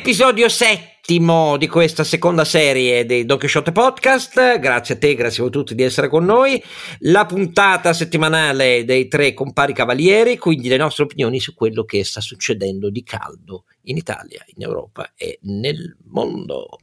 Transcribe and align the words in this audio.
Episodio 0.00 0.48
7 0.48 1.58
di 1.58 1.68
questa 1.68 2.04
seconda 2.04 2.46
serie 2.46 3.04
dei 3.04 3.26
Don 3.26 3.36
Quixote 3.36 3.70
Podcast. 3.70 4.58
Grazie 4.58 4.94
a 4.94 4.98
te, 4.98 5.14
grazie 5.14 5.44
a 5.44 5.50
tutti 5.50 5.74
di 5.74 5.82
essere 5.82 6.08
con 6.08 6.24
noi. 6.24 6.60
La 7.00 7.26
puntata 7.26 7.92
settimanale 7.92 8.86
dei 8.86 9.08
tre 9.08 9.34
compari 9.34 9.74
cavalieri, 9.74 10.38
quindi 10.38 10.68
le 10.68 10.78
nostre 10.78 11.04
opinioni 11.04 11.38
su 11.38 11.52
quello 11.52 11.84
che 11.84 12.02
sta 12.02 12.22
succedendo 12.22 12.88
di 12.88 13.02
caldo 13.02 13.64
in 13.82 13.98
Italia, 13.98 14.42
in 14.56 14.62
Europa 14.62 15.12
e 15.14 15.38
nel 15.42 15.94
mondo. 16.04 16.78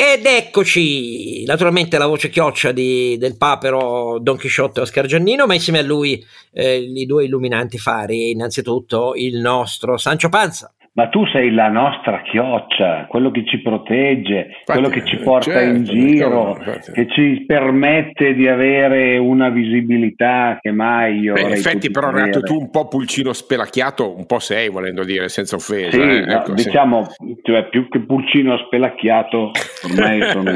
Ed 0.00 0.26
eccoci, 0.26 1.42
naturalmente 1.44 1.98
la 1.98 2.06
voce 2.06 2.28
chioccia 2.28 2.70
di, 2.70 3.16
del 3.18 3.36
papero 3.36 4.20
Don 4.20 4.36
Chisciotte 4.36 4.82
Oscar 4.82 5.06
Giannino, 5.06 5.44
ma 5.44 5.54
insieme 5.54 5.80
a 5.80 5.82
lui 5.82 6.24
eh, 6.52 6.76
i 6.76 7.04
due 7.04 7.24
illuminanti 7.24 7.78
fari, 7.78 8.30
innanzitutto 8.30 9.14
il 9.16 9.40
nostro 9.40 9.96
Sancio 9.96 10.28
Panza. 10.28 10.72
Ma 10.98 11.06
tu 11.06 11.24
sei 11.26 11.52
la 11.52 11.68
nostra 11.68 12.22
chioccia, 12.22 13.06
quello 13.08 13.30
che 13.30 13.44
ci 13.46 13.62
protegge, 13.62 14.48
infatti, 14.48 14.64
quello 14.64 14.88
che 14.88 15.04
ci 15.04 15.16
porta 15.18 15.52
certo, 15.52 15.76
in 15.76 15.84
giro, 15.84 16.56
infatti. 16.58 16.90
che 16.90 17.06
ci 17.10 17.44
permette 17.46 18.34
di 18.34 18.48
avere 18.48 19.16
una 19.16 19.48
visibilità 19.48 20.58
che 20.60 20.72
mai 20.72 21.20
io. 21.20 21.34
Beh, 21.34 21.42
in 21.42 21.52
effetti, 21.52 21.92
però, 21.92 22.10
Renato, 22.10 22.40
tu 22.40 22.58
un 22.58 22.68
po' 22.70 22.88
pulcino 22.88 23.32
spelacchiato, 23.32 24.12
un 24.16 24.26
po' 24.26 24.40
sei, 24.40 24.70
volendo 24.70 25.04
dire, 25.04 25.28
senza 25.28 25.54
offesa. 25.54 25.90
Sì, 25.90 26.00
eh? 26.00 26.24
no, 26.24 26.32
ecco, 26.32 26.54
diciamo, 26.54 27.04
sì. 27.04 27.36
cioè, 27.42 27.68
più 27.68 27.88
che 27.88 28.00
pulcino 28.00 28.58
spelacchiato, 28.58 29.52
ormai 29.84 30.20
sono 30.32 30.50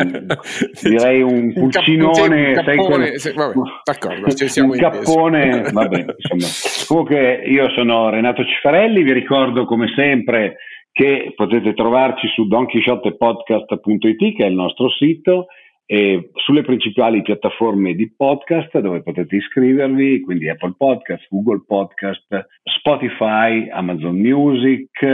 direi 0.83 1.23
un 1.23 1.53
pulcinone. 1.53 2.49
Un 2.49 2.55
cappone, 2.65 3.13
vabbè, 3.33 3.55
d'accordo, 3.85 4.27
un 4.57 4.77
cappone, 4.77 5.71
vabbè, 5.71 6.05
insomma. 6.19 6.47
Comunque, 6.89 7.45
io 7.47 7.71
sono 7.77 8.11
Renato 8.11 8.45
Cifarelli, 8.45 9.05
vi 9.05 9.13
ricordo 9.13 9.67
come 9.67 9.87
sempre 9.95 10.32
sempre 10.33 10.57
che 10.93 11.33
potete 11.35 11.75
trovarci 11.75 12.29
su 12.29 12.47
donchisciottepodcast.it 12.47 14.37
che 14.37 14.45
è 14.45 14.49
il 14.49 14.55
nostro 14.55 14.91
sito 14.91 15.47
e 15.87 16.31
sulle 16.35 16.63
principali 16.63 17.23
piattaforme 17.23 17.95
di 17.95 18.13
podcast 18.15 18.79
dove 18.79 19.03
potete 19.03 19.37
iscrivervi, 19.37 20.21
quindi 20.21 20.49
Apple 20.49 20.75
Podcast, 20.77 21.27
Google 21.29 21.65
Podcast, 21.67 22.47
Spotify, 22.63 23.69
Amazon 23.71 24.17
Music 24.17 25.05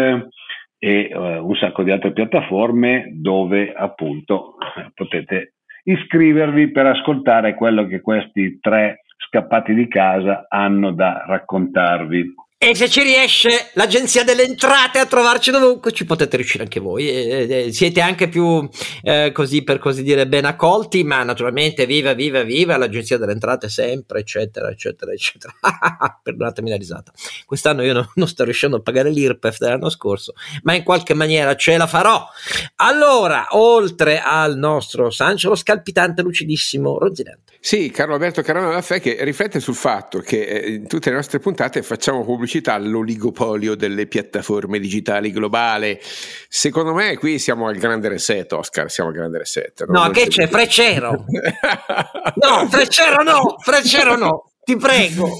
e 0.80 1.10
uh, 1.12 1.46
un 1.46 1.56
sacco 1.56 1.82
di 1.82 1.90
altre 1.90 2.12
piattaforme 2.12 3.10
dove 3.14 3.72
appunto 3.72 4.56
potete 4.94 5.54
iscrivervi 5.84 6.70
per 6.70 6.86
ascoltare 6.86 7.54
quello 7.54 7.86
che 7.86 8.00
questi 8.00 8.58
tre 8.60 9.02
scappati 9.28 9.74
di 9.74 9.88
casa 9.88 10.46
hanno 10.48 10.92
da 10.92 11.24
raccontarvi. 11.26 12.34
E 12.60 12.74
se 12.74 12.88
ci 12.88 13.02
riesce 13.02 13.70
l'agenzia 13.74 14.24
delle 14.24 14.42
entrate 14.42 14.98
a 14.98 15.06
trovarci 15.06 15.52
dovunque, 15.52 15.92
ci 15.92 16.04
potete 16.04 16.36
riuscire 16.36 16.64
anche 16.64 16.80
voi. 16.80 17.08
E, 17.08 17.46
e, 17.48 17.72
siete 17.72 18.00
anche 18.00 18.28
più 18.28 18.68
eh, 19.02 19.30
così 19.32 19.62
per 19.62 19.78
così 19.78 20.02
dire 20.02 20.26
ben 20.26 20.44
accolti, 20.44 21.04
ma 21.04 21.22
naturalmente 21.22 21.86
viva, 21.86 22.14
viva, 22.14 22.42
viva 22.42 22.76
l'agenzia 22.76 23.16
delle 23.16 23.30
entrate 23.30 23.68
sempre, 23.68 24.18
eccetera, 24.18 24.70
eccetera, 24.70 25.12
eccetera. 25.12 25.54
Perdonatemi 26.20 26.68
la 26.68 26.76
risata. 26.76 27.12
Quest'anno 27.46 27.84
io 27.84 27.92
no, 27.92 28.10
non 28.16 28.26
sto 28.26 28.42
riuscendo 28.42 28.78
a 28.78 28.80
pagare 28.80 29.10
l'IRPEF 29.10 29.58
dell'anno 29.58 29.88
scorso, 29.88 30.34
ma 30.64 30.74
in 30.74 30.82
qualche 30.82 31.14
maniera 31.14 31.54
ce 31.54 31.76
la 31.76 31.86
farò. 31.86 32.26
Allora, 32.74 33.46
oltre 33.50 34.20
al 34.20 34.58
nostro 34.58 35.10
Sancio, 35.10 35.48
lo 35.48 35.54
scalpitante 35.54 36.22
lucidissimo 36.22 36.98
Ronzinante. 36.98 37.52
Sì, 37.60 37.90
Carlo 37.90 38.14
Alberto 38.14 38.42
Carano 38.42 38.72
Laffè 38.72 39.00
che 39.00 39.16
riflette 39.20 39.60
sul 39.60 39.74
fatto 39.76 40.18
che 40.18 40.42
eh, 40.42 40.70
in 40.70 40.88
tutte 40.88 41.10
le 41.10 41.16
nostre 41.16 41.38
puntate 41.38 41.82
facciamo 41.82 42.24
pubblicità 42.24 42.46
pubblicità 42.48 42.72
all'oligopolio 42.72 43.74
delle 43.74 44.06
piattaforme 44.06 44.78
digitali 44.78 45.30
globale. 45.30 46.00
Secondo 46.48 46.94
me 46.94 47.18
qui 47.18 47.38
siamo 47.38 47.68
al 47.68 47.76
grande 47.76 48.08
reset, 48.08 48.50
Oscar, 48.52 48.90
siamo 48.90 49.10
al 49.10 49.16
grande 49.16 49.38
reset. 49.38 49.84
No, 49.86 50.04
no 50.04 50.10
che 50.10 50.28
c'è? 50.28 50.48
Freccero! 50.48 51.10
no, 51.30 52.68
Freccero 52.68 53.22
no, 53.22 53.56
Freccero 53.58 54.16
no, 54.16 54.50
ti 54.64 54.76
prego. 54.76 55.30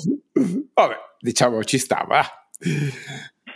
Vabbè, 0.74 0.97
diciamo 1.18 1.64
ci 1.64 1.78
stava. 1.78 2.22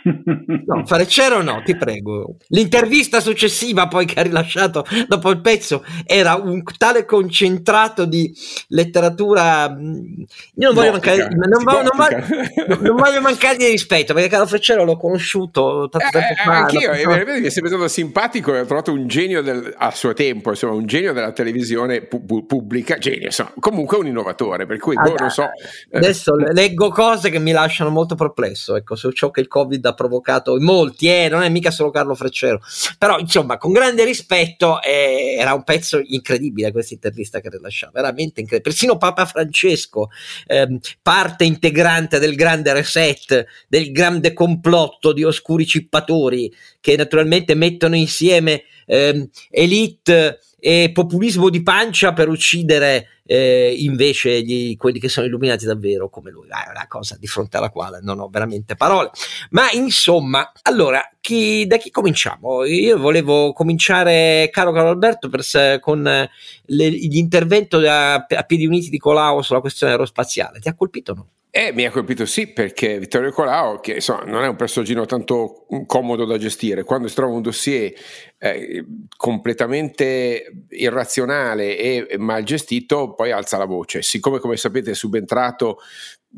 No, 0.03 0.85
Freccero 0.85 1.41
no, 1.41 1.61
ti 1.63 1.75
prego. 1.75 2.35
L'intervista 2.47 3.19
successiva 3.19 3.87
poi 3.87 4.05
che 4.05 4.19
ha 4.19 4.23
rilasciato 4.23 4.85
dopo 5.07 5.29
il 5.29 5.39
pezzo 5.39 5.83
era 6.05 6.35
un 6.35 6.61
tale 6.77 7.05
concentrato 7.05 8.05
di 8.05 8.33
letteratura. 8.69 9.65
Io 9.69 10.25
non 10.55 10.73
voglio, 10.73 10.91
mancare, 10.91 11.29
non, 11.29 11.63
voglio, 11.63 11.81
non, 11.81 11.91
voglio, 11.95 12.77
non 12.79 12.95
voglio 12.95 13.21
mancare 13.21 13.57
di 13.57 13.65
rispetto 13.65 14.13
perché 14.13 14.29
Carlo 14.29 14.47
Freccero 14.47 14.83
l'ho 14.83 14.97
conosciuto 14.97 15.87
tanto 15.89 16.17
eh, 16.17 16.21
tempo 16.21 16.33
eh, 16.33 16.43
fa. 16.43 16.57
Anch'io, 16.57 16.91
mi 16.91 17.45
è 17.45 17.49
sempre 17.49 17.71
stato 17.71 17.87
simpatico 17.87 18.53
e 18.53 18.59
ho 18.59 18.65
trovato 18.65 18.91
un 18.91 19.07
genio 19.07 19.41
del, 19.41 19.73
a 19.77 19.91
suo 19.91 20.13
tempo, 20.13 20.49
insomma, 20.49 20.73
un 20.73 20.85
genio 20.85 21.13
della 21.13 21.31
televisione 21.31 22.01
pu- 22.01 22.45
pubblica, 22.45 22.97
genio, 22.97 23.25
insomma, 23.25 23.53
comunque 23.59 23.97
un 23.97 24.07
innovatore. 24.07 24.65
Per 24.65 24.77
cui, 24.79 24.95
ah, 24.97 25.01
boh, 25.01 25.15
non 25.17 25.29
so. 25.29 25.43
Eh. 25.43 25.97
Adesso 25.97 26.37
eh. 26.37 26.53
leggo 26.53 26.89
cose 26.89 27.29
che 27.29 27.39
mi 27.39 27.51
lasciano 27.51 27.89
molto 27.89 28.15
perplesso 28.15 28.75
ecco, 28.75 28.95
su 28.95 29.11
ciò 29.11 29.31
che 29.31 29.41
il 29.41 29.47
Covid 29.47 29.85
ha 29.85 29.92
provocato 29.93 30.55
in 30.57 30.63
molti, 30.63 31.07
eh, 31.07 31.27
non 31.29 31.43
è 31.43 31.49
mica 31.49 31.71
solo 31.71 31.89
Carlo 31.91 32.15
Freccero, 32.15 32.61
però 32.97 33.17
insomma 33.19 33.57
con 33.57 33.71
grande 33.71 34.03
rispetto 34.03 34.81
eh, 34.81 35.35
era 35.37 35.53
un 35.53 35.63
pezzo 35.63 36.01
incredibile 36.03 36.71
questa 36.71 36.93
intervista 36.93 37.39
che 37.39 37.49
rilasciava, 37.49 37.91
veramente 37.93 38.41
incredibile, 38.41 38.61
persino 38.61 38.97
Papa 38.97 39.25
Francesco, 39.25 40.09
eh, 40.47 40.79
parte 41.01 41.43
integrante 41.43 42.19
del 42.19 42.35
grande 42.35 42.73
reset, 42.73 43.45
del 43.67 43.91
grande 43.91 44.33
complotto 44.33 45.13
di 45.13 45.23
oscuri 45.23 45.65
cippatori 45.65 46.53
che 46.79 46.95
naturalmente 46.95 47.55
mettono 47.55 47.95
insieme 47.95 48.63
eh, 48.85 49.29
elite 49.49 50.39
e 50.59 50.91
populismo 50.93 51.49
di 51.49 51.61
pancia 51.61 52.13
per 52.13 52.29
uccidere 52.29 53.07
eh, 53.25 53.73
invece 53.79 54.41
gli, 54.43 54.77
quelli 54.77 54.99
che 54.99 55.09
sono 55.09 55.25
illuminati 55.25 55.65
davvero 55.65 56.09
come 56.09 56.31
lui. 56.31 56.47
Ah, 56.49 56.67
è 56.67 56.69
una 56.69 56.87
cosa 56.87 57.17
di 57.19 57.27
fronte 57.27 57.57
alla 57.57 57.69
quale 57.69 57.99
non 58.01 58.19
ho 58.19 58.29
veramente 58.29 58.75
parole. 58.75 59.11
Ma 59.51 59.69
insomma, 59.71 60.51
allora, 60.63 61.01
chi, 61.19 61.65
da 61.67 61.77
chi 61.77 61.89
cominciamo? 61.89 62.63
Io 62.65 62.97
volevo 62.97 63.53
cominciare, 63.53 64.49
caro 64.51 64.71
Carlo 64.71 64.89
Alberto, 64.89 65.29
per, 65.29 65.79
con 65.79 66.01
le, 66.03 66.89
l'intervento 66.89 67.77
a, 67.79 68.13
a 68.13 68.43
piedi 68.43 68.65
uniti 68.65 68.89
di 68.89 68.97
Colau 68.97 69.41
sulla 69.41 69.61
questione 69.61 69.93
aerospaziale. 69.93 70.59
Ti 70.59 70.69
ha 70.69 70.75
colpito 70.75 71.11
o 71.11 71.15
no? 71.15 71.27
Eh, 71.55 71.71
mi 71.71 71.85
ha 71.85 71.91
colpito 71.91 72.25
sì, 72.25 72.47
perché 72.47 72.97
Vittorio 72.97 73.31
Colau, 73.31 73.79
che 73.79 73.93
insomma, 73.93 74.23
non 74.23 74.43
è 74.43 74.47
un 74.47 74.55
personaggino 74.55 75.05
tanto 75.05 75.67
comodo 75.85 76.25
da 76.25 76.39
gestire, 76.39 76.83
quando 76.83 77.07
si 77.07 77.13
trova 77.13 77.35
un 77.35 77.43
dossier 77.43 77.93
eh, 78.39 78.83
completamente 79.15 80.51
irrazionale 80.69 81.77
e 81.77 82.17
mal 82.17 82.41
gestito, 82.41 83.13
poi 83.13 83.29
alza 83.29 83.59
la 83.59 83.65
voce. 83.65 84.01
Siccome, 84.01 84.39
come 84.39 84.57
sapete, 84.57 84.91
è 84.91 84.95
subentrato 84.95 85.77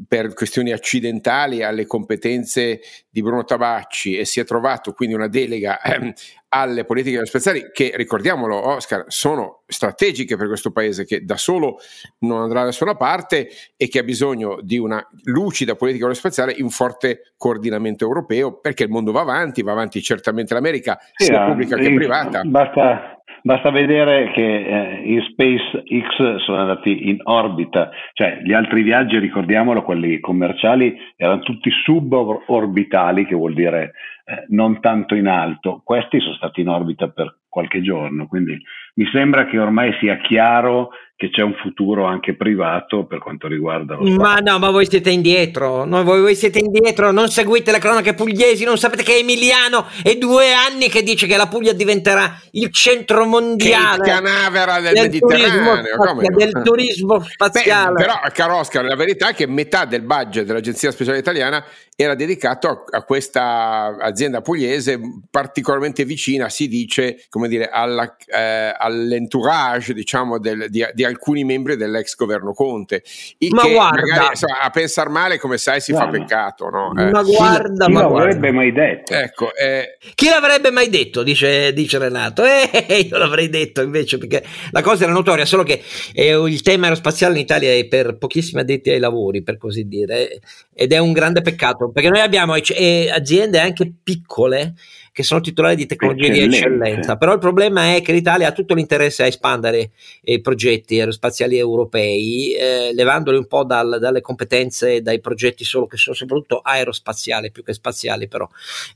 per 0.08 0.34
questioni 0.34 0.72
accidentali 0.72 1.64
alle 1.64 1.86
competenze 1.86 2.82
di 3.10 3.22
Bruno 3.22 3.46
Tabacci 3.46 4.18
e 4.18 4.26
si 4.26 4.40
è 4.40 4.44
trovato 4.44 4.92
quindi 4.92 5.16
una 5.16 5.28
delega 5.28 5.82
ehm, 5.82 6.12
alle 6.50 6.86
politiche 6.86 7.16
aerospaziali 7.16 7.70
che, 7.72 7.94
ricordiamolo 7.96 8.56
Oscar, 8.56 9.06
sono 9.08 9.64
strategiche 9.68 10.36
per 10.36 10.48
questo 10.48 10.72
paese 10.72 11.06
che 11.06 11.24
da 11.24 11.38
solo 11.38 11.78
non 12.20 12.42
andrà 12.42 12.60
da 12.60 12.68
nessuna 12.68 12.96
parte 12.96 13.50
e 13.76 13.88
che 13.88 14.00
ha 14.00 14.04
bisogno 14.04 14.60
di 14.62 14.78
una 14.78 15.06
lucida 15.24 15.76
politica 15.76 16.06
aerospaziale 16.06 16.54
in 16.54 16.70
forte 16.70 17.34
coordinamento 17.38 18.06
europeo 18.06 18.60
perché 18.60 18.84
il 18.84 18.90
mondo 18.90 19.12
va 19.12 19.22
avanti, 19.22 19.64
va 19.64 19.72
avanti 19.72 20.02
certamente 20.02 20.54
l'America 20.54 20.98
sia 21.14 21.46
pubblica 21.46 21.78
che 21.78 21.94
privata. 21.94 22.42
Basta 22.44 23.15
Basta 23.46 23.70
vedere 23.70 24.32
che 24.32 24.42
eh, 24.42 25.02
in 25.04 25.22
SpaceX 25.22 26.38
sono 26.38 26.62
andati 26.62 27.10
in 27.10 27.20
orbita, 27.22 27.92
cioè 28.14 28.40
gli 28.44 28.54
altri 28.54 28.82
viaggi, 28.82 29.20
ricordiamolo, 29.20 29.84
quelli 29.84 30.20
commerciali, 30.20 30.98
erano 31.16 31.42
tutti 31.42 31.70
suborbitali, 31.70 33.28
che 33.28 33.36
vuol 33.36 33.54
dire 33.54 33.92
eh, 34.26 34.46
non 34.48 34.80
tanto 34.80 35.14
in 35.14 35.28
alto. 35.28 35.84
Questi 35.84 36.20
sono 36.22 36.34
stati 36.34 36.62
in 36.62 36.70
orbita 36.70 37.10
per 37.10 37.42
qualche 37.48 37.84
giorno, 37.84 38.26
quindi 38.26 38.60
mi 38.96 39.06
sembra 39.12 39.46
che 39.46 39.60
ormai 39.60 39.94
sia 40.00 40.18
chiaro 40.18 40.90
che 41.18 41.30
c'è 41.30 41.42
un 41.42 41.54
futuro 41.62 42.04
anche 42.04 42.36
privato 42.36 43.06
per 43.06 43.20
quanto 43.20 43.48
riguarda 43.48 43.96
lo 43.96 44.06
spazio. 44.06 44.22
Ma 44.22 44.36
no, 44.36 44.60
ma 44.60 44.70
voi 44.70 44.86
siete 44.86 45.12
indietro, 45.12 45.86
no, 45.86 46.04
voi, 46.04 46.20
voi, 46.20 46.36
siete 46.36 46.60
indietro, 46.60 47.12
non 47.12 47.30
seguite 47.30 47.72
le 47.72 47.80
cronache 47.80 48.14
pugliesi, 48.14 48.66
non 48.66 48.78
sapete 48.78 49.02
che 49.02 49.18
Emiliano 49.20 49.86
è 50.04 50.18
due 50.18 50.52
anni 50.54 50.90
che 50.90 51.04
dice 51.04 51.26
che 51.26 51.38
la 51.38 51.48
Puglia 51.48 51.72
diventerà 51.72 52.38
il 52.52 52.70
centro 52.74 53.26
mondiale. 53.26 54.04
Che 54.04 54.10
canavera 54.10 54.82
del, 54.82 54.94
del 54.94 55.04
Mediterraneo, 55.04 55.84
turismo, 55.96 56.36
del 56.36 56.62
turismo 56.64 57.22
spaziale. 57.22 57.94
Beh, 57.94 58.02
però, 58.02 58.20
caro 58.34 58.58
Oscar, 58.58 58.84
la 58.84 58.96
verità 58.96 59.30
è 59.30 59.34
che 59.34 59.48
metà 59.48 59.86
del 59.86 60.02
budget 60.02 60.46
dell'Agenzia 60.46 60.92
Speciale 60.92 61.20
Italiana 61.20 61.64
era 61.96 62.14
dedicato 62.14 62.68
a, 62.68 62.98
a 62.98 63.04
questa 63.04 63.96
azienda 64.00 64.42
pugliese 64.42 65.00
particolarmente 65.30 66.04
vicina, 66.04 66.50
si 66.50 66.68
dice, 66.68 67.26
come 67.30 67.48
dire, 67.48 67.70
alla, 67.70 68.16
eh, 68.28 68.76
all'entourage 68.78 69.94
diciamo, 69.94 70.38
del, 70.38 70.70
di, 70.70 70.86
di, 70.94 71.04
alcuni 71.06 71.46
membri 71.46 71.78
dell'ex 71.78 72.16
governo 72.16 72.52
Conte. 72.52 73.02
Il 73.38 73.54
ma 73.54 73.62
che 73.62 73.74
guarda, 73.74 74.02
magari, 74.02 74.28
insomma, 74.32 74.62
a 74.62 74.70
pensar 74.72 75.10
male, 75.10 75.40
come 75.40 75.58
sai, 75.58 75.80
si 75.80 75.94
guarda. 75.94 76.12
fa 76.12 76.18
peccato. 76.18 76.70
No? 76.70 76.94
Eh. 76.98 77.10
Ma 77.12 77.24
guarda, 77.24 77.86
chi, 77.86 77.92
ma 77.92 78.02
l'avrebbe 78.02 78.52
mai 78.52 78.72
detto? 78.74 79.14
Ecco, 79.14 79.56
eh. 79.56 79.98
Chi 80.16 80.28
l'avrebbe 80.28 80.72
mai 80.72 80.90
detto? 80.90 81.24
Dice, 81.24 81.72
dice 81.74 81.98
Renato. 81.98 82.44
Eh, 82.46 83.08
io 83.10 83.18
l'avrei 83.18 83.50
detto 83.50 83.82
invece, 83.82 84.18
perché 84.18 84.44
la 84.72 84.82
cosa 84.82 85.04
era 85.04 85.14
notoria, 85.14 85.46
solo 85.46 85.64
che 85.64 85.82
eh, 86.14 86.34
il 86.34 86.62
tema 86.62 86.86
aerospaziale 86.86 87.36
in 87.36 87.42
Italia 87.42 87.72
è 87.72 87.86
per 87.86 88.18
pochissimi 88.18 88.62
addetti 88.62 88.90
ai 88.90 89.00
lavori, 89.00 89.44
per 89.44 89.58
così 89.58 89.88
dire, 89.88 90.40
ed 90.74 90.92
è 90.92 90.98
un 90.98 91.14
grande 91.14 91.42
peccato, 91.42 91.85
perché 91.92 92.10
noi 92.10 92.20
abbiamo 92.20 92.56
eh, 92.56 93.10
aziende 93.12 93.60
anche 93.60 93.92
piccole 94.04 94.76
che 95.16 95.24
sono 95.24 95.40
titolari 95.40 95.78
di 95.78 95.86
tecnologie 95.86 96.30
di 96.30 96.42
eccellenza, 96.42 97.16
però 97.16 97.32
il 97.32 97.40
problema 97.40 97.96
è 97.96 98.02
che 98.02 98.12
l'Italia 98.12 98.50
ha 98.50 98.52
tutto 98.52 98.74
l'interesse 98.74 99.24
a 99.24 99.28
espandere 99.28 99.92
i 100.24 100.42
progetti 100.42 101.00
aerospaziali 101.00 101.58
europei, 101.58 102.54
eh, 102.54 102.94
levandoli 102.94 103.38
un 103.38 103.48
po' 103.48 103.64
dal, 103.64 103.98
dalle 104.02 104.20
competenze, 104.20 105.02
dai 105.02 105.22
progetti 105.22 105.64
solo 105.64 105.88
che 105.88 105.96
sono 105.96 106.18
soprattutto 106.18 106.60
aerospaziali 106.60 107.50
più 107.50 107.64
che 107.64 107.72
spaziali, 107.72 108.28
però 108.28 108.46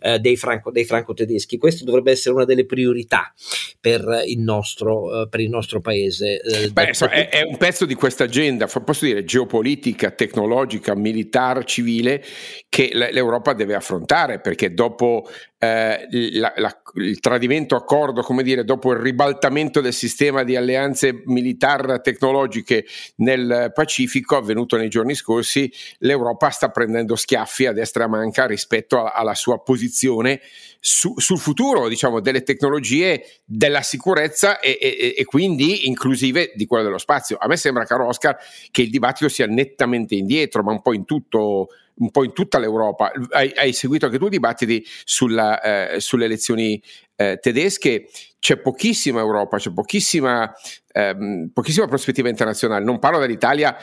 eh, 0.02 0.20
dei, 0.20 0.36
franco, 0.36 0.72
dei 0.72 0.84
franco-tedeschi. 0.84 1.58
Questo 1.58 1.86
dovrebbe 1.86 2.12
essere 2.12 2.36
una 2.36 2.44
delle 2.44 2.66
priorità 2.66 3.34
per 3.80 4.24
il 4.26 4.40
nostro, 4.40 5.22
eh, 5.22 5.30
per 5.30 5.40
il 5.40 5.50
nostro 5.50 5.80
paese. 5.80 6.42
Eh, 6.42 6.70
Beh, 6.70 6.94
so, 6.96 7.06
è, 7.06 7.30
è, 7.30 7.44
un 7.44 7.56
pezzo 7.56 7.86
di 7.86 7.96
questa 7.96 8.26
agenda, 8.26 8.68
posso 8.68 9.06
dire, 9.06 9.24
geopolitica, 9.24 10.12
tecnologica, 10.12 10.96
militare, 10.96 11.64
civile, 11.64 12.22
che 12.70 12.92
l'Europa 12.94 13.54
deve 13.54 13.74
affrontare, 13.74 14.40
perché 14.40 14.76
dopo 14.76 15.28
eh, 15.58 16.08
la, 16.34 16.54
la, 16.56 16.82
il 16.96 17.20
tradimento 17.20 17.76
accordo, 17.76 18.22
come 18.22 18.44
dire, 18.44 18.64
dopo 18.64 18.92
il 18.92 19.00
ribaltamento 19.00 19.82
del 19.82 19.92
sistema 19.92 20.44
di 20.44 20.56
alleanze 20.56 21.24
militari 21.26 22.00
tecnologiche 22.02 22.86
nel 23.18 23.72
Pacifico 23.74 24.38
avvenuto 24.38 24.78
nei 24.78 24.88
giorni 24.88 25.16
scorsi, 25.16 25.72
l'Europa 25.98 26.50
sta 26.52 26.70
prendendo 26.70 27.16
schiaffi 27.16 27.66
a 27.66 27.74
destra 27.74 28.08
manca 28.08 28.46
rispetto 28.46 29.04
a, 29.04 29.14
alla 29.14 29.34
sua 29.34 29.60
posizione 29.64 30.40
su, 30.80 31.14
sul 31.18 31.40
futuro, 31.40 31.88
diciamo, 31.88 32.20
delle 32.20 32.44
tecnologie, 32.44 33.26
della 33.44 33.82
sicurezza 33.82 34.60
e, 34.60 34.78
e, 34.80 35.16
e 35.18 35.26
quindi 35.26 35.88
inclusive 35.88 36.52
di 36.54 36.68
quella 36.68 36.84
dello 36.84 37.00
spazio. 37.00 37.38
A 37.40 37.48
me 37.48 37.58
sembra, 37.58 37.84
caro 37.86 38.06
Oscar, 38.06 38.38
che 38.70 38.84
il 38.84 38.92
dibattito 38.92 39.28
sia 39.28 39.48
nettamente 39.48 40.14
indietro, 40.14 40.62
ma 40.62 40.72
un 40.72 40.82
po' 40.84 40.94
in 40.94 41.06
tutto 41.06 41.70
un 42.00 42.12
po' 42.12 42.24
in 42.24 42.34
tutta 42.34 42.60
l'Europa. 42.60 43.12
Hai, 43.30 43.52
hai 43.56 43.74
seguito 43.74 44.06
anche 44.06 44.18
tu 44.18 44.26
i 44.26 44.30
dibattiti 44.30 44.86
sulla, 45.04 45.62
eh, 45.62 46.00
sulle 46.00 46.26
elezioni 46.26 46.82
eh, 47.16 47.40
tedesche. 47.42 48.10
C'è 48.40 48.58
pochissima 48.58 49.20
Europa, 49.20 49.58
c'è 49.58 49.72
pochissima, 49.72 50.52
ehm, 50.92 51.52
pochissima 51.54 51.88
prospettiva 51.88 52.30
internazionale. 52.30 52.84
Non 52.84 53.00
parlo 53.00 53.20
dell'Italia 53.20 53.76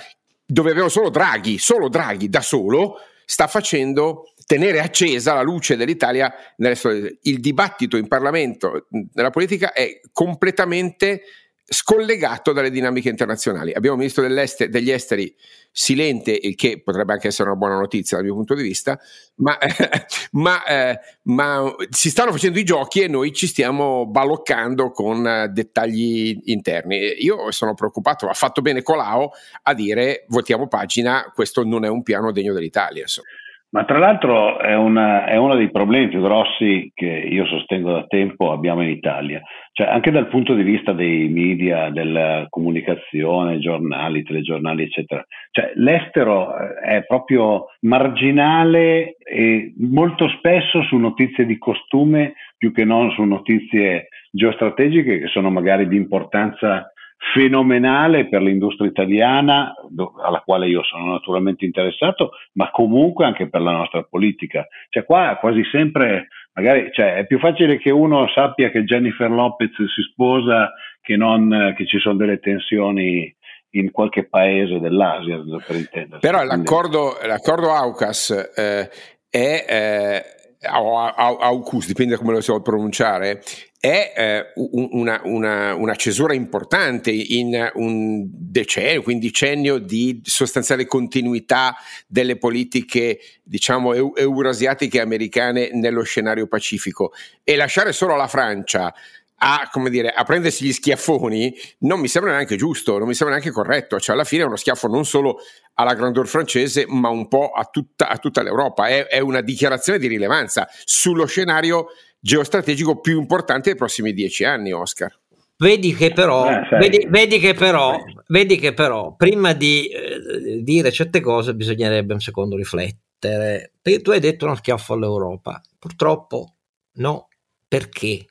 dove 0.44 0.70
avevo 0.70 0.88
solo 0.88 1.10
Draghi, 1.10 1.58
solo 1.58 1.88
Draghi 1.88 2.28
da 2.28 2.40
solo 2.40 2.98
sta 3.24 3.48
facendo 3.48 4.32
tenere 4.46 4.80
accesa 4.80 5.34
la 5.34 5.42
luce 5.42 5.76
dell'Italia 5.76 6.32
storie. 6.74 7.18
Il 7.22 7.40
dibattito 7.40 7.96
in 7.96 8.06
Parlamento, 8.06 8.86
nella 9.12 9.30
politica, 9.30 9.72
è 9.72 10.00
completamente 10.12 11.22
scollegato 11.68 12.52
dalle 12.52 12.70
dinamiche 12.70 13.08
internazionali. 13.08 13.72
Abbiamo 13.72 13.96
un 13.96 14.00
ministro 14.00 14.26
degli 14.68 14.90
esteri 14.90 15.34
silente, 15.70 16.38
il 16.40 16.54
che 16.54 16.80
potrebbe 16.82 17.12
anche 17.12 17.28
essere 17.28 17.48
una 17.48 17.58
buona 17.58 17.76
notizia 17.76 18.16
dal 18.16 18.24
mio 18.24 18.34
punto 18.34 18.54
di 18.54 18.62
vista, 18.62 18.98
ma, 19.36 19.58
ma, 20.32 20.64
eh, 20.64 20.98
ma 21.22 21.74
si 21.90 22.08
stanno 22.08 22.30
facendo 22.30 22.58
i 22.58 22.64
giochi 22.64 23.02
e 23.02 23.08
noi 23.08 23.32
ci 23.32 23.46
stiamo 23.46 24.06
baloccando 24.06 24.90
con 24.90 25.26
eh, 25.26 25.48
dettagli 25.48 26.40
interni. 26.44 27.16
Io 27.18 27.50
sono 27.50 27.74
preoccupato, 27.74 28.28
ha 28.28 28.34
fatto 28.34 28.62
bene 28.62 28.82
Colau 28.82 29.28
a 29.62 29.74
dire 29.74 30.24
voltiamo 30.28 30.68
pagina, 30.68 31.30
questo 31.34 31.64
non 31.64 31.84
è 31.84 31.88
un 31.88 32.02
piano 32.02 32.30
degno 32.30 32.52
dell'Italia. 32.52 33.02
Insomma. 33.02 33.28
Ma 33.76 33.84
tra 33.84 33.98
l'altro 33.98 34.58
è, 34.58 34.74
una, 34.74 35.26
è, 35.26 35.36
uno 35.36 35.54
dei 35.54 35.70
problemi 35.70 36.08
più 36.08 36.22
grossi 36.22 36.90
che 36.94 37.04
io 37.04 37.44
sostengo 37.44 37.92
da 37.92 38.06
tempo 38.06 38.50
abbiamo 38.50 38.80
in 38.80 38.88
Italia, 38.88 39.42
cioè 39.72 39.88
anche 39.88 40.10
dal 40.10 40.28
punto 40.28 40.54
di 40.54 40.62
vista 40.62 40.94
dei 40.94 41.28
media, 41.28 41.90
della 41.90 42.46
comunicazione, 42.48 43.58
giornali, 43.58 44.22
telegiornali, 44.22 44.84
eccetera. 44.84 45.22
Cioè, 45.50 45.72
l'estero 45.74 46.56
eh, 46.56 46.96
è 46.96 47.04
proprio 47.04 47.66
marginale 47.80 49.16
e 49.22 49.74
molto 49.76 50.26
spesso 50.28 50.82
su 50.84 50.96
notizie 50.96 51.44
di 51.44 51.58
costume 51.58 52.32
più 52.56 52.72
che 52.72 52.86
non 52.86 53.10
su 53.10 53.24
notizie 53.24 54.08
geostrategiche 54.30 55.18
che 55.18 55.26
sono 55.26 55.50
magari 55.50 55.86
di 55.86 55.96
importanza 55.96 56.92
fenomenale 57.32 58.28
per 58.28 58.42
l'industria 58.42 58.88
italiana, 58.88 59.74
alla 60.22 60.42
quale 60.44 60.68
io 60.68 60.82
sono 60.82 61.12
naturalmente 61.12 61.64
interessato, 61.64 62.32
ma 62.52 62.70
comunque 62.70 63.24
anche 63.24 63.48
per 63.48 63.60
la 63.60 63.72
nostra 63.72 64.02
politica. 64.02 64.66
Cioè 64.88 65.04
qua 65.04 65.36
quasi 65.40 65.64
sempre, 65.70 66.28
magari, 66.52 66.90
cioè, 66.92 67.16
è 67.16 67.26
più 67.26 67.38
facile 67.38 67.78
che 67.78 67.90
uno 67.90 68.28
sappia 68.28 68.70
che 68.70 68.84
Jennifer 68.84 69.30
Lopez 69.30 69.70
si 69.74 70.02
sposa 70.10 70.72
che 71.00 71.16
non 71.16 71.74
che 71.76 71.86
ci 71.86 71.98
sono 71.98 72.16
delle 72.16 72.38
tensioni 72.38 73.34
in 73.70 73.90
qualche 73.90 74.26
paese 74.28 74.78
dell'Asia, 74.78 75.36
per 75.66 75.76
intendersi. 75.76 76.26
Però 76.26 76.42
l'accordo, 76.42 77.16
l'accordo 77.26 77.72
AUCAS 77.72 78.52
eh, 78.56 78.88
è... 79.30 79.64
Eh, 79.68 80.35
AUKUS, 80.66 81.86
dipende 81.86 82.16
come 82.16 82.32
lo 82.32 82.40
si 82.40 82.48
vuole 82.48 82.62
pronunciare, 82.62 83.42
è 83.78 84.12
eh, 84.16 84.52
una, 84.72 85.20
una, 85.24 85.74
una, 85.74 85.94
cesura 85.94 86.34
importante 86.34 87.10
in 87.10 87.70
un 87.74 88.26
decennio, 88.28 89.02
quindicennio 89.02 89.78
di 89.78 90.20
sostanziale 90.24 90.86
continuità 90.86 91.76
delle 92.06 92.36
politiche, 92.36 93.18
diciamo, 93.42 93.94
eurasiatiche 94.14 94.98
e 94.98 95.02
americane 95.02 95.70
nello 95.72 96.02
scenario 96.02 96.48
pacifico. 96.48 97.12
E 97.44 97.54
lasciare 97.54 97.92
solo 97.92 98.16
la 98.16 98.26
Francia 98.26 98.92
a, 99.38 99.68
come 99.70 99.90
dire, 99.90 100.10
a 100.10 100.24
prendersi 100.24 100.64
gli 100.64 100.72
schiaffoni 100.72 101.54
non 101.80 102.00
mi 102.00 102.08
sembra 102.08 102.32
neanche 102.32 102.56
giusto, 102.56 102.98
non 102.98 103.06
mi 103.06 103.14
sembra 103.14 103.36
neanche 103.36 103.52
corretto. 103.52 104.00
Cioè, 104.00 104.14
alla 104.14 104.24
fine 104.24 104.42
è 104.42 104.46
uno 104.46 104.56
schiaffo 104.56 104.88
non 104.88 105.04
solo 105.04 105.38
alla 105.74 105.94
grandeur 105.94 106.26
francese, 106.26 106.86
ma 106.88 107.08
un 107.08 107.28
po' 107.28 107.50
a 107.50 107.64
tutta, 107.64 108.08
a 108.08 108.16
tutta 108.18 108.42
l'Europa. 108.42 108.88
È, 108.88 109.06
è, 109.06 109.18
una 109.18 109.42
dichiarazione 109.42 109.98
di 109.98 110.06
rilevanza 110.06 110.66
sullo 110.84 111.26
scenario 111.26 111.88
geostrategico 112.18 113.00
più 113.00 113.18
importante 113.18 113.70
dei 113.70 113.78
prossimi 113.78 114.12
dieci 114.12 114.44
anni, 114.44 114.72
Oscar. 114.72 115.14
Vedi 115.58 115.94
che 115.94 116.12
però, 116.12 116.50
eh, 116.50 116.68
vedi, 116.78 117.06
vedi, 117.08 117.38
che 117.38 117.54
però 117.54 117.98
vedi 118.28 118.58
che 118.58 118.74
però, 118.74 119.14
prima 119.16 119.54
di 119.54 119.88
eh, 119.88 120.62
dire 120.62 120.92
certe 120.92 121.20
cose 121.20 121.54
bisognerebbe 121.54 122.12
un 122.12 122.20
secondo 122.20 122.56
riflettere. 122.56 123.72
Perché 123.80 124.02
tu 124.02 124.10
hai 124.10 124.20
detto 124.20 124.44
uno 124.44 124.54
schiaffo 124.54 124.94
all'Europa. 124.94 125.60
Purtroppo 125.78 126.56
no. 126.94 127.28
Perché? 127.68 128.26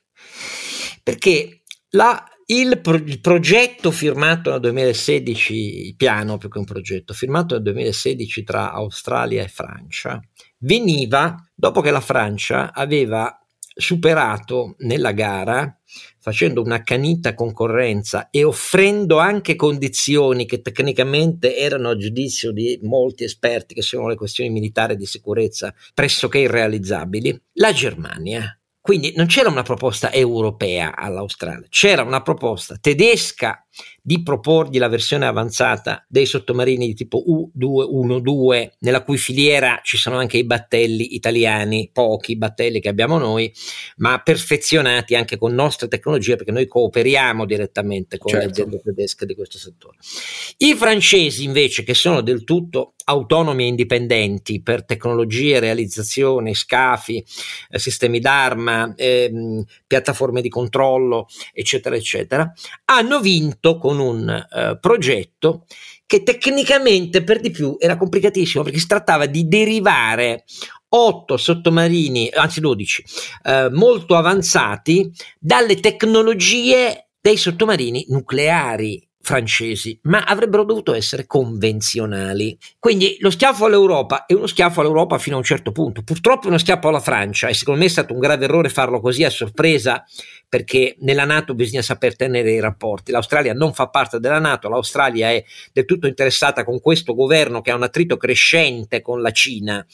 Perché 1.06 1.62
la, 1.90 2.20
il, 2.46 2.80
pro, 2.80 2.96
il, 2.96 3.20
progetto 3.20 3.92
firmato 3.92 4.50
nel 4.50 4.58
2016, 4.58 5.86
il 5.86 5.94
piano 5.94 6.36
più 6.36 6.48
che 6.48 6.58
un 6.58 6.64
progetto, 6.64 7.14
firmato 7.14 7.54
nel 7.54 7.62
2016 7.62 8.42
tra 8.42 8.72
Australia 8.72 9.44
e 9.44 9.46
Francia, 9.46 10.20
veniva 10.58 11.36
dopo 11.54 11.80
che 11.80 11.92
la 11.92 12.00
Francia 12.00 12.74
aveva 12.74 13.40
superato 13.72 14.74
nella 14.78 15.12
gara 15.12 15.78
facendo 16.18 16.60
un'accanita 16.60 17.34
concorrenza 17.34 18.28
e 18.30 18.42
offrendo 18.42 19.18
anche 19.18 19.54
condizioni 19.54 20.44
che 20.44 20.60
tecnicamente 20.60 21.56
erano 21.56 21.90
a 21.90 21.96
giudizio 21.96 22.50
di 22.50 22.80
molti 22.82 23.22
esperti 23.22 23.74
che 23.74 23.82
sono 23.82 24.08
le 24.08 24.16
questioni 24.16 24.50
militari 24.50 24.96
di 24.96 25.06
sicurezza 25.06 25.72
pressoché 25.94 26.38
irrealizzabili, 26.38 27.40
la 27.52 27.72
Germania. 27.72 28.58
Quindi 28.86 29.14
non 29.16 29.26
c'era 29.26 29.48
una 29.48 29.64
proposta 29.64 30.12
europea 30.12 30.94
all'Australia, 30.94 31.66
c'era 31.68 32.02
una 32.02 32.22
proposta 32.22 32.76
tedesca 32.80 33.65
di 34.02 34.22
proporgli 34.22 34.78
la 34.78 34.88
versione 34.88 35.26
avanzata 35.26 36.04
dei 36.08 36.26
sottomarini 36.26 36.86
di 36.86 36.94
tipo 36.94 37.22
U212, 37.26 38.70
nella 38.80 39.02
cui 39.02 39.18
filiera 39.18 39.80
ci 39.82 39.96
sono 39.96 40.16
anche 40.16 40.38
i 40.38 40.44
battelli 40.44 41.14
italiani, 41.14 41.90
pochi 41.92 42.36
battelli 42.36 42.80
che 42.80 42.88
abbiamo 42.88 43.18
noi, 43.18 43.52
ma 43.96 44.20
perfezionati 44.20 45.14
anche 45.14 45.38
con 45.38 45.54
nostre 45.54 45.88
tecnologie, 45.88 46.36
perché 46.36 46.52
noi 46.52 46.66
cooperiamo 46.66 47.44
direttamente 47.44 48.18
con 48.18 48.30
certo. 48.30 48.46
le 48.46 48.50
aziende 48.52 48.80
tedesche 48.80 49.26
di 49.26 49.34
questo 49.34 49.58
settore. 49.58 49.96
I 50.58 50.74
francesi 50.74 51.44
invece, 51.44 51.82
che 51.82 51.94
sono 51.94 52.20
del 52.20 52.44
tutto 52.44 52.94
autonomi 53.08 53.64
e 53.64 53.68
indipendenti 53.68 54.62
per 54.62 54.84
tecnologie, 54.84 55.60
realizzazione, 55.60 56.54
scafi, 56.54 57.24
eh, 57.70 57.78
sistemi 57.78 58.18
d'arma, 58.18 58.94
eh, 58.96 59.64
piattaforme 59.86 60.40
di 60.40 60.48
controllo, 60.48 61.26
eccetera, 61.52 61.94
eccetera, 61.96 62.52
hanno 62.86 63.20
vinto 63.20 63.65
tutto 63.66 63.78
con 63.78 63.98
un 63.98 64.46
uh, 64.50 64.78
progetto 64.78 65.66
che 66.06 66.22
tecnicamente 66.22 67.24
per 67.24 67.40
di 67.40 67.50
più 67.50 67.76
era 67.80 67.96
complicatissimo 67.96 68.62
perché 68.62 68.78
si 68.78 68.86
trattava 68.86 69.26
di 69.26 69.48
derivare 69.48 70.44
otto 70.88 71.36
sottomarini, 71.36 72.30
anzi 72.32 72.60
12, 72.60 73.04
eh, 73.42 73.68
molto 73.72 74.14
avanzati 74.14 75.10
dalle 75.38 75.80
tecnologie 75.80 77.08
dei 77.20 77.36
sottomarini 77.36 78.06
nucleari 78.08 79.05
francesi, 79.26 79.98
ma 80.02 80.22
avrebbero 80.22 80.62
dovuto 80.62 80.94
essere 80.94 81.26
convenzionali. 81.26 82.56
Quindi 82.78 83.16
lo 83.18 83.30
schiaffo 83.30 83.64
all'Europa 83.64 84.24
è 84.24 84.34
uno 84.34 84.46
schiaffo 84.46 84.80
all'Europa 84.80 85.18
fino 85.18 85.34
a 85.34 85.38
un 85.38 85.44
certo 85.44 85.72
punto. 85.72 86.02
Purtroppo 86.02 86.44
è 86.44 86.46
uno 86.46 86.58
schiaffo 86.58 86.86
alla 86.86 87.00
Francia 87.00 87.48
e 87.48 87.54
secondo 87.54 87.80
me 87.80 87.86
è 87.86 87.90
stato 87.90 88.12
un 88.12 88.20
grave 88.20 88.44
errore 88.44 88.68
farlo 88.68 89.00
così 89.00 89.24
a 89.24 89.30
sorpresa 89.30 90.04
perché 90.48 90.94
nella 91.00 91.24
Nato 91.24 91.54
bisogna 91.54 91.82
saper 91.82 92.14
tenere 92.14 92.52
i 92.52 92.60
rapporti. 92.60 93.10
L'Australia 93.10 93.52
non 93.52 93.74
fa 93.74 93.88
parte 93.88 94.20
della 94.20 94.38
Nato, 94.38 94.68
l'Australia 94.68 95.30
è 95.30 95.44
del 95.72 95.86
tutto 95.86 96.06
interessata 96.06 96.62
con 96.62 96.80
questo 96.80 97.12
governo 97.16 97.62
che 97.62 97.72
ha 97.72 97.74
un 97.74 97.82
attrito 97.82 98.16
crescente 98.16 99.02
con 99.02 99.20
la 99.20 99.32
Cina 99.32 99.84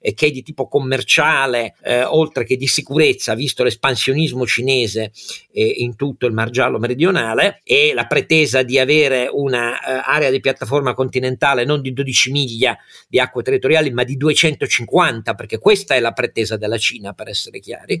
e 0.00 0.14
che 0.14 0.26
è 0.26 0.30
di 0.30 0.42
tipo 0.42 0.68
commerciale 0.68 1.74
eh, 1.82 2.04
oltre 2.04 2.44
che 2.44 2.56
di 2.56 2.66
sicurezza, 2.66 3.34
visto 3.34 3.64
l'espansionismo 3.64 4.46
cinese 4.46 5.12
eh, 5.52 5.64
in 5.78 5.96
tutto 5.96 6.26
il 6.26 6.32
Mar 6.32 6.50
Giallo 6.50 6.78
meridionale 6.78 7.60
e 7.64 7.92
la 7.94 8.06
pretesa 8.06 8.62
di 8.62 8.78
avere 8.78 9.28
un'area 9.30 10.28
eh, 10.28 10.30
di 10.30 10.40
piattaforma 10.40 10.94
continentale 10.94 11.64
non 11.64 11.80
di 11.80 11.92
12 11.92 12.30
miglia 12.30 12.76
di 13.08 13.18
acque 13.18 13.42
territoriali, 13.42 13.90
ma 13.90 14.04
di 14.04 14.16
250, 14.16 15.34
perché 15.34 15.58
questa 15.58 15.94
è 15.94 16.00
la 16.00 16.12
pretesa 16.12 16.56
della 16.56 16.78
Cina, 16.78 17.12
per 17.12 17.28
essere 17.28 17.60
chiari, 17.60 18.00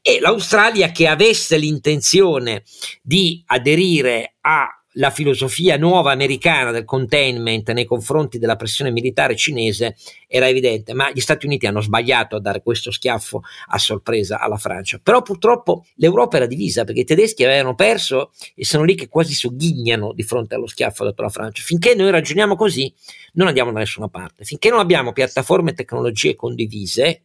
e 0.00 0.20
l'Australia 0.20 0.90
che 0.90 1.06
avesse 1.06 1.56
l'intenzione 1.56 2.62
di 3.02 3.42
aderire 3.46 4.34
a 4.40 4.83
la 4.94 5.10
filosofia 5.10 5.76
nuova 5.76 6.12
americana 6.12 6.70
del 6.70 6.84
containment 6.84 7.70
nei 7.70 7.84
confronti 7.84 8.38
della 8.38 8.56
pressione 8.56 8.90
militare 8.90 9.36
cinese 9.36 9.96
era 10.26 10.48
evidente, 10.48 10.94
ma 10.94 11.10
gli 11.10 11.20
Stati 11.20 11.46
Uniti 11.46 11.66
hanno 11.66 11.80
sbagliato 11.80 12.36
a 12.36 12.40
dare 12.40 12.62
questo 12.62 12.90
schiaffo 12.90 13.42
a 13.68 13.78
sorpresa 13.78 14.40
alla 14.40 14.56
Francia. 14.56 15.00
Però 15.02 15.22
purtroppo 15.22 15.86
l'Europa 15.96 16.36
era 16.36 16.46
divisa 16.46 16.84
perché 16.84 17.00
i 17.00 17.04
tedeschi 17.04 17.44
avevano 17.44 17.74
perso 17.74 18.32
e 18.54 18.64
sono 18.64 18.84
lì 18.84 18.94
che 18.94 19.08
quasi 19.08 19.32
sogghignano 19.32 20.12
di 20.12 20.22
fronte 20.22 20.54
allo 20.54 20.66
schiaffo 20.66 21.04
dato 21.04 21.22
alla 21.22 21.30
Francia. 21.30 21.62
Finché 21.62 21.94
noi 21.94 22.10
ragioniamo 22.10 22.56
così, 22.56 22.92
non 23.34 23.46
andiamo 23.48 23.72
da 23.72 23.78
nessuna 23.78 24.08
parte. 24.08 24.44
Finché 24.44 24.70
non 24.70 24.78
abbiamo 24.78 25.12
piattaforme 25.12 25.70
e 25.70 25.74
tecnologie 25.74 26.36
condivise 26.36 27.22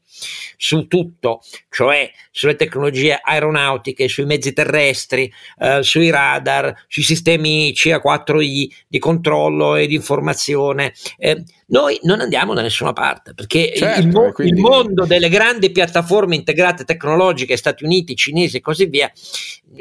su 0.57 0.87
tutto, 0.87 1.41
cioè 1.69 2.11
sulle 2.31 2.55
tecnologie 2.55 3.19
aeronautiche, 3.21 4.07
sui 4.07 4.25
mezzi 4.25 4.53
terrestri, 4.53 5.31
eh, 5.59 5.83
sui 5.83 6.09
radar, 6.09 6.85
sui 6.87 7.03
sistemi 7.03 7.71
CA4I 7.71 8.67
di 8.87 8.99
controllo 8.99 9.75
e 9.75 9.87
di 9.87 9.95
informazione, 9.95 10.93
eh, 11.17 11.43
noi 11.67 11.99
non 12.03 12.19
andiamo 12.19 12.53
da 12.53 12.61
nessuna 12.61 12.93
parte 12.93 13.33
perché 13.33 13.73
certo, 13.75 13.99
il, 13.99 14.07
mo- 14.07 14.31
quindi... 14.31 14.59
il, 14.59 14.65
mondo 14.65 15.05
delle 15.05 15.29
grandi 15.29 15.71
piattaforme 15.71 16.35
integrate 16.35 16.83
tecnologiche, 16.83 17.57
Stati 17.57 17.83
Uniti, 17.83 18.15
cinesi 18.15 18.57
e 18.57 18.61
così 18.61 18.85
via, 18.85 19.11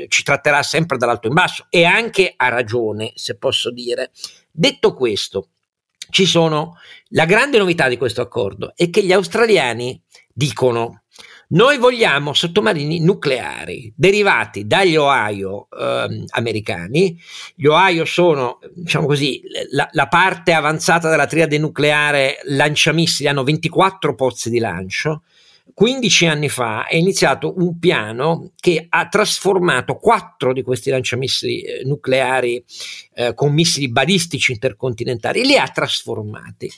ci 0.09 0.23
tratterà 0.23 0.63
sempre 0.63 0.97
dall'alto 0.99 1.29
in 1.29 1.35
basso 1.35 1.67
e 1.71 1.85
anche 1.85 2.35
a 2.37 2.49
ragione, 2.49 3.13
se 3.15 3.37
posso 3.37 3.71
dire. 3.71 4.11
Detto 4.51 4.95
questo, 4.95 5.49
ci 6.11 6.27
sono 6.27 6.77
la 7.09 7.25
grande 7.25 7.59
novità 7.59 7.89
di 7.89 7.97
questo 7.97 8.21
accordo 8.21 8.73
è 8.75 8.91
che 8.91 9.05
gli 9.05 9.13
australiani 9.13 10.01
dicono 10.39 11.03
noi 11.49 11.79
vogliamo 11.79 12.33
sottomarini 12.33 13.01
nucleari 13.01 13.93
derivati 13.97 14.67
dagli 14.67 14.97
Ohio 14.97 15.67
eh, 15.71 16.25
americani. 16.29 17.19
Gli 17.55 17.67
Ohio 17.67 18.05
sono, 18.05 18.59
diciamo 18.75 19.07
così, 19.07 19.41
la, 19.71 19.89
la, 19.93 20.07
parte 20.09 20.53
avanzata 20.53 21.09
della 21.09 21.27
triade 21.27 21.57
nucleare 21.57 22.41
lanciamissili, 22.45 23.29
hanno 23.31 23.45
24 23.45 24.15
pozzi 24.15 24.51
di 24.51 24.59
lancio. 24.59 25.23
15 25.75 26.27
anni 26.27 26.49
fa 26.49 26.87
è 26.87 26.97
iniziato 26.97 27.55
un 27.57 27.79
piano 27.79 28.53
che 28.57 28.87
ha 28.89 29.07
trasformato 29.09 29.97
quattro 29.97 30.53
di 30.53 30.63
questi 30.63 30.91
lanciamissili 30.91 31.61
eh, 31.63 31.85
nucleari 31.85 32.65
eh, 33.15 33.35
con 33.35 33.53
missili 33.53 33.89
balistici 33.91 34.53
intercontinentali, 34.53 35.45
li 35.45 35.57
ha 35.57 35.69
trasformati. 35.69 36.71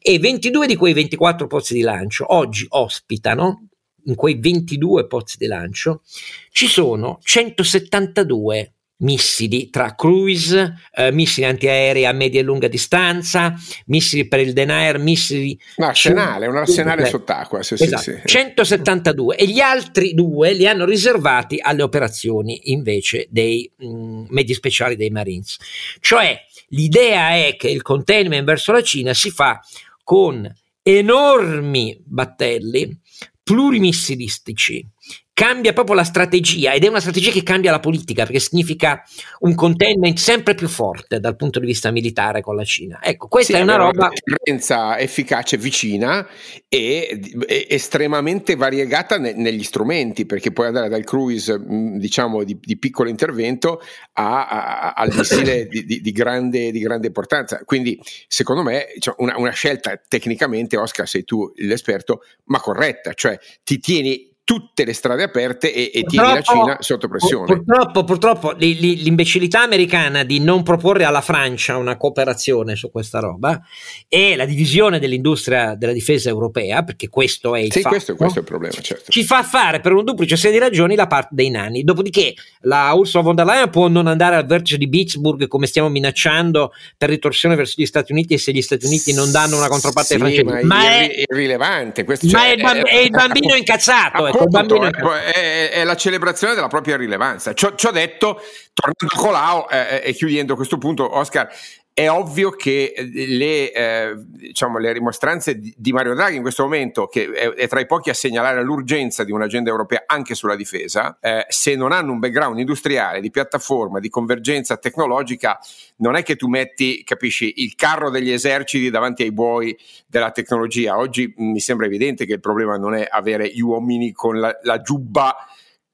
E 0.00 0.18
22 0.18 0.66
di 0.66 0.76
quei 0.76 0.92
24 0.92 1.46
pozzi 1.46 1.74
di 1.74 1.80
lancio 1.80 2.32
oggi 2.34 2.66
ospitano 2.68 3.68
in 4.06 4.14
quei 4.14 4.38
22 4.38 5.06
pozzi 5.06 5.38
di 5.38 5.46
lancio 5.46 6.02
ci 6.50 6.66
sono 6.66 7.18
172 7.22 8.73
missili 8.98 9.70
tra 9.70 9.94
cruise, 9.94 10.74
eh, 10.92 11.10
missili 11.10 11.46
antiaerei 11.46 12.06
a 12.06 12.12
media 12.12 12.40
e 12.40 12.42
lunga 12.42 12.68
distanza, 12.68 13.54
missili 13.86 14.28
per 14.28 14.40
il 14.40 14.52
denier, 14.52 14.98
missili... 14.98 15.58
Un 15.76 15.84
arsenale, 15.84 16.46
un 16.46 16.56
arsenale 16.56 17.06
sott'acqua. 17.06 17.62
Sì, 17.62 17.74
esatto, 17.74 18.02
sì, 18.02 18.12
sì. 18.12 18.28
172 18.28 19.36
e 19.36 19.46
gli 19.46 19.60
altri 19.60 20.14
due 20.14 20.52
li 20.52 20.66
hanno 20.66 20.84
riservati 20.84 21.58
alle 21.60 21.82
operazioni 21.82 22.70
invece 22.70 23.26
dei 23.30 23.70
mh, 23.76 23.86
mm, 23.86 24.24
medi 24.28 24.54
speciali 24.54 24.96
dei 24.96 25.10
Marines. 25.10 25.56
Cioè 26.00 26.38
l'idea 26.68 27.30
è 27.30 27.56
che 27.56 27.68
il 27.68 27.82
containment 27.82 28.44
verso 28.44 28.72
la 28.72 28.82
Cina 28.82 29.12
si 29.12 29.30
fa 29.30 29.60
con 30.02 30.50
enormi 30.82 31.98
battelli 32.04 33.00
plurimissilistici 33.42 34.86
cambia 35.34 35.72
proprio 35.72 35.96
la 35.96 36.04
strategia 36.04 36.72
ed 36.72 36.84
è 36.84 36.88
una 36.88 37.00
strategia 37.00 37.32
che 37.32 37.42
cambia 37.42 37.72
la 37.72 37.80
politica 37.80 38.22
perché 38.22 38.38
significa 38.38 39.02
un 39.40 39.56
containment 39.56 40.16
sempre 40.16 40.54
più 40.54 40.68
forte 40.68 41.18
dal 41.18 41.34
punto 41.34 41.58
di 41.58 41.66
vista 41.66 41.90
militare 41.90 42.40
con 42.40 42.54
la 42.54 42.62
Cina. 42.62 43.00
Ecco, 43.02 43.26
questa 43.26 43.54
sì, 43.54 43.58
è 43.58 43.62
una 43.62 43.74
roba... 43.74 44.10
Una 44.44 44.98
efficace 44.98 45.56
vicina 45.56 46.26
e, 46.68 47.20
e 47.46 47.66
estremamente 47.68 48.54
variegata 48.54 49.18
ne, 49.18 49.32
negli 49.32 49.64
strumenti 49.64 50.24
perché 50.24 50.52
puoi 50.52 50.68
andare 50.68 50.88
dal 50.88 51.02
cruise 51.02 51.60
diciamo 51.98 52.44
di, 52.44 52.56
di 52.60 52.78
piccolo 52.78 53.08
intervento 53.08 53.80
a, 54.12 54.46
a, 54.46 54.92
al 54.92 55.12
missile 55.12 55.66
di, 55.66 55.84
di, 55.84 56.00
di, 56.00 56.12
grande, 56.12 56.70
di 56.70 56.78
grande 56.78 57.08
importanza. 57.08 57.64
Quindi 57.64 58.00
secondo 58.28 58.62
me 58.62 58.86
cioè, 59.00 59.16
una, 59.18 59.36
una 59.36 59.50
scelta 59.50 60.00
tecnicamente, 60.06 60.76
Oscar 60.76 61.08
sei 61.08 61.24
tu 61.24 61.50
l'esperto, 61.56 62.22
ma 62.44 62.60
corretta, 62.60 63.14
cioè 63.14 63.36
ti 63.64 63.80
tieni 63.80 64.32
tutte 64.44 64.84
le 64.84 64.92
strade 64.92 65.22
aperte 65.22 65.72
e, 65.72 65.90
e 65.92 66.02
tieni 66.02 66.34
la 66.34 66.42
Cina 66.42 66.76
sotto 66.80 67.08
pressione. 67.08 67.46
Purtroppo, 67.46 68.04
purtroppo 68.04 68.52
l'imbecillità 68.52 69.62
americana 69.62 70.22
di 70.22 70.38
non 70.38 70.62
proporre 70.62 71.04
alla 71.04 71.22
Francia 71.22 71.78
una 71.78 71.96
cooperazione 71.96 72.76
su 72.76 72.90
questa 72.90 73.20
roba 73.20 73.58
e 74.06 74.36
la 74.36 74.44
divisione 74.44 74.98
dell'industria 74.98 75.74
della 75.74 75.92
difesa 75.92 76.28
europea, 76.28 76.82
perché 76.82 77.08
questo 77.08 77.54
è 77.54 77.60
il 77.60 77.72
sì, 77.72 77.80
fatto, 77.80 77.94
questo, 77.94 78.16
questo, 78.16 78.38
è 78.38 78.42
il 78.42 78.48
problema, 78.48 78.74
certo. 78.74 79.10
ci 79.10 79.24
fa 79.24 79.42
fare 79.42 79.80
per 79.80 79.92
un 79.92 80.04
duplice 80.04 80.36
serie 80.36 80.58
di 80.58 80.64
ragioni 80.64 80.94
la 80.94 81.06
parte 81.06 81.30
dei 81.32 81.48
nani. 81.48 81.82
Dopodiché 81.82 82.34
la 82.60 82.92
Ursula 82.92 83.22
von 83.22 83.34
der 83.34 83.46
Leyen 83.46 83.70
può 83.70 83.88
non 83.88 84.06
andare 84.06 84.36
al 84.36 84.44
vertice 84.44 84.76
di 84.76 84.88
Pittsburgh 84.90 85.48
come 85.48 85.66
stiamo 85.66 85.88
minacciando 85.88 86.72
per 86.98 87.08
ritorsione 87.08 87.54
verso 87.54 87.74
gli 87.78 87.86
Stati 87.86 88.12
Uniti 88.12 88.34
e 88.34 88.38
se 88.38 88.52
gli 88.52 88.60
Stati 88.60 88.84
Uniti 88.84 89.14
non 89.14 89.30
danno 89.30 89.56
una 89.56 89.68
controparte 89.68 90.14
sì, 90.14 90.18
francese. 90.18 90.44
Ma, 90.44 90.60
ma 90.62 90.84
è, 90.84 91.10
è 91.10 91.22
irrilevante. 91.30 92.04
Questo, 92.04 92.26
ma 92.26 92.38
cioè, 92.38 92.52
è, 92.52 92.56
bamb- 92.60 92.86
è, 92.86 92.98
il 92.98 93.10
bambino 93.10 93.54
incazzato. 93.56 94.32
Bambino... 94.48 94.82
è, 94.84 95.32
è, 95.32 95.70
è, 95.70 95.84
la 95.84 95.96
celebrazione 95.96 96.54
della 96.54 96.68
propria 96.68 96.96
rilevanza. 96.96 97.54
Ciò, 97.54 97.74
ciò 97.74 97.90
detto, 97.90 98.40
tornando 98.72 99.14
a 99.14 99.18
Colau 99.18 99.66
eh, 99.70 100.02
e 100.04 100.12
chiudendo 100.12 100.56
questo 100.56 100.78
punto, 100.78 101.16
Oscar, 101.16 101.48
è 101.94 102.10
ovvio 102.10 102.50
che 102.50 102.92
eh, 102.94 103.04
le, 103.04 103.72
eh, 103.72 104.14
diciamo, 104.16 104.78
le 104.78 104.92
rimostranze 104.92 105.60
di 105.60 105.92
Mario 105.92 106.14
Draghi 106.14 106.34
in 106.34 106.42
questo 106.42 106.64
momento, 106.64 107.06
che 107.06 107.30
è, 107.30 107.50
è, 107.50 107.68
tra 107.68 107.78
i 107.78 107.86
pochi 107.86 108.10
a 108.10 108.14
segnalare 108.14 108.64
l'urgenza 108.64 109.22
di 109.22 109.30
un'agenda 109.30 109.70
europea 109.70 110.02
anche 110.04 110.34
sulla 110.34 110.56
difesa, 110.56 111.16
eh, 111.20 111.46
se 111.48 111.76
non 111.76 111.92
hanno 111.92 112.10
un 112.10 112.18
background 112.18 112.58
industriale, 112.58 113.20
di 113.20 113.30
piattaforma, 113.30 114.00
di 114.00 114.08
convergenza 114.08 114.76
tecnologica, 114.76 115.60
non 115.98 116.16
è 116.16 116.24
che 116.24 116.34
tu 116.34 116.48
metti, 116.48 117.04
capisci, 117.04 117.62
il 117.62 117.76
carro 117.76 118.10
degli 118.10 118.32
eserciti 118.32 118.90
davanti 118.90 119.22
ai 119.22 119.32
buoi 119.32 119.78
della 120.08 120.32
tecnologia. 120.32 120.98
Oggi 120.98 121.32
mi 121.36 121.60
sembra 121.60 121.86
evidente 121.86 122.26
che 122.26 122.32
il 122.32 122.40
problema 122.40 122.76
non 122.76 122.96
è 122.96 123.06
avere 123.08 123.48
gli 123.48 123.60
uomini 123.60 124.10
con 124.10 124.40
la, 124.40 124.58
la 124.62 124.80
giubba 124.80 125.36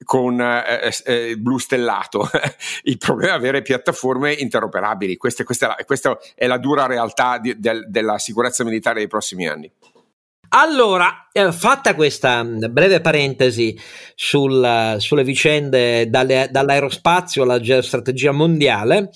con 0.04 0.40
eh, 0.40 0.92
eh, 1.04 1.36
blu 1.36 1.58
stellato. 1.58 2.28
Il 2.84 2.98
problema 2.98 3.32
è 3.32 3.36
avere 3.36 3.62
piattaforme 3.62 4.32
interoperabili. 4.32 5.16
Questa, 5.16 5.44
questa, 5.44 5.76
questa 5.84 6.18
è 6.34 6.46
la 6.46 6.58
dura 6.58 6.86
realtà 6.86 7.38
di, 7.38 7.58
del, 7.58 7.86
della 7.88 8.18
sicurezza 8.18 8.64
militare 8.64 8.98
dei 8.98 9.08
prossimi 9.08 9.48
anni. 9.48 9.70
Allora, 10.52 11.28
eh, 11.30 11.52
fatta 11.52 11.94
questa 11.94 12.42
breve 12.44 13.00
parentesi 13.00 13.78
sul, 14.16 14.96
sulle 14.98 15.22
vicende 15.22 16.10
dalle, 16.10 16.48
dall'aerospazio 16.50 17.44
alla 17.44 17.60
geostrategia 17.60 18.32
mondiale, 18.32 19.10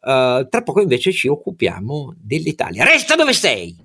eh, 0.00 0.46
tra 0.48 0.62
poco 0.62 0.80
invece 0.80 1.10
ci 1.10 1.26
occupiamo 1.26 2.14
dell'Italia. 2.16 2.84
Resta 2.84 3.16
dove 3.16 3.32
sei! 3.32 3.76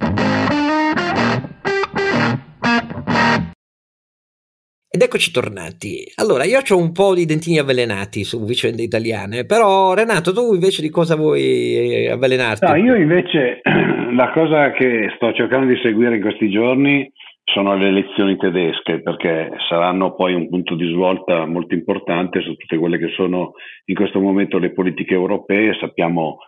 Ed 4.93 5.01
eccoci 5.03 5.31
tornati. 5.31 6.03
Allora, 6.15 6.43
io 6.43 6.59
ho 6.59 6.77
un 6.77 6.91
po' 6.91 7.15
di 7.15 7.23
dentini 7.23 7.57
avvelenati 7.57 8.25
su 8.25 8.43
vicende 8.43 8.83
italiane, 8.83 9.45
però 9.45 9.93
Renato, 9.93 10.33
tu 10.33 10.53
invece 10.53 10.81
di 10.81 10.89
cosa 10.89 11.15
vuoi 11.15 12.09
avvelenarti? 12.09 12.65
No, 12.65 12.75
io 12.75 12.95
invece 12.95 13.61
la 14.11 14.31
cosa 14.33 14.71
che 14.71 15.09
sto 15.15 15.31
cercando 15.31 15.67
di 15.67 15.79
seguire 15.81 16.15
in 16.17 16.21
questi 16.21 16.49
giorni 16.49 17.09
sono 17.45 17.73
le 17.77 17.87
elezioni 17.87 18.35
tedesche, 18.35 19.01
perché 19.01 19.51
saranno 19.69 20.13
poi 20.13 20.33
un 20.33 20.49
punto 20.49 20.75
di 20.75 20.91
svolta 20.91 21.45
molto 21.45 21.73
importante 21.73 22.41
su 22.41 22.53
tutte 22.55 22.77
quelle 22.77 22.97
che 22.97 23.13
sono 23.15 23.53
in 23.85 23.95
questo 23.95 24.19
momento 24.19 24.57
le 24.57 24.73
politiche 24.73 25.13
europee. 25.13 25.73
Sappiamo, 25.79 26.39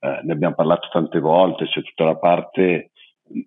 eh, 0.00 0.22
ne 0.24 0.32
abbiamo 0.32 0.56
parlato 0.56 0.88
tante 0.90 1.20
volte, 1.20 1.66
c'è 1.66 1.80
tutta 1.82 2.02
la 2.02 2.16
parte 2.16 2.90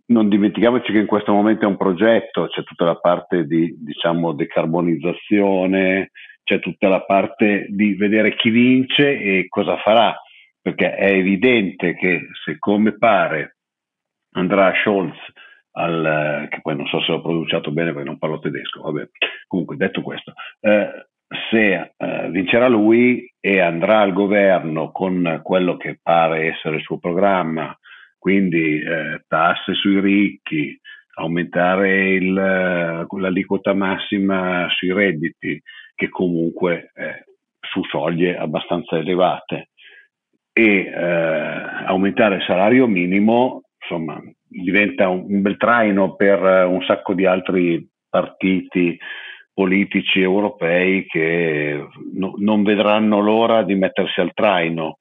non 0.08 0.30
dimentichiamoci 0.30 0.92
che 0.92 1.00
in 1.00 1.06
questo 1.06 1.34
momento 1.34 1.66
è 1.66 1.68
un 1.68 1.78
progetto, 1.78 2.48
c'è 2.48 2.64
tutta 2.64 2.86
la 2.86 2.96
parte 2.96 3.46
di 3.46 3.76
diciamo, 3.78 4.34
decarbonizzazione, 4.34 6.12
c'è 6.44 6.60
tutta 6.60 6.88
la 6.88 7.02
parte 7.02 7.66
di 7.70 7.96
vedere 7.96 8.36
chi 8.36 8.50
vince 8.50 9.20
e 9.20 9.48
cosa 9.48 9.78
farà, 9.78 10.16
perché 10.62 10.96
è 10.96 11.12
evidente 11.12 11.96
che 11.96 12.28
se 12.44 12.58
come 12.60 12.98
pare 12.98 13.58
andrà 14.36 14.74
Scholz 14.84 15.18
al, 15.78 16.48
che 16.50 16.60
poi 16.62 16.76
non 16.76 16.88
so 16.88 17.02
se 17.02 17.12
l'ho 17.12 17.22
pronunciato 17.22 17.72
bene 17.72 17.92
perché 17.92 18.08
non 18.08 18.18
parlo 18.18 18.40
tedesco, 18.40 18.82
vabbè, 18.82 19.10
comunque 19.48 19.76
detto 19.76 20.02
questo, 20.02 20.34
eh, 20.62 21.08
se 21.50 21.94
eh, 21.98 22.30
vincerà 22.30 22.68
lui 22.68 23.32
e 23.40 23.60
andrà 23.60 24.02
al 24.02 24.14
governo 24.14 24.92
con 24.92 25.42
quello 25.44 25.78
che 25.78 26.00
pare 26.02 26.54
essere 26.54 26.78
il 26.78 26.84
suo 26.84 26.98
programma, 26.98 27.76
quindi 28.26 28.80
eh, 28.80 29.22
tasse 29.28 29.76
sui 29.76 30.00
ricchi, 30.00 30.76
aumentare 31.18 32.14
il, 32.16 32.34
l'aliquota 32.34 33.76
massima 33.76 34.66
sui 34.72 34.92
redditi, 34.92 35.62
che 35.94 36.10
comunque 36.10 36.90
è 36.96 37.24
su 37.62 37.84
soglie 37.84 38.36
abbastanza 38.36 38.98
elevate, 38.98 39.70
e 40.52 40.86
eh, 40.88 41.86
aumentare 41.86 42.38
il 42.38 42.44
salario 42.48 42.88
minimo, 42.88 43.66
insomma, 43.80 44.20
diventa 44.48 45.08
un, 45.08 45.26
un 45.30 45.42
bel 45.44 45.58
traino 45.58 46.16
per 46.16 46.66
un 46.66 46.82
sacco 46.82 47.14
di 47.14 47.28
altri 47.28 47.88
partiti 48.10 48.98
politici 49.54 50.20
europei 50.20 51.06
che 51.06 51.80
no, 52.16 52.34
non 52.38 52.64
vedranno 52.64 53.20
l'ora 53.20 53.62
di 53.62 53.76
mettersi 53.76 54.20
al 54.20 54.34
traino 54.34 54.98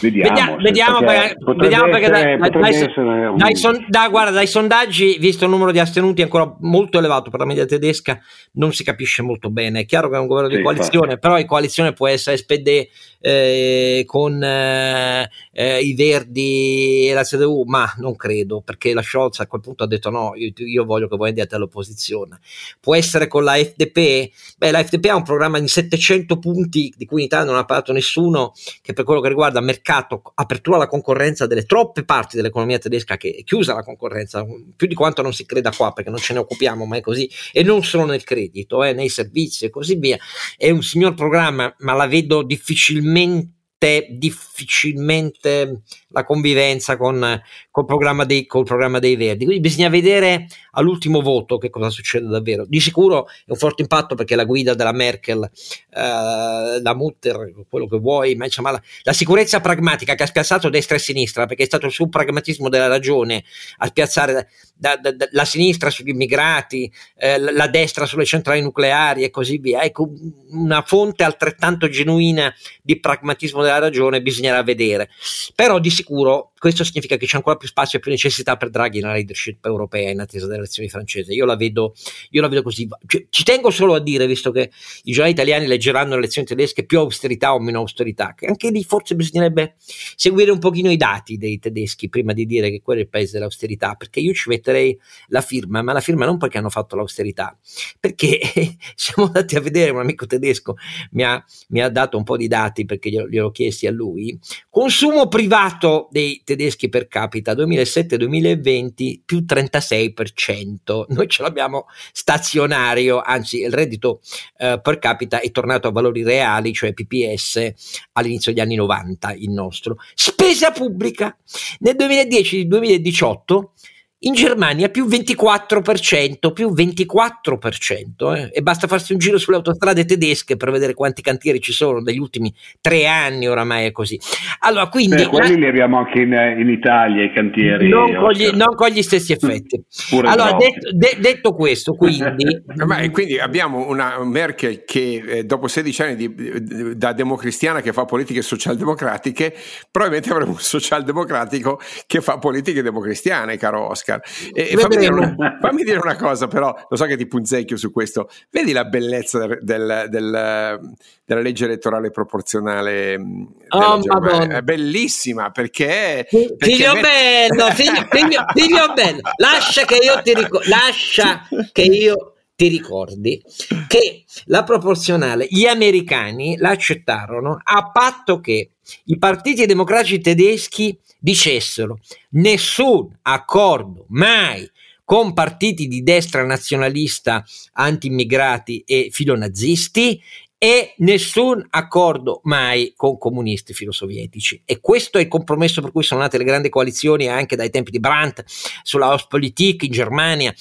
Vediamo, 0.00 0.56
vediamo, 0.56 0.98
perché, 1.00 1.36
vediamo 1.56 1.90
perché 1.90 2.08
dai, 2.08 2.38
dai, 2.38 2.50
dai, 2.50 3.36
dai, 3.36 3.56
son, 3.56 3.84
da, 3.88 4.08
guarda, 4.08 4.30
dai 4.30 4.46
sondaggi, 4.46 5.16
visto 5.18 5.44
il 5.44 5.50
numero 5.50 5.72
di 5.72 5.78
astenuti 5.78 6.22
ancora 6.22 6.54
molto 6.60 6.98
elevato 6.98 7.30
per 7.30 7.40
la 7.40 7.46
media 7.46 7.66
tedesca, 7.66 8.20
non 8.52 8.72
si 8.72 8.84
capisce 8.84 9.22
molto 9.22 9.50
bene. 9.50 9.80
È 9.80 9.86
chiaro 9.86 10.08
che 10.08 10.16
è 10.16 10.18
un 10.18 10.26
governo 10.26 10.48
di 10.48 10.56
sì, 10.56 10.62
coalizione, 10.62 11.12
infatti. 11.12 11.20
però 11.20 11.38
in 11.38 11.46
coalizione 11.46 11.92
può 11.92 12.08
essere 12.08 12.36
SPD 12.36 12.88
eh, 13.20 14.04
con 14.06 14.42
eh, 14.42 15.28
eh, 15.52 15.80
i 15.80 15.94
Verdi 15.94 17.08
e 17.08 17.12
la 17.12 17.24
CDU, 17.24 17.64
ma 17.66 17.92
non 17.98 18.14
credo, 18.14 18.60
perché 18.60 18.94
la 18.94 19.02
Scholz 19.02 19.40
a 19.40 19.46
quel 19.46 19.60
punto 19.60 19.84
ha 19.84 19.86
detto 19.86 20.10
no, 20.10 20.32
io, 20.36 20.52
io 20.54 20.84
voglio 20.84 21.08
che 21.08 21.16
voi 21.16 21.28
andiate 21.28 21.54
all'opposizione. 21.54 22.38
Può 22.78 22.94
essere 22.94 23.26
con 23.26 23.42
la 23.42 23.54
FDP? 23.54 24.30
Beh, 24.58 24.70
la 24.70 24.84
FDP 24.84 25.06
ha 25.06 25.16
un 25.16 25.24
programma 25.24 25.58
di 25.58 25.66
700 25.66 26.38
punti 26.38 26.92
di 26.96 27.04
cui 27.04 27.20
in 27.20 27.26
Italia 27.26 27.46
non 27.46 27.56
ha 27.56 27.64
parlato 27.64 27.92
nessuno, 27.92 28.52
che 28.82 28.92
per 28.92 29.04
quello 29.04 29.20
che 29.20 29.28
riguarda 29.28 29.60
mercato, 29.66 30.22
apertura 30.34 30.76
alla 30.76 30.86
concorrenza 30.86 31.46
delle 31.46 31.66
troppe 31.66 32.04
parti 32.04 32.36
dell'economia 32.36 32.78
tedesca 32.78 33.18
che 33.18 33.34
è 33.38 33.44
chiusa 33.44 33.74
la 33.74 33.82
concorrenza, 33.82 34.46
più 34.74 34.86
di 34.86 34.94
quanto 34.94 35.20
non 35.20 35.34
si 35.34 35.44
creda 35.44 35.70
qua 35.70 35.92
perché 35.92 36.08
non 36.08 36.18
ce 36.18 36.32
ne 36.32 36.38
occupiamo, 36.38 36.86
ma 36.86 36.96
è 36.96 37.00
così, 37.02 37.30
e 37.52 37.62
non 37.62 37.84
solo 37.84 38.06
nel 38.06 38.24
credito, 38.24 38.82
eh, 38.82 38.94
nei 38.94 39.10
servizi 39.10 39.66
e 39.66 39.70
così 39.70 39.96
via. 39.96 40.16
È 40.56 40.70
un 40.70 40.82
signor 40.82 41.12
programma, 41.12 41.74
ma 41.80 41.92
la 41.92 42.06
vedo 42.06 42.42
difficilmente 42.42 43.55
difficilmente 43.78 45.82
la 46.08 46.24
convivenza 46.24 46.96
con, 46.96 47.42
col, 47.70 47.84
programma 47.84 48.24
dei, 48.24 48.46
col 48.46 48.64
programma 48.64 48.98
dei 48.98 49.16
Verdi. 49.16 49.44
Quindi 49.44 49.60
bisogna 49.60 49.90
vedere 49.90 50.46
all'ultimo 50.72 51.20
voto 51.20 51.58
che 51.58 51.68
cosa 51.68 51.90
succede 51.90 52.26
davvero. 52.26 52.64
Di 52.66 52.80
sicuro 52.80 53.28
è 53.28 53.50
un 53.50 53.56
forte 53.56 53.82
impatto 53.82 54.14
perché 54.14 54.34
la 54.34 54.44
guida 54.44 54.74
della 54.74 54.92
Merkel, 54.92 55.44
eh, 55.44 56.80
la 56.80 56.94
Mutter, 56.94 57.52
quello 57.68 57.86
che 57.86 57.98
vuoi, 57.98 58.34
ma 58.34 58.46
insomma 58.46 58.70
la, 58.70 58.82
la, 59.02 59.12
sicurezza 59.12 59.60
pragmatica 59.60 60.14
che 60.14 60.22
ha 60.22 60.26
spiazzato 60.26 60.70
destra 60.70 60.96
e 60.96 61.00
sinistra, 61.00 61.44
perché 61.44 61.64
è 61.64 61.66
stato 61.66 61.84
il 61.84 61.92
suo 61.92 62.08
pragmatismo 62.08 62.70
della 62.70 62.88
ragione 62.88 63.44
a 63.78 63.86
spiazzare 63.86 64.48
da, 64.74 64.96
da, 64.96 65.12
da, 65.12 65.28
la 65.32 65.44
sinistra 65.44 65.90
sugli 65.90 66.08
immigrati, 66.08 66.90
eh, 67.16 67.38
la 67.38 67.68
destra 67.68 68.06
sulle 68.06 68.24
centrali 68.24 68.62
nucleari 68.62 69.22
e 69.22 69.30
così 69.30 69.58
via. 69.58 69.82
Ecco, 69.82 70.10
una 70.50 70.82
fonte 70.82 71.24
altrettanto 71.24 71.88
genuina 71.88 72.52
di 72.82 72.98
pragmatismo 72.98 73.64
della 73.66 73.78
ragione 73.78 74.22
bisognerà 74.22 74.62
vedere. 74.62 75.10
Però 75.54 75.78
di 75.78 75.90
sicuro 75.90 76.52
questo 76.58 76.84
significa 76.84 77.16
che 77.16 77.26
c'è 77.26 77.36
ancora 77.36 77.56
più 77.56 77.68
spazio 77.68 77.98
e 77.98 78.00
più 78.00 78.10
necessità 78.10 78.56
per 78.56 78.70
Draghi 78.70 79.00
nella 79.00 79.12
leadership 79.12 79.64
europea 79.66 80.10
in 80.10 80.20
attesa 80.20 80.46
delle 80.46 80.58
elezioni 80.58 80.88
francesi. 80.88 81.32
Io 81.32 81.44
la 81.44 81.54
vedo, 81.54 81.94
io 82.30 82.40
la 82.40 82.48
vedo 82.48 82.62
così. 82.62 82.88
Cioè, 83.06 83.26
ci 83.28 83.44
tengo 83.44 83.70
solo 83.70 83.94
a 83.94 84.00
dire, 84.00 84.26
visto 84.26 84.50
che 84.50 84.70
i 85.04 85.12
giornali 85.12 85.32
italiani 85.32 85.66
leggeranno 85.66 86.12
le 86.12 86.18
elezioni 86.18 86.46
tedesche 86.46 86.84
più 86.84 86.98
austerità 86.98 87.54
o 87.54 87.60
meno 87.60 87.78
austerità, 87.78 88.34
che 88.34 88.46
anche 88.46 88.70
lì 88.70 88.82
forse 88.82 89.14
bisognerebbe 89.14 89.76
seguire 90.16 90.50
un 90.50 90.58
pochino 90.58 90.90
i 90.90 90.96
dati 90.96 91.36
dei 91.36 91.58
tedeschi 91.58 92.08
prima 92.08 92.32
di 92.32 92.46
dire 92.46 92.70
che 92.70 92.80
quello 92.82 93.00
è 93.00 93.02
il 93.04 93.10
paese 93.10 93.32
dell'austerità, 93.34 93.94
perché 93.94 94.20
io 94.20 94.32
ci 94.32 94.48
metterei 94.48 94.98
la 95.28 95.42
firma, 95.42 95.82
ma 95.82 95.92
la 95.92 96.00
firma 96.00 96.24
non 96.24 96.38
perché 96.38 96.58
hanno 96.58 96.70
fatto 96.70 96.96
l'austerità, 96.96 97.56
perché 98.00 98.40
siamo 98.96 99.26
andati 99.26 99.56
a 99.56 99.60
vedere, 99.60 99.90
un 99.90 100.00
amico 100.00 100.26
tedesco 100.26 100.76
mi 101.10 101.22
ha, 101.22 101.44
mi 101.68 101.80
ha 101.80 101.88
dato 101.90 102.16
un 102.16 102.24
po' 102.24 102.36
di 102.36 102.48
dati 102.48 102.84
perché 102.86 103.10
glielo 103.10 103.46
ho 103.46 103.50
chiesti 103.56 103.86
a 103.86 103.90
lui, 103.90 104.38
consumo 104.68 105.28
privato 105.28 106.08
dei 106.10 106.42
tedeschi 106.44 106.90
per 106.90 107.08
capita 107.08 107.54
2007-2020 107.54 109.20
più 109.24 109.44
36%. 109.48 111.04
Noi 111.08 111.26
ce 111.26 111.42
l'abbiamo 111.42 111.86
stazionario, 112.12 113.22
anzi 113.22 113.62
il 113.62 113.72
reddito 113.72 114.20
eh, 114.58 114.78
per 114.82 114.98
capita 114.98 115.40
è 115.40 115.50
tornato 115.50 115.88
a 115.88 115.92
valori 115.92 116.22
reali, 116.22 116.74
cioè 116.74 116.92
PPS, 116.92 117.72
all'inizio 118.12 118.52
degli 118.52 118.60
anni 118.60 118.74
90 118.74 119.32
il 119.32 119.50
nostro. 119.50 119.96
Spesa 120.14 120.70
pubblica 120.70 121.34
nel 121.78 121.96
2010-2018 121.96 123.94
in 124.20 124.32
Germania 124.32 124.88
più 124.88 125.06
24%, 125.06 126.52
più 126.52 126.72
24%, 126.72 128.34
eh? 128.34 128.50
e 128.50 128.62
basta 128.62 128.86
farsi 128.86 129.12
un 129.12 129.18
giro 129.18 129.36
sulle 129.36 129.56
autostrade 129.56 130.06
tedesche 130.06 130.56
per 130.56 130.70
vedere 130.70 130.94
quanti 130.94 131.20
cantieri 131.20 131.60
ci 131.60 131.72
sono 131.72 131.98
negli 131.98 132.18
ultimi 132.18 132.52
tre 132.80 133.06
anni, 133.06 133.46
oramai 133.46 133.86
è 133.86 133.92
così. 133.92 134.18
Allora, 134.60 134.88
quindi, 134.88 135.16
Beh, 135.16 135.26
quelli 135.26 135.56
li 135.56 135.66
abbiamo 135.66 135.98
anche 135.98 136.22
in, 136.22 136.32
in 136.32 136.70
Italia, 136.70 137.24
i 137.24 137.32
cantieri. 137.32 137.90
Non 137.90 138.14
con, 138.14 138.32
gli, 138.32 138.48
non 138.54 138.74
con 138.74 138.88
gli, 138.88 139.02
stessi 139.02 139.32
effetti. 139.32 139.84
allora, 140.22 140.52
detto, 140.52 140.92
de, 140.94 141.16
detto, 141.20 141.54
questo, 141.54 141.92
quindi... 141.92 142.24
Ma, 142.86 143.08
quindi 143.10 143.38
abbiamo 143.38 143.86
una 143.88 144.22
Merkel 144.24 144.84
che 144.84 145.22
eh, 145.26 145.44
dopo 145.44 145.68
16 145.68 146.02
anni 146.02 146.16
di, 146.16 146.96
da 146.96 147.12
democristiana 147.12 147.82
che 147.82 147.92
fa 147.92 148.04
politiche 148.06 148.40
socialdemocratiche, 148.40 149.54
probabilmente 149.90 150.32
avremo 150.32 150.52
un 150.52 150.58
socialdemocratico 150.58 151.80
che 152.06 152.20
fa 152.22 152.38
politiche 152.38 152.80
democristiane, 152.80 153.58
caro 153.58 153.88
Oscar. 153.88 154.05
Oscar. 154.06 154.22
E, 154.52 154.68
e 154.70 154.76
fammi, 154.76 154.96
dire 154.96 155.12
una, 155.12 155.58
fammi, 155.60 155.82
dire 155.82 155.98
una, 155.98 156.16
cosa, 156.16 156.46
però, 156.46 156.74
lo 156.88 156.96
so 156.96 157.04
che 157.06 157.16
ti 157.16 157.26
punzecchio 157.26 157.76
su 157.76 157.90
questo. 157.90 158.28
Vedi 158.50 158.72
la 158.72 158.84
bellezza 158.84 159.38
del, 159.38 159.58
del, 159.62 160.06
del, 160.08 160.96
della 161.24 161.40
legge 161.40 161.64
elettorale 161.64 162.10
proporzionale 162.10 163.18
mm, 163.18 163.44
oh, 163.70 164.48
È 164.48 164.62
bellissima 164.62 165.50
perché. 165.50 166.26
perché 166.30 166.56
figlio 166.58 166.94
me... 166.94 167.00
bello, 167.00 167.70
figlio, 167.72 168.06
figlio, 168.08 168.44
figlio 168.54 168.92
bello, 168.94 169.20
lascia 169.36 169.84
che 169.84 169.96
io 169.96 170.22
ti 170.22 170.34
ricordo, 170.34 170.68
lascia 170.68 171.48
che 171.72 171.82
io 171.82 172.35
ti 172.56 172.68
ricordi 172.68 173.40
che 173.86 174.24
la 174.46 174.64
proporzionale 174.64 175.46
gli 175.48 175.66
americani 175.66 176.56
l'accettarono 176.56 177.58
a 177.62 177.90
patto 177.90 178.40
che 178.40 178.70
i 179.04 179.18
partiti 179.18 179.66
democratici 179.66 180.20
tedeschi 180.20 180.98
dicessero 181.18 181.98
nessun 182.30 183.16
accordo 183.22 184.06
mai 184.08 184.68
con 185.04 185.34
partiti 185.34 185.86
di 185.86 186.02
destra 186.02 186.44
nazionalista 186.44 187.44
anti-immigrati 187.74 188.82
e 188.84 189.08
filonazisti 189.12 190.20
e 190.58 190.94
nessun 190.98 191.64
accordo 191.68 192.40
mai 192.44 192.94
con 192.96 193.18
comunisti 193.18 193.74
filosovietici. 193.74 194.62
E 194.64 194.80
questo 194.80 195.18
è 195.18 195.20
il 195.20 195.28
compromesso 195.28 195.82
per 195.82 195.92
cui 195.92 196.02
sono 196.02 196.20
nate 196.20 196.38
le 196.38 196.44
grandi 196.44 196.70
coalizioni 196.70 197.28
anche 197.28 197.56
dai 197.56 197.68
tempi 197.68 197.90
di 197.90 198.00
Brandt 198.00 198.42
sulla 198.82 199.12
Ostpolitik 199.12 199.82
in 199.82 199.90
Germania 199.90 200.54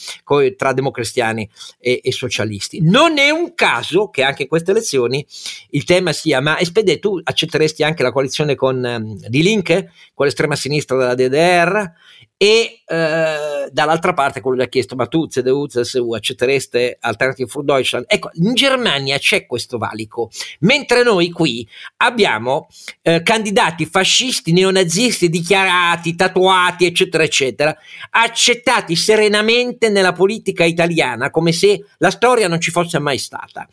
tra 0.58 0.74
democristiani 0.74 1.50
e, 1.80 2.02
e, 2.04 2.12
socialisti. 2.12 2.82
Non 2.82 3.18
è 3.18 3.30
un 3.30 3.54
caso 3.56 4.10
che 4.10 4.24
anche 4.24 4.44
in 4.44 4.48
queste 4.50 4.72
elezioni 4.72 5.26
il 5.70 5.86
tema 5.86 6.12
sia 6.12 6.42
ma 6.42 6.58
SPD 6.60 7.00
tu 7.00 7.20
accetteresti 7.24 7.84
anche 7.84 8.04
la 8.04 8.12
coalizione 8.12 8.56
con 8.56 8.84
um, 8.84 9.16
Die 9.16 9.44
Linke, 9.44 9.92
con 10.14 10.26
l'estrema 10.26 10.56
sinistra 10.56 10.98
della 10.98 11.16
DDR 11.16 11.94
e 12.38 12.82
eh, 12.86 13.70
dall'altra 13.72 14.14
parte 14.14 14.42
quello 14.42 14.58
gli 14.58 14.62
ha 14.62 14.68
chiesto 14.68 14.96
ma 14.96 15.08
tu 15.08 15.26
CDU, 15.26 15.68
CSU 15.68 16.14
accettereste 16.14 16.98
Alternative 17.00 17.50
for 17.50 17.64
Deutschland? 17.64 18.06
Ecco 18.10 18.30
in 18.34 18.54
Germania 18.54 19.18
c'è 19.18 19.46
questo 19.46 19.78
valico. 19.78 20.30
Mentre 20.60 21.04
noi 21.04 21.30
qui 21.30 21.68
abbiamo 21.98 22.68
eh, 23.02 23.22
candidati 23.24 23.86
fascisti 23.86 24.52
neonazisti 24.52 25.30
dichiarati 25.30 26.16
tatuati 26.16 26.86
eccetera 26.86 27.24
eccetera 27.24 27.76
accettati 28.10 28.98
serenamente 28.98 29.88
nella 29.88 30.12
politica 30.12 30.66
italiana 30.66 31.30
come 31.30 31.54
se 31.54 31.86
la 32.00 32.10
storia 32.12 32.50
non 32.50 32.60
ci 32.60 32.72
fosse 32.72 33.00
mai 33.00 33.18
stata. 33.18 33.66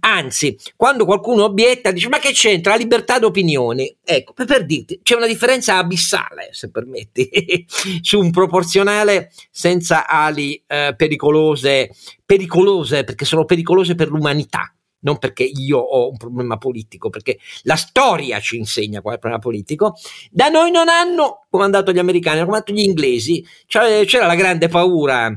Anzi 0.00 0.58
quando 0.74 1.04
qualcuno 1.04 1.44
obietta 1.44 1.92
dice 1.92 2.08
ma 2.08 2.18
che 2.18 2.32
c'entra? 2.32 2.72
La 2.72 2.78
libertà 2.78 3.20
d'opinione. 3.20 3.94
Ecco 4.04 4.32
per, 4.32 4.46
per 4.46 4.66
dirti 4.66 4.98
c'è 5.04 5.14
una 5.14 5.28
differenza 5.28 5.76
abissale 5.76 6.48
se 6.50 6.68
permetti 6.68 7.28
su 8.08 8.18
un 8.18 8.30
proporzionale 8.30 9.30
senza 9.50 10.06
ali 10.06 10.62
eh, 10.66 10.94
pericolose, 10.96 11.90
pericolose 12.24 13.04
perché 13.04 13.26
sono 13.26 13.44
pericolose 13.44 13.94
per 13.94 14.08
l'umanità 14.08 14.72
non 15.00 15.18
perché 15.18 15.44
io 15.44 15.78
ho 15.78 16.08
un 16.08 16.16
problema 16.16 16.56
politico, 16.56 17.08
perché 17.08 17.38
la 17.62 17.76
storia 17.76 18.40
ci 18.40 18.56
insegna 18.56 19.00
qual 19.00 19.12
è 19.12 19.14
il 19.14 19.20
problema 19.20 19.40
politico, 19.40 19.94
da 20.28 20.48
noi 20.48 20.72
non 20.72 20.88
hanno 20.88 21.46
comandato 21.48 21.92
gli 21.92 22.00
americani, 22.00 22.38
hanno 22.38 22.46
comandato 22.46 22.72
gli 22.72 22.80
inglesi, 22.80 23.46
cioè, 23.66 24.04
c'era 24.06 24.26
la 24.26 24.34
grande 24.34 24.66
paura 24.66 25.32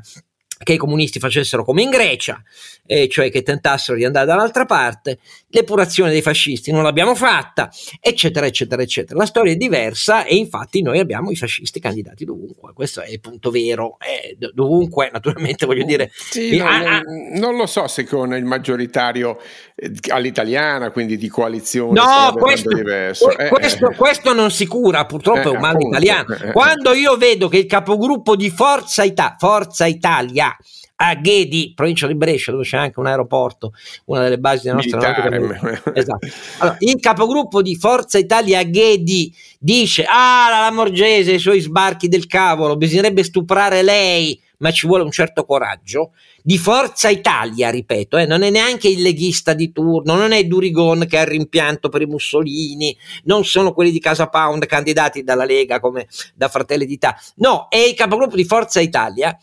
che 0.64 0.74
i 0.74 0.78
comunisti 0.78 1.20
facessero 1.20 1.64
come 1.64 1.82
in 1.82 1.90
Grecia, 1.90 2.42
eh, 2.86 3.08
cioè 3.08 3.32
che 3.32 3.42
tentassero 3.42 3.98
di 3.98 4.06
andare 4.06 4.26
dall'altra 4.26 4.66
parte, 4.66 5.20
l'epurazione 5.48 6.12
dei 6.12 6.22
fascisti 6.22 6.72
non 6.72 6.84
l'abbiamo 6.84 7.16
fatta, 7.16 7.70
eccetera, 8.00 8.46
eccetera, 8.46 8.82
eccetera. 8.82 9.20
La 9.20 9.26
storia 9.26 9.54
è 9.54 9.56
diversa 9.56 10.24
e 10.24 10.36
infatti 10.36 10.82
noi 10.82 11.00
abbiamo 11.00 11.32
i 11.32 11.36
fascisti 11.36 11.80
candidati 11.80 12.26
dovunque, 12.26 12.74
questo 12.74 13.02
è 13.02 13.10
il 13.10 13.20
punto 13.20 13.50
vero, 13.50 13.98
eh, 14.00 14.38
dovunque 14.54 15.10
naturalmente 15.12 15.66
voglio 15.66 15.84
dire... 15.84 16.12
Sì, 16.14 16.58
no, 16.58 16.66
ah, 16.66 16.98
ah, 16.98 17.02
non 17.34 17.56
lo 17.56 17.66
so 17.66 17.88
se 17.88 18.06
con 18.06 18.34
il 18.36 18.46
maggioritario 18.46 19.40
eh, 19.76 19.92
all'italiana, 20.10 20.92
quindi 20.92 21.18
di 21.18 21.28
coalizione, 21.28 22.00
no, 22.00 22.34
questo, 22.34 22.74
diverso. 22.74 23.30
Eh, 23.38 23.48
questo, 23.50 23.90
eh. 23.90 23.96
questo, 23.96 24.34
non 24.34 24.52
si 24.52 24.66
cura, 24.68 25.06
purtroppo 25.06 25.52
è 25.52 25.56
un 25.56 25.60
male 25.60 25.86
italiano. 25.86 26.36
Quando 26.52 26.94
io 26.94 27.18
vedo 27.18 27.48
che 27.48 27.58
il 27.58 27.66
capogruppo 27.66 28.36
di 28.36 28.50
Forza, 28.50 29.04
Ita- 29.04 29.36
Forza 29.38 29.86
Italia 29.86 30.51
a 31.04 31.16
Ghedi, 31.16 31.74
provincia 31.76 32.06
di 32.06 32.16
Brescia, 32.16 32.52
dove 32.52 32.64
c'è 32.64 32.78
anche 32.78 33.00
un 33.00 33.08
aeroporto, 33.08 33.74
una 34.06 34.22
delle 34.22 34.38
basi 34.38 34.64
della 34.64 34.76
nostra 34.76 35.00
Militare. 35.00 35.82
esatto. 35.96 36.28
allora, 36.60 36.78
il 36.80 37.00
capogruppo 37.00 37.62
di 37.62 37.76
Forza 37.76 38.20
Italia 38.20 38.60
a 38.60 38.64
Ghedi 38.64 39.34
dice: 39.60 40.04
Ah, 40.08 40.48
la 40.50 40.60
Lamorgese, 40.60 41.34
i 41.34 41.40
suoi 41.40 41.60
sbarchi 41.60 42.08
del 42.08 42.28
cavolo, 42.28 42.78
bisognerebbe 42.78 43.24
stuprare 43.24 43.82
lei, 43.82 44.40
ma 44.62 44.72
ci 44.72 44.88
vuole 44.88 45.04
un 45.04 45.12
certo 45.12 45.44
coraggio. 45.44 46.12
Di 46.44 46.58
Forza 46.58 47.10
Italia, 47.10 47.70
ripeto, 47.70 48.18
eh, 48.18 48.26
non 48.26 48.44
è 48.44 48.50
neanche 48.50 48.88
il 48.88 49.02
leghista 49.02 49.54
di 49.54 49.72
turno, 49.72 50.16
non 50.16 50.32
è 50.32 50.44
Durigon 50.44 51.06
che 51.08 51.18
ha 51.18 51.22
il 51.22 51.28
rimpianto 51.28 51.90
per 51.90 52.02
i 52.02 52.08
Mussolini, 52.08 52.96
non 53.24 53.44
sono 53.44 53.74
quelli 53.74 53.92
di 53.92 54.00
Casa 54.00 54.28
Pound 54.28 54.66
candidati 54.66 55.24
dalla 55.24 55.46
Lega 55.46 55.80
come 55.80 56.08
da 56.34 56.48
Fratelli 56.48 56.86
d'Italia, 56.86 57.20
no, 57.36 57.68
è 57.70 57.78
il 57.78 57.94
capogruppo 57.94 58.36
di 58.36 58.46
Forza 58.46 58.80
Italia 58.80 59.38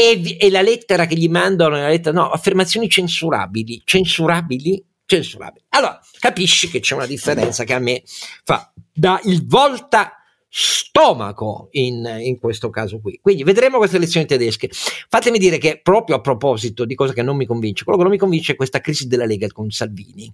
e, 0.00 0.36
e, 0.38 0.50
la 0.50 0.62
lettera 0.62 1.04
che 1.04 1.14
gli 1.14 1.28
mandano 1.28 1.76
è 1.76 1.80
una 1.80 1.88
lettera, 1.88 2.18
no, 2.18 2.30
affermazioni 2.30 2.88
censurabili, 2.88 3.82
censurabili, 3.84 4.82
censurabili. 5.04 5.64
Allora, 5.68 6.00
capisci 6.18 6.70
che 6.70 6.80
c'è 6.80 6.94
una 6.94 7.04
differenza 7.04 7.64
che 7.64 7.74
a 7.74 7.78
me 7.78 8.02
fa 8.42 8.72
da 8.92 9.20
il 9.24 9.46
volta 9.46 10.14
stomaco 10.52 11.68
in, 11.72 12.04
in, 12.22 12.38
questo 12.40 12.70
caso 12.70 12.98
qui. 13.00 13.20
Quindi 13.22 13.44
vedremo 13.44 13.76
queste 13.76 13.98
elezioni 13.98 14.26
tedesche. 14.26 14.68
Fatemi 14.70 15.38
dire 15.38 15.58
che 15.58 15.80
proprio 15.82 16.16
a 16.16 16.20
proposito 16.20 16.86
di 16.86 16.94
cosa 16.94 17.12
che 17.12 17.22
non 17.22 17.36
mi 17.36 17.46
convince, 17.46 17.84
quello 17.84 17.98
che 17.98 18.04
non 18.04 18.12
mi 18.12 18.18
convince 18.18 18.52
è 18.52 18.56
questa 18.56 18.80
crisi 18.80 19.06
della 19.06 19.26
Lega 19.26 19.46
con 19.48 19.70
Salvini, 19.70 20.32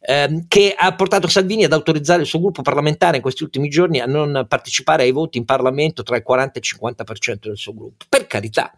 ehm, 0.00 0.46
che 0.48 0.74
ha 0.76 0.94
portato 0.94 1.28
Salvini 1.28 1.64
ad 1.64 1.72
autorizzare 1.72 2.22
il 2.22 2.26
suo 2.26 2.40
gruppo 2.40 2.62
parlamentare 2.62 3.16
in 3.16 3.22
questi 3.22 3.44
ultimi 3.44 3.68
giorni 3.68 4.00
a 4.00 4.06
non 4.06 4.46
partecipare 4.48 5.02
ai 5.02 5.12
voti 5.12 5.38
in 5.38 5.44
Parlamento 5.44 6.02
tra 6.02 6.16
il 6.16 6.22
40 6.22 6.58
e 6.58 6.62
il 6.62 6.76
50% 6.80 7.38
del 7.42 7.56
suo 7.56 7.74
gruppo. 7.74 8.06
Per 8.08 8.26
carità, 8.26 8.76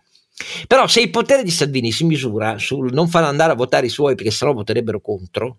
però 0.67 0.87
se 0.87 1.01
il 1.01 1.11
potere 1.11 1.43
di 1.43 1.51
Salvini 1.51 1.93
si 1.93 2.05
misura 2.05 2.59
sul 2.59 2.93
non 2.93 3.09
far 3.09 3.25
andare 3.25 3.53
a 3.53 3.57
votare 3.57 3.87
i 3.87 3.91
suoi 3.91 4.15
perché 4.15 4.31
sennò 4.31 4.53
voterebbero 4.53 5.01
contro, 5.01 5.59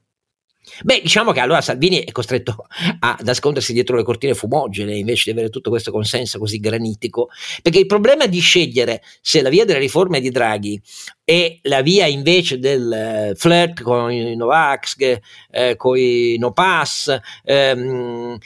Beh, 0.83 0.99
diciamo 1.01 1.31
che 1.31 1.39
allora 1.39 1.61
Salvini 1.61 2.03
è 2.03 2.11
costretto 2.11 2.67
a 2.99 3.17
nascondersi 3.23 3.71
dietro 3.71 3.95
le 3.95 4.03
cortine 4.03 4.33
fumogene 4.33 4.97
invece 4.97 5.23
di 5.25 5.31
avere 5.31 5.49
tutto 5.49 5.69
questo 5.69 5.91
consenso 5.91 6.39
così 6.39 6.59
granitico, 6.59 7.29
perché 7.61 7.79
il 7.79 7.85
problema 7.85 8.27
di 8.27 8.39
scegliere 8.39 9.01
se 9.21 9.41
la 9.41 9.49
via 9.49 9.65
delle 9.65 9.79
riforme 9.79 10.19
di 10.19 10.29
Draghi 10.29 10.81
e 11.29 11.59
la 11.63 11.81
via 11.81 12.05
invece 12.05 12.57
del 12.57 12.89
eh, 12.89 13.35
flirt 13.35 13.81
con 13.81 14.09
i 14.09 14.33
Novax, 14.37 14.95
eh, 15.51 15.75
con 15.75 15.97
i 15.97 16.37
No 16.37 16.53
Pass, 16.53 17.19
ehm, 17.43 18.37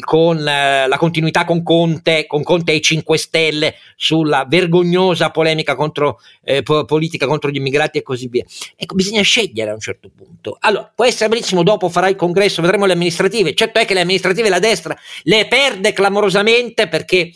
con 0.00 0.38
eh, 0.38 0.88
la 0.88 0.98
continuità 0.98 1.44
con 1.44 1.62
Conte, 1.62 2.26
con 2.26 2.42
Conte 2.42 2.72
e 2.72 2.74
i 2.74 2.82
5 2.82 3.16
Stelle 3.18 3.76
sulla 3.94 4.46
vergognosa 4.48 5.30
polemica 5.30 5.76
contro, 5.76 6.18
eh, 6.42 6.64
po- 6.64 6.84
politica 6.84 7.28
contro 7.28 7.50
gli 7.50 7.56
immigrati 7.56 7.98
e 7.98 8.02
così 8.02 8.26
via. 8.26 8.44
Ecco, 8.74 8.96
bisogna 8.96 9.22
scegliere 9.22 9.70
a 9.70 9.74
un 9.74 9.80
certo 9.80 10.10
punto. 10.12 10.56
Allora, 10.58 10.90
può 10.92 11.04
essere 11.04 11.28
benissimo 11.28 11.62
dopo 11.62 11.88
farà 11.88 12.08
il 12.08 12.16
congresso, 12.16 12.60
vedremo 12.62 12.86
le 12.86 12.94
amministrative. 12.94 13.54
Certo 13.54 13.78
è 13.78 13.84
che 13.84 13.94
le 13.94 14.00
amministrative 14.00 14.48
la 14.48 14.58
destra 14.58 14.98
le 15.22 15.46
perde 15.46 15.92
clamorosamente 15.92 16.88
perché 16.88 17.30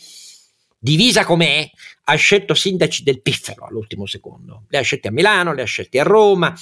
divisa 0.79 1.25
com'è, 1.25 1.69
ha 2.05 2.15
scelto 2.15 2.53
sindaci 2.53 3.03
del 3.03 3.21
piffero 3.21 3.65
all'ultimo 3.65 4.05
secondo. 4.05 4.63
Le 4.69 4.77
ha 4.77 4.81
scelti 4.81 5.07
a 5.07 5.11
Milano, 5.11 5.53
le 5.53 5.61
ha 5.61 5.65
scelti 5.65 5.99
a 5.99 6.03
Roma. 6.03 6.55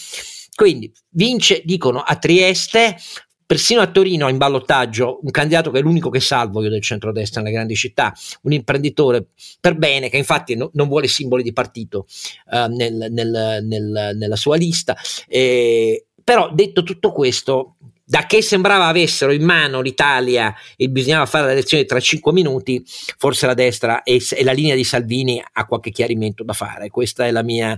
Quindi 0.55 0.91
vince, 1.09 1.61
dicono, 1.63 1.99
a 1.99 2.15
Trieste, 2.17 2.97
persino 3.45 3.79
a 3.79 3.87
Torino 3.87 4.27
in 4.27 4.37
ballottaggio 4.37 5.19
un 5.21 5.31
candidato 5.31 5.71
che 5.71 5.79
è 5.79 5.81
l'unico 5.81 6.09
che 6.09 6.19
salvo 6.19 6.61
io 6.61 6.69
del 6.69 6.81
centrodestra 6.81 7.41
nelle 7.41 7.53
grandi 7.53 7.75
città, 7.75 8.13
un 8.41 8.51
imprenditore 8.51 9.27
per 9.61 9.75
bene 9.75 10.09
che 10.09 10.17
infatti 10.17 10.55
no, 10.55 10.69
non 10.73 10.89
vuole 10.89 11.07
simboli 11.07 11.43
di 11.43 11.53
partito 11.53 12.07
uh, 12.51 12.65
nel, 12.67 13.07
nel, 13.09 13.59
nel, 13.63 14.11
nella 14.15 14.35
sua 14.35 14.57
lista. 14.57 14.97
Eh, 15.27 16.07
però 16.21 16.51
detto 16.53 16.83
tutto 16.83 17.13
questo, 17.13 17.77
da 18.09 18.25
che 18.25 18.41
sembrava 18.41 18.85
avessero 18.85 19.33
in 19.33 19.43
mano 19.43 19.81
l'Italia 19.81 20.55
e 20.77 20.87
bisognava 20.87 21.25
fare 21.25 21.47
le 21.47 21.51
elezioni 21.51 21.85
tra 21.85 21.99
cinque 21.99 22.31
minuti, 22.31 22.81
forse 23.17 23.45
la 23.45 23.53
destra 23.53 24.03
e, 24.03 24.25
e 24.31 24.43
la 24.45 24.53
linea 24.53 24.75
di 24.75 24.85
Salvini 24.85 25.43
ha 25.51 25.65
qualche 25.65 25.91
chiarimento 25.91 26.45
da 26.45 26.53
fare. 26.53 26.89
Questa 26.89 27.25
è 27.25 27.31
la 27.31 27.43
mia 27.43 27.77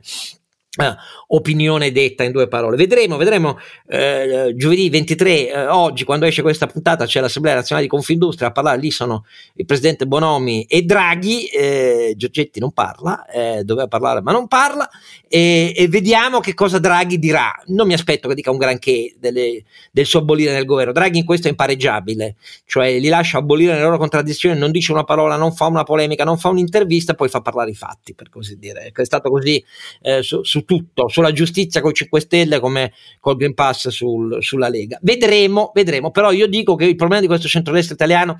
Uh, 0.78 0.96
opinione 1.30 1.92
detta 1.92 2.24
in 2.24 2.32
due 2.32 2.48
parole. 2.48 2.76
Vedremo, 2.78 3.18
vedremo 3.18 3.58
eh, 3.88 4.54
giovedì 4.56 4.88
23, 4.90 5.50
eh, 5.50 5.66
oggi 5.66 6.04
quando 6.04 6.28
esce 6.28 6.44
questa 6.44 6.68
puntata 6.68 7.08
c'è 7.08 7.22
l'Assemblea 7.22 7.56
Nazionale 7.56 7.88
di 7.88 7.92
Confindustria 7.92 8.50
a 8.50 8.52
parlare, 8.52 8.80
lì 8.80 8.92
sono 8.92 9.26
il 9.56 9.66
Presidente 9.66 10.06
Bonomi 10.06 10.66
e 10.66 10.84
Draghi, 10.84 11.46
eh, 11.48 12.14
Giorgetti 12.16 12.60
non 12.60 12.72
parla, 12.72 13.26
eh, 13.26 13.64
doveva 13.64 13.88
parlare 13.88 14.22
ma 14.22 14.32
non 14.32 14.48
parla 14.48 14.88
e, 15.28 15.74
e, 15.76 15.88
vediamo 15.88 16.40
che 16.40 16.54
cosa 16.54 16.78
Draghi 16.78 17.18
dirà. 17.18 17.52
Non 17.68 17.88
mi 17.88 17.94
aspetto 17.94 18.28
che 18.28 18.36
dica 18.36 18.52
un 18.52 18.58
granché 18.58 19.16
delle, 19.18 19.64
del 19.92 20.06
suo 20.06 20.20
abolire 20.20 20.54
nel 20.54 20.66
governo, 20.66 20.92
Draghi 20.92 21.18
in 21.18 21.26
questo 21.26 21.48
è 21.48 21.50
impareggiabile, 21.50 22.36
cioè 22.66 22.98
li 23.00 23.08
lascia 23.08 23.40
abolire 23.40 23.74
le 23.74 23.82
loro 23.82 23.98
contraddizioni, 23.98 24.58
non 24.58 24.70
dice 24.70 24.92
una 24.92 25.04
parola, 25.04 25.36
non 25.36 25.52
fa 25.52 25.66
una 25.66 25.84
polemica, 25.84 26.24
non 26.24 26.38
fa 26.38 26.50
un'intervista, 26.50 27.16
poi 27.16 27.28
fa 27.28 27.42
parlare 27.42 27.72
i 27.72 27.76
fatti 27.76 28.14
per 28.14 28.30
così 28.30 28.58
dire. 28.60 28.92
È 28.94 29.04
stato 29.04 29.30
così 29.30 29.64
eh, 30.02 30.22
su, 30.22 30.44
su 30.44 30.59
su 30.60 30.65
tutto, 30.65 31.08
sulla 31.08 31.32
giustizia 31.32 31.82
con 31.82 31.91
i 31.91 31.95
5 31.95 32.19
Stelle 32.19 32.60
come 32.60 32.93
col 33.19 33.38
Green 33.38 33.54
Pass 33.54 33.89
sul, 33.89 34.41
sulla 34.41 34.69
Lega. 34.69 34.98
Vedremo, 35.02 35.72
vedremo, 35.74 36.12
però 36.12 36.32
io 36.32 36.48
dico 36.48 36.76
che 36.76 36.86
il 36.86 36.95
problema 36.95 37.22
di 37.22 37.28
questo 37.28 37.48
centrodestra 37.48 37.93
italiano 37.93 38.38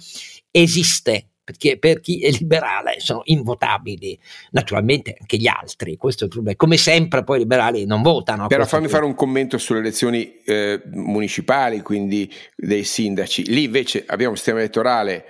esiste, 0.52 1.28
perché 1.44 1.78
per 1.78 2.00
chi 2.00 2.20
è 2.20 2.30
liberale 2.32 3.00
sono 3.00 3.22
invotabili, 3.26 4.18
naturalmente 4.52 5.16
anche 5.20 5.38
gli 5.38 5.48
altri, 5.48 5.96
questo 5.98 6.24
è 6.24 6.28
il 6.28 6.32
problema. 6.32 6.56
Come 6.58 6.78
sempre 6.78 7.24
poi 7.24 7.38
i 7.38 7.40
liberali 7.40 7.86
non 7.86 8.02
votano. 8.02 8.48
Però 8.48 8.66
fammi 8.66 8.88
fare 8.88 9.06
un 9.06 9.16
commento 9.16 9.58
sulle 9.58 9.80
elezioni 9.80 10.42
eh, 10.46 10.82
municipali, 10.92 11.82
quindi 11.82 12.32
dei 12.56 12.84
sindaci. 12.84 13.46
Lì 13.52 13.64
invece 13.64 14.04
abbiamo 14.06 14.32
un 14.32 14.38
sistema 14.38 14.60
elettorale 14.60 15.26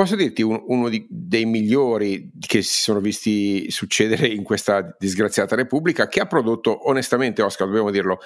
Posso 0.00 0.16
dirti 0.16 0.40
un, 0.40 0.58
uno 0.68 0.88
di, 0.88 1.06
dei 1.10 1.44
migliori 1.44 2.30
che 2.38 2.62
si 2.62 2.80
sono 2.80 3.00
visti 3.00 3.70
succedere 3.70 4.28
in 4.28 4.42
questa 4.42 4.96
disgraziata 4.98 5.54
Repubblica, 5.54 6.08
che 6.08 6.20
ha 6.20 6.26
prodotto 6.26 6.88
onestamente, 6.88 7.42
Oscar, 7.42 7.66
dobbiamo 7.66 7.90
dirlo, 7.90 8.18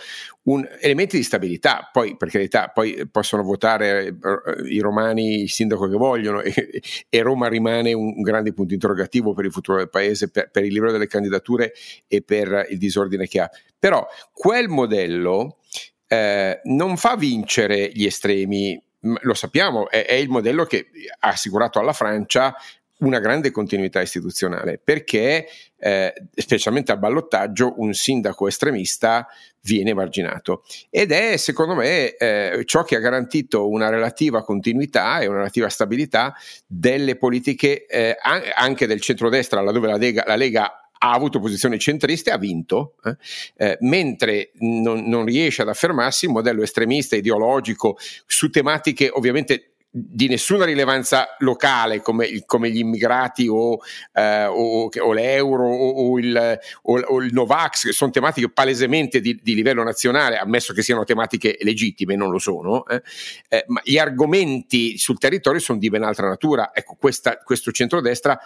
un, 0.45 0.65
elementi 0.81 1.17
di 1.17 1.25
stabilità. 1.25 1.91
Poi, 1.93 2.17
per 2.17 2.29
carità, 2.29 2.69
poi 2.69 3.09
possono 3.11 3.43
votare 3.43 4.07
eh, 4.07 4.69
i 4.69 4.79
romani 4.79 5.41
il 5.41 5.51
sindaco 5.51 5.89
che 5.89 5.97
vogliono 5.97 6.43
e, 6.43 6.81
e 7.09 7.23
Roma 7.23 7.49
rimane 7.49 7.93
un, 7.93 8.13
un, 8.19 8.23
grande 8.23 8.53
punto 8.53 8.73
interrogativo 8.73 9.35
per 9.35 9.45
il 9.45 9.51
futuro 9.51 9.79
del 9.79 9.91
paese, 9.91 10.31
per, 10.31 10.51
per 10.53 10.65
il 10.65 10.73
livello 10.73 10.93
delle 10.93 11.09
candidature 11.09 11.73
e 12.07 12.23
per 12.23 12.69
il 12.71 12.79
disordine 12.79 13.27
che 13.27 13.41
ha. 13.41 13.51
Però 13.77 14.07
quel 14.33 14.69
modello 14.69 15.59
eh, 16.07 16.61
non 16.63 16.97
fa 16.97 17.17
vincere 17.17 17.91
gli 17.93 18.05
estremi 18.05 18.81
lo 19.21 19.35
sappiamo, 19.35 19.89
è, 19.89 20.05
è, 20.07 20.15
il 20.15 20.29
modello 20.29 20.65
che 20.65 20.89
ha 21.21 21.29
assicurato 21.29 21.79
alla 21.79 21.93
Francia 21.93 22.55
una 22.99 23.19
grande 23.19 23.51
continuità 23.51 24.01
istituzionale 24.01 24.81
perché 24.83 25.47
eh, 25.77 26.15
specialmente 26.33 26.93
al 26.93 26.99
ballottaggio 26.99 27.75
un 27.79 27.93
sindaco 27.93 28.47
estremista 28.47 29.27
viene 29.63 29.95
marginato. 29.95 30.63
Ed 30.91 31.11
è 31.11 31.37
secondo 31.37 31.75
me 31.75 32.15
eh, 32.15 32.63
ciò 32.65 32.85
che 32.85 32.97
ha 32.97 33.01
garantito 33.01 33.69
una 33.69 33.89
relativa 33.89 34.45
continuità 34.45 35.19
e 35.21 35.27
una 35.27 35.39
relativa 35.39 35.69
stabilità 35.69 36.35
delle 36.67 37.17
politiche 37.17 37.87
eh, 37.87 38.17
anche 38.55 38.87
del 38.87 39.01
centrodestra 39.01 39.61
laddove 39.61 39.89
la 39.89 39.97
Lega, 39.97 40.25
la 40.27 40.37
Lega 40.37 40.84
ha 41.05 41.13
avuto 41.13 41.39
posizioni 41.39 41.79
centriste 41.79 42.31
e 42.31 42.33
ha 42.33 42.39
vinto, 42.39 42.95
eh? 43.05 43.17
Eh, 43.57 43.79
mentre 43.81 44.53
non, 44.61 45.05
non, 45.05 45.25
riesce 45.27 45.63
ad 45.63 45.69
affermarsi 45.69 46.25
il 46.25 46.33
modello 46.33 46.63
estremista, 46.63 47.15
ideologico, 47.15 47.99
su 48.27 48.49
tematiche 48.49 49.11
ovviamente 49.13 49.75
di 49.97 50.27
nessuna 50.27 50.65
rilevanza 50.65 51.37
locale 51.39 52.01
come, 52.01 52.43
come 52.47 52.69
gli 52.69 52.79
immigrati 52.79 53.47
o, 53.47 53.79
eh, 54.13 54.45
o, 54.47 54.89
o 54.89 55.13
l'euro 55.13 55.69
o, 55.69 56.19
il, 56.19 56.59
o, 56.83 57.21
il, 57.21 57.33
Novax, 57.33 57.85
che 57.85 57.93
sono 57.93 58.11
tematiche 58.11 58.51
palesemente 58.51 59.21
di, 59.21 59.39
di, 59.41 59.55
livello 59.55 59.85
nazionale, 59.85 60.37
ammesso 60.37 60.73
che 60.73 60.83
siano 60.83 61.05
tematiche 61.05 61.59
legittime, 61.61 62.17
non 62.17 62.31
lo 62.31 62.39
sono, 62.39 62.85
eh, 62.87 63.03
eh, 63.49 63.65
ma 63.69 63.81
gli 63.85 63.97
argomenti 63.97 64.99
sul 64.99 65.19
territorio 65.19 65.61
sono 65.61 65.79
di 65.79 65.91
ben 65.91 66.03
altra 66.03 66.29
natura. 66.29 66.73
Ecco, 66.75 66.97
questa, 66.99 67.37
questo 67.37 67.71
centrodestra 67.71 68.37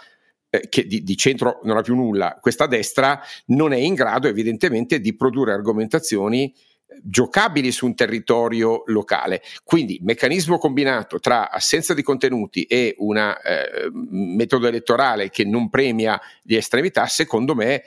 che 0.69 0.85
di, 0.85 1.03
di, 1.03 1.17
centro 1.17 1.59
non 1.63 1.77
ha 1.77 1.81
più 1.81 1.95
nulla, 1.95 2.37
questa 2.41 2.65
destra 2.65 3.21
non 3.47 3.71
è 3.73 3.77
in 3.77 3.93
grado 3.93 4.27
evidentemente 4.27 4.99
di 4.99 5.15
produrre 5.15 5.53
argomentazioni 5.53 6.51
eh, 6.51 7.01
giocabili 7.03 7.71
su 7.71 7.85
un 7.85 7.95
territorio 7.95 8.83
locale. 8.87 9.41
Quindi 9.63 9.99
meccanismo 10.01 10.57
combinato 10.57 11.19
tra 11.19 11.51
assenza 11.51 11.93
di 11.93 12.01
contenuti 12.01 12.63
e 12.63 12.95
un 12.97 13.17
eh, 13.17 13.89
metodo 13.91 14.67
elettorale 14.67 15.29
che 15.29 15.45
non 15.45 15.69
premia 15.69 16.19
le 16.43 16.57
estremità, 16.57 17.05
secondo 17.05 17.53
me 17.53 17.83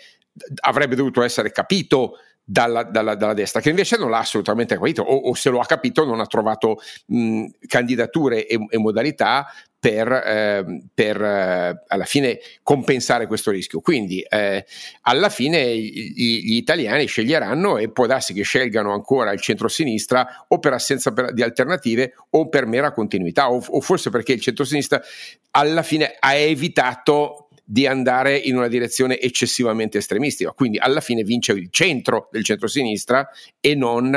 avrebbe 0.61 0.95
dovuto 0.95 1.23
essere 1.23 1.51
capito 1.51 2.17
dalla, 2.45 2.83
dalla, 2.83 3.15
dalla, 3.15 3.35
destra, 3.35 3.61
che 3.61 3.71
invece 3.71 3.97
non 3.97 4.11
l'ha 4.11 4.19
assolutamente 4.19 4.75
capito, 4.77 5.03
o, 5.03 5.31
o 5.31 5.35
se 5.35 5.51
lo 5.51 5.61
ha 5.61 5.65
capito 5.65 6.05
non 6.05 6.21
ha 6.21 6.27
trovato 6.27 6.81
mh, 7.07 7.47
candidature 7.67 8.47
e, 8.47 8.59
e, 8.69 8.79
modalità 8.79 9.47
per, 9.83 10.13
eh, 10.13 10.65
per 10.95 11.21
eh, 11.21 11.83
alla 11.89 12.05
fine 12.05 12.39
compensare 12.63 13.27
questo 13.27 13.51
rischio. 13.51 13.81
Quindi 13.81 14.21
eh, 14.21 14.65
alla 15.01 15.29
fine 15.29 15.77
gli, 15.77 16.45
gli, 16.45 16.55
italiani 16.55 17.07
sceglieranno 17.07 17.79
e 17.79 17.91
può 17.91 18.07
darsi 18.07 18.33
che 18.33 18.45
scelgano 18.45 18.93
ancora 18.93 19.33
il 19.33 19.41
centro-sinistra 19.41 20.45
o 20.47 20.61
per 20.61 20.75
assenza 20.75 21.13
per, 21.13 21.33
di 21.33 21.43
alternative 21.43 22.15
o 22.31 22.49
per 22.49 22.67
mera 22.67 22.93
continuità 22.93 23.51
o, 23.51 23.61
o 23.61 23.81
forse 23.81 24.11
perché 24.11 24.35
il 24.35 24.41
centro-sinistra 24.41 25.03
alla 25.51 25.83
fine 25.83 26.15
ha 26.17 26.35
evitato 26.35 27.49
di 27.65 27.85
andare 27.85 28.37
in 28.37 28.57
una 28.57 28.69
direzione 28.69 29.19
eccessivamente 29.19 29.99
estremistica. 29.99 30.53
Quindi 30.53 30.79
alla 30.79 31.01
fine 31.01 31.25
vince 31.25 31.51
il 31.55 31.71
centro 31.73 32.29
del 32.31 32.45
centro-sinistra 32.45 33.29
e 33.59 33.75
non 33.75 34.13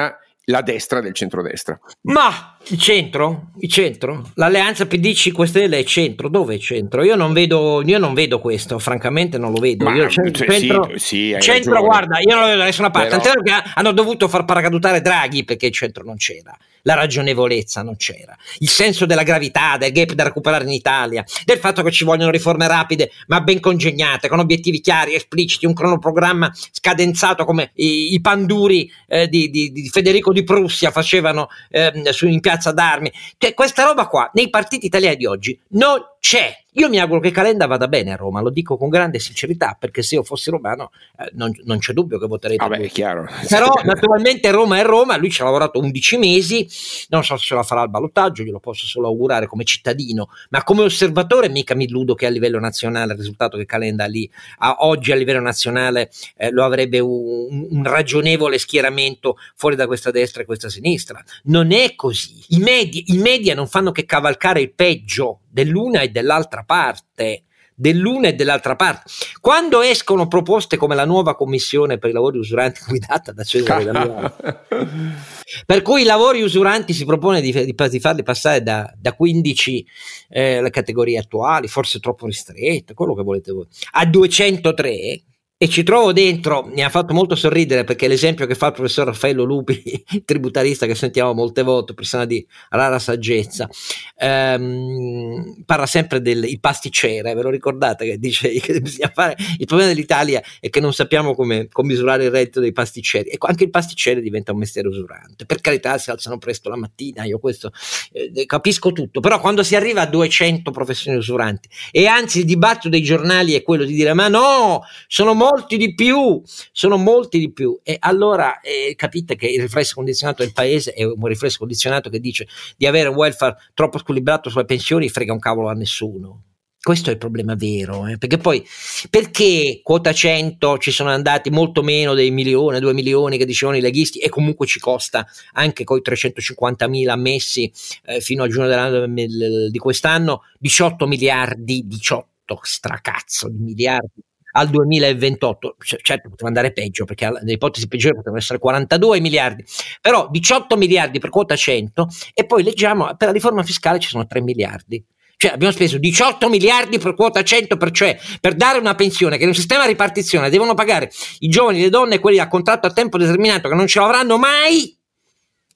la 0.46 0.62
destra 0.62 1.02
del 1.02 1.14
centrodestra. 1.14 1.80
Ma 2.02 2.55
il 2.68 2.80
centro? 2.80 3.52
Il 3.60 3.70
centro? 3.70 4.32
L'alleanza 4.36 4.88
PD 4.88 5.14
5 5.14 5.46
Stelle 5.46 5.80
è 5.80 5.84
centro? 5.84 6.30
Dove 6.30 6.56
è 6.56 6.58
centro? 6.58 7.04
Io 7.04 7.16
non 7.16 7.32
vedo, 7.32 7.84
io 7.86 8.00
non 8.00 8.14
vedo 8.14 8.40
questo, 8.40 8.80
francamente 8.80 9.38
non 9.38 9.52
lo 9.52 9.60
vedo. 9.60 9.86
Ma, 9.86 9.94
io, 9.94 10.10
centro, 10.10 10.46
centro, 10.46 10.90
sì, 10.96 11.36
sì, 11.36 11.38
centro 11.40 11.82
guarda, 11.84 12.18
io 12.20 12.34
non 12.34 12.40
lo 12.40 12.46
vedo 12.46 12.60
da 12.60 12.66
nessuna 12.66 12.90
parte. 12.90 13.18
Però... 13.18 13.42
che 13.42 13.52
hanno 13.76 13.92
dovuto 13.92 14.28
far 14.28 14.46
paracadutare 14.46 15.02
Draghi 15.02 15.44
perché 15.44 15.68
il 15.68 15.74
centro 15.74 16.04
non 16.04 16.16
c'era. 16.16 16.58
La 16.88 16.94
ragionevolezza 16.94 17.82
non 17.82 17.96
c'era. 17.98 18.38
Il 18.60 18.70
senso 18.70 19.08
della 19.08 19.24
gravità, 19.24 19.76
del 19.78 19.92
gap 19.92 20.12
da 20.14 20.24
recuperare 20.24 20.66
in 20.66 20.70
Italia, 20.70 21.24
del 21.44 21.58
fatto 21.58 21.82
che 21.82 21.92
ci 21.92 22.04
vogliono 22.04 22.30
riforme 22.30 22.68
rapide 22.68 23.12
ma 23.28 23.42
ben 23.42 23.60
congegnate, 23.60 24.28
con 24.28 24.40
obiettivi 24.40 24.82
chiari, 24.82 25.16
espliciti, 25.16 25.66
un 25.66 25.74
cronoprogramma 25.74 26.52
scadenzato 26.72 27.44
come 27.44 27.72
i, 27.76 28.14
i 28.14 28.22
panduri 28.22 28.92
eh, 29.08 29.28
di, 29.28 29.50
di, 29.50 29.72
di, 29.72 29.90
Federico 29.90 30.32
di 30.32 30.44
Prussia 30.44 30.92
facevano 30.92 31.48
eh, 31.70 31.92
su, 32.12 32.28
in 32.28 32.40
piazza 32.56 32.72
d'armi. 32.72 33.12
Cioè, 33.38 33.54
questa 33.54 33.84
roba 33.84 34.08
qua 34.08 34.30
nei 34.34 34.50
partiti 34.50 34.86
italiani 34.86 35.18
di 35.18 35.26
oggi 35.26 35.60
non 35.70 36.00
c'è. 36.26 36.58
Io 36.78 36.90
mi 36.90 37.00
auguro 37.00 37.20
che 37.20 37.30
Calenda 37.30 37.68
vada 37.68 37.88
bene 37.88 38.12
a 38.12 38.16
Roma, 38.16 38.42
lo 38.42 38.50
dico 38.50 38.78
con 38.78 38.90
grande 38.90 39.20
sincerità, 39.20 39.78
perché 39.80 40.02
se 40.02 40.16
io 40.16 40.24
fossi 40.24 40.50
romano 40.50 40.90
eh, 41.20 41.30
non, 41.34 41.52
non, 41.64 41.78
c'è 41.78 41.94
dubbio 41.94 42.18
che 42.18 42.26
voterei 42.26 42.58
per 42.58 42.68
Vabbè, 42.68 42.80
lui. 42.82 42.90
Chiaro. 42.90 43.30
Però 43.48 43.72
naturalmente 43.84 44.50
Roma 44.50 44.80
è 44.80 44.84
Roma, 44.84 45.18
lui 45.18 45.30
ci 45.30 45.42
ha 45.42 45.46
lavorato 45.46 45.80
11 45.80 46.18
mesi, 46.18 46.68
non 47.10 47.24
so 47.24 47.38
se 47.38 47.46
ce 47.46 47.54
la 47.54 47.62
farà 47.62 47.82
al 47.82 47.92
ballottaggio, 47.92 48.42
glielo 48.42 48.60
posso 48.60 48.88
solo 48.88 49.08
augurare 49.08 49.46
come 49.46 49.64
cittadino, 49.64 50.30
ma 50.50 50.64
come 50.64 50.82
osservatore 50.82 51.48
mica 51.48 51.76
mi 51.76 51.86
illudo 51.86 52.16
che 52.16 52.26
a 52.26 52.30
livello 52.30 52.60
nazionale 52.60 53.14
il 53.14 53.20
risultato 53.20 53.56
che 53.56 53.66
Calenda 53.66 54.06
lì 54.06 54.30
a, 54.58 54.78
oggi 54.80 55.12
a 55.12 55.16
livello 55.16 55.42
nazionale 55.42 56.10
eh, 56.36 56.50
lo 56.50 56.66
avrebbe 56.66 57.00
un, 57.00 57.68
un 57.70 57.84
ragionevole 57.84 58.58
schieramento 58.58 59.38
fuori 59.56 59.76
da 59.76 59.86
questa 59.86 60.10
destra 60.10 60.42
e 60.42 60.46
questa 60.46 60.70
sinistra. 60.70 61.24
Non 61.44 61.72
è 61.72 61.94
così. 61.96 62.44
I 62.50 62.58
media, 62.58 63.02
I 63.06 63.18
media 63.18 63.54
non 63.54 63.68
fanno 63.68 63.92
che 63.92 64.06
cavalcare 64.06 64.60
il 64.60 64.74
peggio 64.74 65.42
dell'una 65.56 66.02
e 66.02 66.10
dell'altra 66.10 66.64
parte 66.64 67.44
dell'una 67.78 68.30
e 68.30 68.34
dell'altra 68.34 68.76
parte. 68.76 69.12
Quando 69.42 69.82
escono 69.82 70.28
proposte 70.28 70.78
come 70.78 70.96
la 70.96 71.06
nuova 71.06 71.36
commissione 71.36 71.98
per 71.98 72.10
i 72.10 72.14
lavori 72.14 72.38
usuranti 72.38 72.80
guidata 72.88 73.34
da 73.34 73.44
Cesare 73.44 73.84
Damiano, 73.84 74.34
per 75.66 75.82
cui 75.82 76.02
i 76.02 76.06
lavori 76.06 76.42
usuranti 76.42 76.94
si 76.94 77.06
propone 77.06 77.42
di, 77.42 77.52
di, 77.52 77.76
di 77.90 78.00
farli 78.00 78.24
passare 78.24 78.64
da, 78.64 78.92
da 78.98 79.14
15 79.14 79.86
eh, 80.30 80.62
le 80.62 80.70
categorie 80.70 81.20
attuali, 81.20 81.68
forse 81.68 82.00
troppo 82.00 82.26
ristrette, 82.26 82.94
quello 82.94 83.14
che 83.14 83.24
volete 83.24 83.52
voi, 83.52 83.68
a 83.92 84.06
203 84.06 85.24
e 85.58 85.70
ci 85.70 85.84
trovo 85.84 86.12
dentro, 86.12 86.66
mi 86.66 86.84
ha 86.84 86.90
fatto 86.90 87.14
molto 87.14 87.34
sorridere 87.34 87.86
perché 87.86 88.10
l'esempio 88.10 88.46
che 88.46 88.56
fa 88.56 88.68
il 88.68 88.74
professor 88.74 89.06
Raffaello 89.06 89.46
Lupi, 89.46 90.04
tributarista 90.26 90.86
che 90.86 90.96
sentiamo 90.96 91.34
molte 91.34 91.64
volte, 91.64 91.94
persona 91.94 92.26
di 92.26 92.46
rara 92.72 93.00
saggezza, 93.00 93.70
ehm, 94.18 95.64
parla 95.66 95.86
sempre 95.86 96.22
del 96.22 96.60
pasticcere, 96.60 97.34
ve 97.34 97.42
lo 97.42 97.50
ricordate 97.50 98.06
che 98.06 98.18
dice 98.18 98.50
che 98.60 98.82
bisogna 98.82 99.10
fare, 99.14 99.38
il 99.58 99.66
problema 99.66 99.94
dell'Italia 99.94 100.44
è 100.60 100.70
che 100.70 100.82
non 100.82 100.92
sappiamo 100.92 101.34
come 101.34 101.70
commisurare 101.70 102.26
il 102.26 102.32
reddito 102.32 102.60
dei 102.60 102.74
pasticceri 102.74 103.30
e 103.30 103.38
anche 103.40 103.64
il 103.64 103.70
pasticcere 103.70 104.20
diventa 104.20 104.52
un 104.52 104.58
mestiere 104.58 104.90
usurante, 104.90 105.46
per 105.46 105.62
carità 105.62 105.98
si 105.98 106.10
alzano 106.10 106.38
presto 106.38 106.68
la 106.68 106.76
mattina, 106.76 107.24
io 107.24 107.40
questo 107.40 107.72
eh, 108.12 108.46
capisco 108.46 108.92
tutto, 108.92 109.22
però 109.22 109.40
quando 109.40 109.64
si 109.64 109.78
arriva 109.78 110.02
a 110.02 110.06
200 110.06 110.70
professioni 110.72 111.18
usuranti 111.18 111.70
e 111.92 112.08
anzi 112.08 112.40
il 112.40 112.46
dibattito 112.46 112.90
dei 112.90 113.04
giornali 113.04 113.54
è 113.54 113.64
quello 113.64 113.86
di 113.86 113.94
dire 113.94 114.12
ma 114.12 114.28
no, 114.28 114.82
sono 115.08 115.34
molto 115.34 115.44
molti 115.50 115.78
di 115.78 115.94
più, 115.94 116.42
sono 116.72 116.98
molti 116.98 117.40
di 117.40 117.52
più. 117.52 117.80
E 117.84 117.98
allora 118.00 118.60
eh, 118.62 118.94
capite 118.96 119.36
che 119.36 119.48
il 119.48 119.62
riflesso 119.62 119.96
condizionato 119.96 120.44
del 120.44 120.54
paese 120.54 120.94
è 120.94 121.04
un 121.04 121.26
riflesso 121.26 121.60
condizionato 121.60 122.10
che 122.10 122.20
dice 122.20 122.48
di 122.76 122.88
avere 122.88 123.10
un 123.10 123.16
welfare 123.16 123.56
troppo 123.74 123.98
squilibrato 123.98 124.50
sulle 124.50 124.66
pensioni 124.66 125.10
frega 125.10 125.34
un 125.34 125.40
cavolo 125.40 125.70
a 125.70 125.74
nessuno. 125.74 126.44
Questo 126.86 127.10
è 127.10 127.14
il 127.14 127.18
problema 127.18 127.56
vero, 127.56 128.06
eh? 128.06 128.20
perché 128.20 128.38
poi 128.38 128.64
perché 129.10 129.80
quota 129.82 130.14
100 130.14 130.78
ci 130.78 130.92
sono 130.92 131.10
andati 131.10 131.50
molto 131.50 131.82
meno 131.82 132.14
dei 132.14 132.30
milioni, 132.30 132.80
due 132.80 132.94
milioni 132.94 133.40
che 133.40 133.46
dicevano 133.46 133.78
i 133.78 133.82
leghisti 133.82 134.20
e 134.20 134.30
comunque 134.30 134.68
ci 134.68 134.80
costa 134.80 135.26
anche 135.54 135.84
con 135.84 135.98
i 135.98 136.02
350 136.04 136.88
mila 136.88 137.14
ammessi 137.14 137.72
eh, 138.06 138.22
fino 138.22 138.44
a 138.44 138.48
giugno 138.48 139.08
di 139.08 139.78
quest'anno 139.80 140.44
18 140.60 141.08
miliardi, 141.08 141.88
18 141.88 142.60
stracazzo 142.62 143.50
di 143.50 143.58
miliardi 143.58 144.22
al 144.58 144.70
2028. 144.70 145.76
C- 145.80 145.98
certo, 146.02 146.30
poteva 146.30 146.48
andare 146.48 146.72
peggio 146.72 147.06
perché 147.06 147.30
le 147.42 147.54
ipotesi 147.54 147.88
peggiori 147.88 148.16
potevano 148.16 148.40
essere 148.40 148.60
42 148.60 149.20
miliardi, 149.20 149.64
però 150.02 150.28
18 150.30 150.78
miliardi 150.78 151.20
per 151.20 151.30
quota 151.30 151.56
100 151.56 152.08
e 152.34 152.46
poi 152.46 152.64
leggiamo 152.64 153.16
per 153.16 153.28
la 153.28 153.34
riforma 153.34 153.64
fiscale 153.64 154.00
ci 154.00 154.10
sono 154.10 154.26
3 154.26 154.42
miliardi. 154.42 155.04
Cioè 155.38 155.52
abbiamo 155.52 155.74
speso 155.74 155.98
18 155.98 156.48
miliardi 156.50 156.98
per 156.98 157.14
quota 157.14 157.44
100, 157.44 157.76
per 157.76 157.92
cioè 157.92 158.18
per 158.40 158.56
dare 158.56 158.80
una 158.80 158.96
pensione 158.96 159.36
che 159.36 159.44
in 159.44 159.50
un 159.50 159.56
sistema 159.56 159.84
di 159.84 159.90
ripartizione 159.90 160.50
devono 160.50 160.74
pagare 160.74 161.12
i 161.40 161.50
giovani, 161.50 161.82
le 161.82 161.90
donne 161.90 162.16
e 162.16 162.20
quelli 162.20 162.40
a 162.40 162.48
contratto 162.48 162.88
a 162.88 162.94
tempo 162.94 163.18
determinato 163.18 163.68
che 163.68 163.76
non 163.76 163.86
ce 163.86 164.00
l'avranno 164.00 164.38
mai 164.38 164.98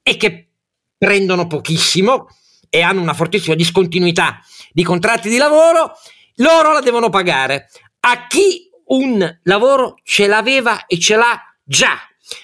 e 0.02 0.16
che 0.16 0.52
prendono 0.98 1.48
pochissimo 1.48 2.28
e 2.70 2.82
hanno 2.82 3.02
una 3.02 3.14
fortissima 3.14 3.56
discontinuità 3.56 4.40
di 4.72 4.84
contratti 4.84 5.28
di 5.28 5.38
lavoro, 5.38 5.92
loro 6.36 6.72
la 6.72 6.80
devono 6.80 7.10
pagare. 7.10 7.68
A 8.02 8.28
chi 8.28 8.69
un 8.90 9.40
lavoro 9.44 9.98
ce 10.04 10.28
l'aveva 10.28 10.86
e 10.86 11.00
ce 11.00 11.16
l'ha 11.16 11.40
già, 11.64 11.98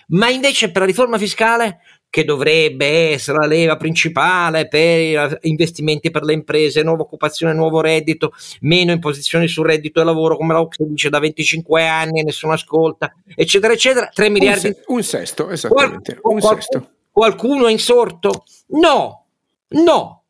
ma 0.10 0.30
invece 0.30 0.72
per 0.72 0.82
la 0.82 0.88
riforma 0.88 1.18
fiscale 1.18 1.80
che 2.10 2.24
dovrebbe 2.24 3.12
essere 3.12 3.40
la 3.40 3.46
leva 3.46 3.76
principale 3.76 4.70
per 4.70 5.38
investimenti 5.42 6.12
per 6.12 6.24
le 6.24 6.32
imprese, 6.32 6.82
nuova 6.82 7.02
occupazione, 7.02 7.54
nuovo 7.54 7.82
reddito, 7.82 8.32
meno 8.62 8.94
imposizioni 8.94 9.50
sul 9.50 9.66
reddito 9.66 10.00
e 10.00 10.06
lavoro, 10.06 10.38
come 10.38 10.54
la 10.54 10.62
OCSE 10.62 10.86
dice 10.88 11.10
da 11.10 11.20
25 11.20 11.86
anni 11.86 12.22
e 12.22 12.24
nessuno 12.24 12.54
ascolta, 12.54 13.14
eccetera, 13.36 13.74
eccetera. 13.74 14.08
3 14.14 14.30
miliardi. 14.30 14.68
Un, 14.68 14.74
se- 14.74 14.84
un 14.88 15.04
sesto, 15.04 15.50
esattamente. 15.50 16.16
Qual- 16.20 16.36
un 16.36 16.40
qual- 16.40 16.56
sesto. 16.56 16.90
Qualcuno 17.12 17.68
è 17.68 17.72
insorto? 17.72 18.46
No, 18.68 19.26
no. 19.70 20.24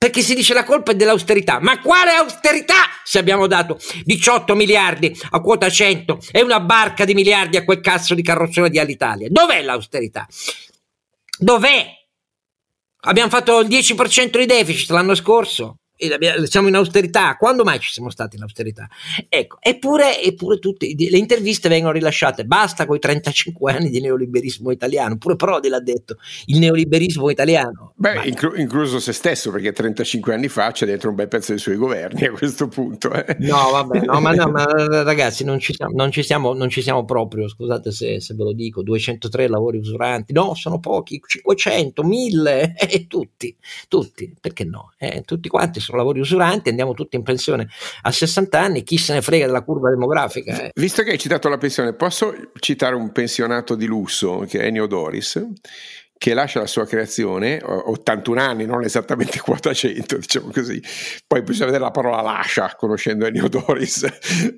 Perché 0.00 0.22
si 0.22 0.34
dice 0.34 0.54
la 0.54 0.64
colpa 0.64 0.92
è 0.92 0.94
dell'austerità. 0.94 1.60
Ma 1.60 1.78
quale 1.78 2.12
austerità 2.12 2.86
se 3.04 3.18
abbiamo 3.18 3.46
dato 3.46 3.78
18 4.04 4.54
miliardi 4.54 5.14
a 5.32 5.40
quota 5.42 5.68
100 5.68 6.20
e 6.32 6.40
una 6.40 6.58
barca 6.58 7.04
di 7.04 7.12
miliardi 7.12 7.58
a 7.58 7.64
quel 7.64 7.82
cazzo 7.82 8.14
di 8.14 8.22
carrozzone 8.22 8.70
di 8.70 8.78
Alitalia? 8.78 9.28
Dov'è 9.30 9.60
l'austerità? 9.60 10.26
Dov'è? 11.38 11.86
Abbiamo 13.02 13.28
fatto 13.28 13.60
il 13.60 13.68
10% 13.68 14.38
di 14.38 14.46
deficit 14.46 14.88
l'anno 14.88 15.14
scorso 15.14 15.79
siamo 16.46 16.68
in 16.68 16.74
austerità. 16.74 17.36
Quando 17.36 17.64
mai 17.64 17.78
ci 17.78 17.90
siamo 17.90 18.10
stati 18.10 18.36
in 18.36 18.42
austerità? 18.42 18.88
Ecco, 19.28 19.58
eppure, 19.60 20.22
eppure 20.22 20.58
tutte 20.58 20.86
le 20.96 21.18
interviste 21.18 21.68
vengono 21.68 21.92
rilasciate. 21.92 22.44
Basta 22.44 22.86
con 22.86 22.96
i 22.96 22.98
35 22.98 23.72
anni 23.72 23.90
di 23.90 24.00
neoliberismo 24.00 24.70
italiano. 24.70 25.16
Pure 25.18 25.36
Prodi 25.36 25.68
l'ha 25.68 25.80
detto: 25.80 26.16
il 26.46 26.58
neoliberismo 26.58 27.30
italiano. 27.30 27.92
Beh, 27.96 28.26
inclu- 28.26 28.58
incluso 28.58 28.98
se 28.98 29.12
stesso, 29.12 29.50
perché 29.50 29.72
35 29.72 30.34
anni 30.34 30.48
fa 30.48 30.70
c'è 30.70 30.86
dentro 30.86 31.10
un 31.10 31.16
bel 31.16 31.28
pezzo 31.28 31.52
dei 31.52 31.60
suoi 31.60 31.76
governi 31.76 32.24
a 32.26 32.30
questo 32.30 32.68
punto. 32.68 33.12
Eh. 33.12 33.36
No, 33.40 33.70
vabbè, 33.70 34.00
no, 34.04 34.20
ma, 34.20 34.32
no, 34.32 34.50
ma 34.50 34.64
ragazzi, 35.02 35.44
non 35.44 35.58
ci, 35.58 35.74
siamo, 35.74 35.92
non, 35.94 36.10
ci 36.10 36.22
siamo, 36.22 36.54
non 36.54 36.68
ci 36.68 36.82
siamo 36.82 37.04
proprio. 37.04 37.48
Scusate 37.48 37.92
se, 37.92 38.20
se, 38.20 38.34
ve 38.34 38.44
lo 38.44 38.52
dico: 38.52 38.82
203 38.82 39.48
lavori 39.48 39.78
usuranti. 39.78 40.32
No, 40.32 40.54
sono 40.54 40.78
pochi, 40.78 41.20
500, 41.24 42.02
1000, 42.02 42.74
eh, 42.76 43.06
tutti, 43.06 43.54
tutti. 43.88 44.34
Perché 44.40 44.64
no? 44.64 44.92
Eh, 44.98 45.22
tutti 45.24 45.48
quanti 45.48 45.80
sono 45.80 45.89
sono 45.90 45.98
lavori 45.98 46.20
usuranti, 46.20 46.70
andiamo 46.70 46.94
tutti 46.94 47.16
in 47.16 47.22
pensione 47.22 47.68
a 48.02 48.10
60 48.10 48.58
anni, 48.58 48.82
chi 48.82 48.96
se 48.96 49.12
ne 49.12 49.22
frega 49.22 49.46
della 49.46 49.62
curva 49.62 49.90
demografica. 49.90 50.62
Eh. 50.62 50.70
Visto 50.74 51.02
che 51.02 51.10
hai 51.10 51.18
citato 51.18 51.48
la 51.48 51.58
pensione, 51.58 51.92
posso 51.94 52.34
citare 52.58 52.94
un 52.94 53.12
pensionato 53.12 53.74
di 53.74 53.86
lusso 53.86 54.44
che 54.48 54.60
è 54.60 54.66
Ennio 54.66 54.86
Doris? 54.86 55.48
che 56.20 56.34
lascia 56.34 56.60
la 56.60 56.66
sua 56.66 56.84
creazione, 56.84 57.58
81 57.64 58.38
anni, 58.42 58.66
non 58.66 58.84
esattamente 58.84 59.40
quota 59.40 59.72
100, 59.72 60.18
diciamo 60.18 60.50
così, 60.52 60.78
poi 61.26 61.40
bisogna 61.40 61.64
vedere 61.64 61.84
la 61.84 61.90
parola 61.90 62.20
lascia, 62.20 62.74
conoscendo 62.76 63.24
Ennio 63.24 63.48
Doris, 63.48 64.06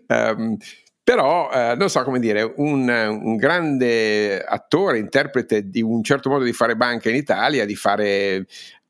um, 0.08 0.56
però 1.04 1.52
eh, 1.52 1.76
non 1.76 1.88
so 1.88 2.02
come 2.02 2.18
dire, 2.18 2.52
un, 2.56 2.88
un, 2.88 3.36
grande 3.36 4.42
attore, 4.42 4.98
interprete 4.98 5.68
di 5.68 5.82
un 5.82 6.02
certo 6.02 6.30
modo 6.30 6.42
di 6.42 6.52
fare 6.52 6.74
banca 6.74 7.10
in 7.10 7.14
Italia, 7.14 7.64
di 7.64 7.76
fare 7.76 8.46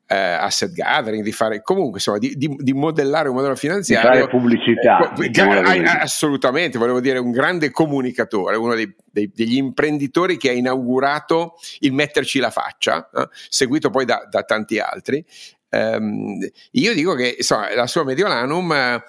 eh, 0.07 0.15
asset 0.15 0.71
gathering, 0.71 1.23
di 1.23 1.31
fare 1.31 1.61
comunque 1.61 1.95
insomma 1.95 2.17
di, 2.17 2.35
di, 2.35 2.55
di, 2.57 2.73
modellare 2.73 3.29
un 3.29 3.35
modello 3.35 3.55
finanziario. 3.55 4.11
Di 4.11 4.17
fare 4.17 4.29
pubblicità. 4.29 5.13
Eh, 5.13 5.27
diciamo 5.27 5.61
assolutamente, 5.99 6.77
volevo 6.77 6.99
dire 6.99 7.19
un 7.19 7.31
grande 7.31 7.71
comunicatore, 7.71 8.55
uno 8.57 8.75
dei, 8.75 8.93
dei, 9.11 9.31
degli 9.33 9.55
imprenditori 9.55 10.37
che 10.37 10.49
ha 10.49 10.53
inaugurato 10.53 11.55
il 11.79 11.93
metterci 11.93 12.39
la 12.39 12.51
faccia, 12.51 13.09
eh, 13.13 13.27
seguito 13.49 13.89
poi 13.89 14.05
da, 14.05 14.27
da 14.29 14.43
tanti 14.43 14.79
altri. 14.79 15.25
Um, 15.69 16.37
io 16.71 16.93
dico 16.93 17.15
che 17.15 17.35
insomma, 17.37 17.73
la 17.73 17.87
sua 17.87 18.03
Mediolanum 18.03 19.01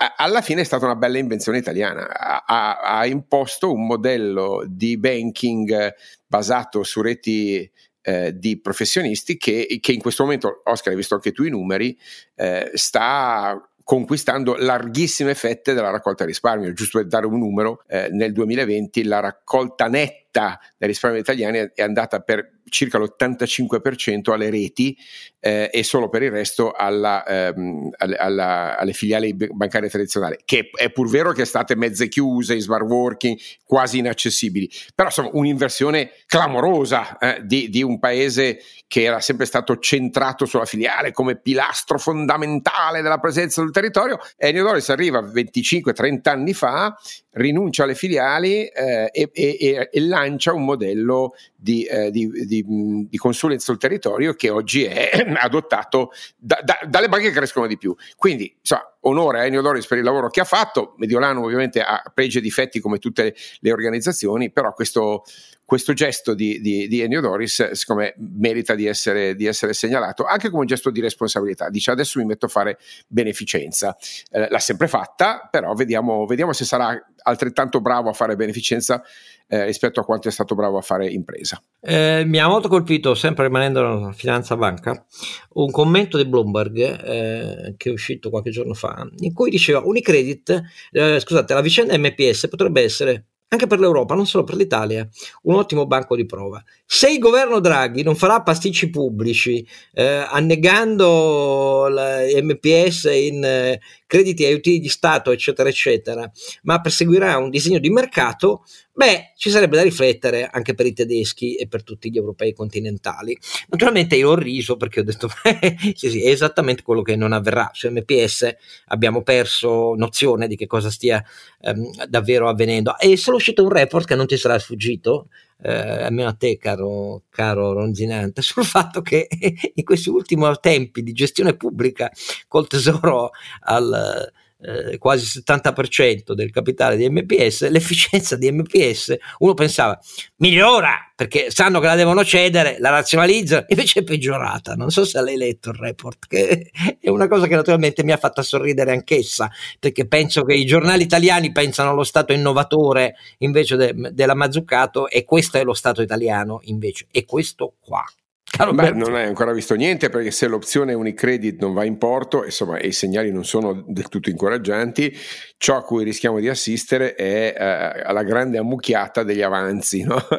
eh, 0.00 0.12
alla 0.16 0.42
fine 0.42 0.60
è 0.60 0.64
stata 0.64 0.84
una 0.84 0.94
bella 0.94 1.18
invenzione 1.18 1.58
italiana, 1.58 2.06
ha, 2.46 2.78
ha, 2.78 3.04
imposto 3.06 3.72
un 3.72 3.84
modello 3.84 4.62
di 4.64 4.96
banking 4.96 5.92
basato 6.24 6.84
su 6.84 7.02
reti 7.02 7.68
eh, 8.08 8.38
di 8.38 8.58
professionisti 8.58 9.36
che, 9.36 9.78
che, 9.82 9.92
in 9.92 10.00
questo 10.00 10.22
momento, 10.22 10.62
Oscar, 10.64 10.92
hai 10.92 10.96
visto 10.96 11.14
anche 11.14 11.30
tu 11.30 11.42
i 11.42 11.50
numeri, 11.50 11.94
eh, 12.36 12.70
sta 12.72 13.62
conquistando 13.84 14.56
larghissime 14.56 15.34
fette 15.34 15.74
della 15.74 15.90
raccolta 15.90 16.24
risparmio. 16.24 16.72
Giusto 16.72 16.98
per 16.98 17.06
dare 17.06 17.26
un 17.26 17.38
numero, 17.38 17.82
eh, 17.86 18.08
nel 18.10 18.32
2020 18.32 19.04
la 19.04 19.20
raccolta 19.20 19.88
netta 19.88 20.58
dei 20.78 20.88
risparmi 20.88 21.18
italiani 21.18 21.70
è 21.74 21.82
andata 21.82 22.20
per 22.20 22.57
circa 22.68 22.98
l'85% 22.98 24.32
alle 24.32 24.50
reti 24.50 24.96
eh, 25.40 25.70
e 25.72 25.82
solo 25.82 26.08
per 26.08 26.22
il 26.22 26.30
resto 26.30 26.72
alla, 26.72 27.24
ehm, 27.24 27.90
alla, 27.96 28.16
alla, 28.18 28.78
alle 28.78 28.92
filiali 28.92 29.34
bancarie 29.34 29.88
tradizionali, 29.88 30.38
che 30.44 30.70
è 30.74 30.90
pur 30.90 31.08
vero 31.08 31.32
che 31.32 31.44
state 31.44 31.76
mezze 31.76 32.08
chiuse, 32.08 32.54
in 32.54 32.60
smart 32.60 32.84
working, 32.84 33.38
quasi 33.64 33.98
inaccessibili, 33.98 34.68
però 34.94 35.08
insomma 35.08 35.30
un'inversione 35.32 36.10
clamorosa 36.26 37.18
eh, 37.18 37.40
di, 37.44 37.68
di, 37.68 37.82
un 37.82 37.98
paese 37.98 38.60
che 38.86 39.02
era 39.02 39.20
sempre 39.20 39.46
stato 39.46 39.78
centrato 39.78 40.44
sulla 40.46 40.64
filiale 40.64 41.12
come 41.12 41.38
pilastro 41.38 41.98
fondamentale 41.98 43.02
della 43.02 43.18
presenza 43.18 43.60
del 43.60 43.70
territorio. 43.70 44.18
Ennio 44.36 44.64
Doris 44.64 44.88
arriva 44.88 45.20
25-30 45.20 46.28
anni 46.28 46.54
fa, 46.54 46.96
rinuncia 47.38 47.84
alle 47.84 47.94
filiali 47.94 48.66
eh, 48.66 49.08
e, 49.12 49.30
e, 49.32 49.88
e, 49.90 50.00
lancia 50.00 50.52
un 50.52 50.64
modello 50.64 51.34
di, 51.54 51.84
eh, 51.84 52.10
di, 52.10 52.28
di, 52.46 52.64
di, 53.08 53.16
consulenza 53.16 53.66
sul 53.66 53.78
territorio 53.78 54.34
che 54.34 54.50
oggi 54.50 54.84
è 54.84 55.10
adottato 55.40 56.10
da, 56.36 56.60
da, 56.62 56.78
dalle 56.86 57.08
banche 57.08 57.28
che 57.28 57.34
crescono 57.34 57.66
di 57.66 57.78
più. 57.78 57.94
Quindi, 58.16 58.54
insomma, 58.58 58.92
onore 59.02 59.40
a 59.40 59.44
Ennio 59.46 59.62
Doris 59.62 59.86
per 59.86 59.98
il 59.98 60.04
lavoro 60.04 60.28
che 60.28 60.40
ha 60.40 60.44
fatto. 60.44 60.94
Mediolano 60.98 61.42
ovviamente 61.42 61.80
ha 61.80 62.02
pregi 62.12 62.38
e 62.38 62.40
difetti 62.40 62.80
come 62.80 62.98
tutte 62.98 63.34
le 63.60 63.72
organizzazioni, 63.72 64.50
però 64.50 64.72
questo, 64.72 65.24
questo 65.68 65.92
gesto 65.92 66.32
di, 66.32 66.62
di, 66.62 66.88
di, 66.88 67.02
Ennio 67.02 67.20
Doris, 67.20 67.72
siccome 67.72 68.14
merita 68.16 68.74
di 68.74 68.86
essere, 68.86 69.34
di 69.34 69.44
essere, 69.44 69.74
segnalato, 69.74 70.24
anche 70.24 70.48
come 70.48 70.62
un 70.62 70.66
gesto 70.66 70.88
di 70.88 71.02
responsabilità. 71.02 71.68
Dice 71.68 71.90
adesso 71.90 72.18
mi 72.18 72.24
metto 72.24 72.46
a 72.46 72.48
fare 72.48 72.78
beneficenza. 73.06 73.94
Eh, 74.30 74.48
l'ha 74.48 74.58
sempre 74.60 74.88
fatta, 74.88 75.46
però 75.50 75.74
vediamo, 75.74 76.24
vediamo 76.24 76.54
se 76.54 76.64
sarà 76.64 76.98
altrettanto 77.22 77.82
bravo 77.82 78.08
a 78.08 78.14
fare 78.14 78.34
beneficenza 78.34 79.02
eh, 79.46 79.66
rispetto 79.66 80.00
a 80.00 80.06
quanto 80.06 80.28
è 80.28 80.30
stato 80.30 80.54
bravo 80.54 80.78
a 80.78 80.80
fare 80.80 81.06
impresa. 81.06 81.62
Eh, 81.80 82.22
mi 82.24 82.38
ha 82.38 82.48
molto 82.48 82.68
colpito, 82.68 83.14
sempre 83.14 83.44
rimanendo 83.44 83.82
nella 83.82 84.12
finanza 84.12 84.56
banca, 84.56 85.04
un 85.50 85.70
commento 85.70 86.16
di 86.16 86.24
Bloomberg 86.24 86.78
eh, 86.78 87.74
che 87.76 87.90
è 87.90 87.92
uscito 87.92 88.30
qualche 88.30 88.48
giorno 88.48 88.72
fa, 88.72 89.06
in 89.18 89.34
cui 89.34 89.50
diceva 89.50 89.82
Unicredit, 89.84 90.62
eh, 90.92 91.20
scusate, 91.20 91.52
la 91.52 91.60
vicenda 91.60 91.98
MPS 91.98 92.48
potrebbe 92.48 92.82
essere 92.82 93.26
anche 93.48 93.66
per 93.66 93.78
l'Europa, 93.78 94.14
non 94.14 94.26
solo 94.26 94.44
per 94.44 94.56
l'Italia, 94.56 95.08
un 95.42 95.54
ottimo 95.54 95.86
banco 95.86 96.14
di 96.14 96.26
prova. 96.26 96.62
Se 96.84 97.10
il 97.10 97.18
governo 97.18 97.60
Draghi 97.60 98.02
non 98.02 98.14
farà 98.14 98.42
pasticci 98.42 98.90
pubblici, 98.90 99.66
eh, 99.94 100.26
annegando 100.30 101.88
l'MPS 101.88 103.04
in 103.04 103.42
eh, 103.44 103.80
crediti 104.08 104.44
aiuti 104.44 104.80
di 104.80 104.88
Stato, 104.88 105.30
eccetera, 105.30 105.68
eccetera, 105.68 106.28
ma 106.62 106.80
perseguirà 106.80 107.36
un 107.36 107.50
disegno 107.50 107.78
di 107.78 107.90
mercato, 107.90 108.64
beh, 108.94 109.34
ci 109.36 109.50
sarebbe 109.50 109.76
da 109.76 109.82
riflettere 109.82 110.48
anche 110.50 110.74
per 110.74 110.86
i 110.86 110.94
tedeschi 110.94 111.54
e 111.54 111.68
per 111.68 111.84
tutti 111.84 112.10
gli 112.10 112.16
europei 112.16 112.54
continentali. 112.54 113.38
Naturalmente 113.68 114.16
io 114.16 114.30
ho 114.30 114.34
riso 114.34 114.76
perché 114.76 115.00
ho 115.00 115.04
detto, 115.04 115.28
sì, 115.94 116.08
sì, 116.08 116.22
è 116.24 116.30
esattamente 116.30 116.82
quello 116.82 117.02
che 117.02 117.16
non 117.16 117.32
avverrà. 117.32 117.70
Su 117.74 117.88
MPS 117.90 118.56
abbiamo 118.86 119.22
perso 119.22 119.94
nozione 119.94 120.48
di 120.48 120.56
che 120.56 120.66
cosa 120.66 120.90
stia 120.90 121.22
ehm, 121.60 122.06
davvero 122.06 122.48
avvenendo. 122.48 122.98
E 122.98 123.18
solo 123.18 123.36
uscito 123.36 123.62
un 123.62 123.70
report 123.70 124.06
che 124.06 124.14
non 124.14 124.26
ti 124.26 124.38
sarà 124.38 124.58
sfuggito, 124.58 125.28
eh, 125.62 126.04
almeno 126.04 126.28
a 126.28 126.34
te 126.34 126.56
caro, 126.56 127.24
caro 127.30 127.72
Ronzinante, 127.72 128.40
sul 128.42 128.64
fatto 128.64 129.02
che 129.02 129.28
in 129.74 129.84
questi 129.84 130.08
ultimi 130.08 130.44
tempi 130.60 131.02
di 131.02 131.12
gestione 131.12 131.56
pubblica 131.56 132.10
col 132.46 132.66
tesoro 132.66 133.30
al 133.60 134.32
eh, 134.60 134.98
quasi 134.98 135.40
70% 135.40 136.32
del 136.32 136.50
capitale 136.50 136.96
di 136.96 137.08
MPS, 137.08 137.68
l'efficienza 137.68 138.36
di 138.36 138.50
MPS, 138.50 139.16
uno 139.38 139.54
pensava 139.54 139.98
migliora 140.36 141.12
perché 141.14 141.50
sanno 141.50 141.80
che 141.80 141.86
la 141.86 141.96
devono 141.96 142.24
cedere, 142.24 142.76
la 142.78 142.90
razionalizzano, 142.90 143.64
invece 143.70 144.00
è 144.00 144.04
peggiorata. 144.04 144.74
Non 144.74 144.90
so 144.90 145.04
se 145.04 145.20
l'hai 145.20 145.36
letto 145.36 145.70
il 145.70 145.76
report, 145.76 146.26
che 146.28 146.70
è 147.00 147.08
una 147.08 147.28
cosa 147.28 147.46
che 147.46 147.54
naturalmente 147.54 148.04
mi 148.04 148.12
ha 148.12 148.16
fatto 148.16 148.42
sorridere 148.42 148.92
anch'essa, 148.92 149.50
perché 149.78 150.06
penso 150.06 150.44
che 150.44 150.54
i 150.54 150.64
giornali 150.64 151.02
italiani 151.02 151.52
pensano 151.52 151.90
allo 151.90 152.04
Stato 152.04 152.32
innovatore 152.32 153.16
invece 153.38 153.76
de- 153.76 153.94
della 154.12 154.34
Mazzucato 154.34 155.08
e 155.08 155.24
questo 155.24 155.58
è 155.58 155.64
lo 155.64 155.74
Stato 155.74 156.02
italiano 156.02 156.60
invece, 156.64 157.06
è 157.10 157.24
questo 157.24 157.74
qua. 157.80 158.04
Caro 158.50 158.72
Beh, 158.72 158.92
non 158.92 159.14
hai 159.14 159.26
ancora 159.26 159.52
visto 159.52 159.74
niente 159.74 160.08
perché 160.08 160.30
se 160.30 160.48
l'opzione 160.48 160.94
Unicredit 160.94 161.60
non 161.60 161.74
va 161.74 161.84
in 161.84 161.98
porto, 161.98 162.44
insomma, 162.44 162.78
e 162.78 162.88
i 162.88 162.92
segnali 162.92 163.30
non 163.30 163.44
sono 163.44 163.84
del 163.86 164.08
tutto 164.08 164.30
incoraggianti, 164.30 165.14
ciò 165.58 165.76
a 165.76 165.82
cui 165.82 166.02
rischiamo 166.02 166.40
di 166.40 166.48
assistere 166.48 167.14
è 167.14 167.54
uh, 167.56 168.08
alla 168.08 168.22
grande 168.22 168.58
ammucchiata 168.58 169.22
degli 169.22 169.42
avanzi. 169.42 170.02
No, 170.02 170.14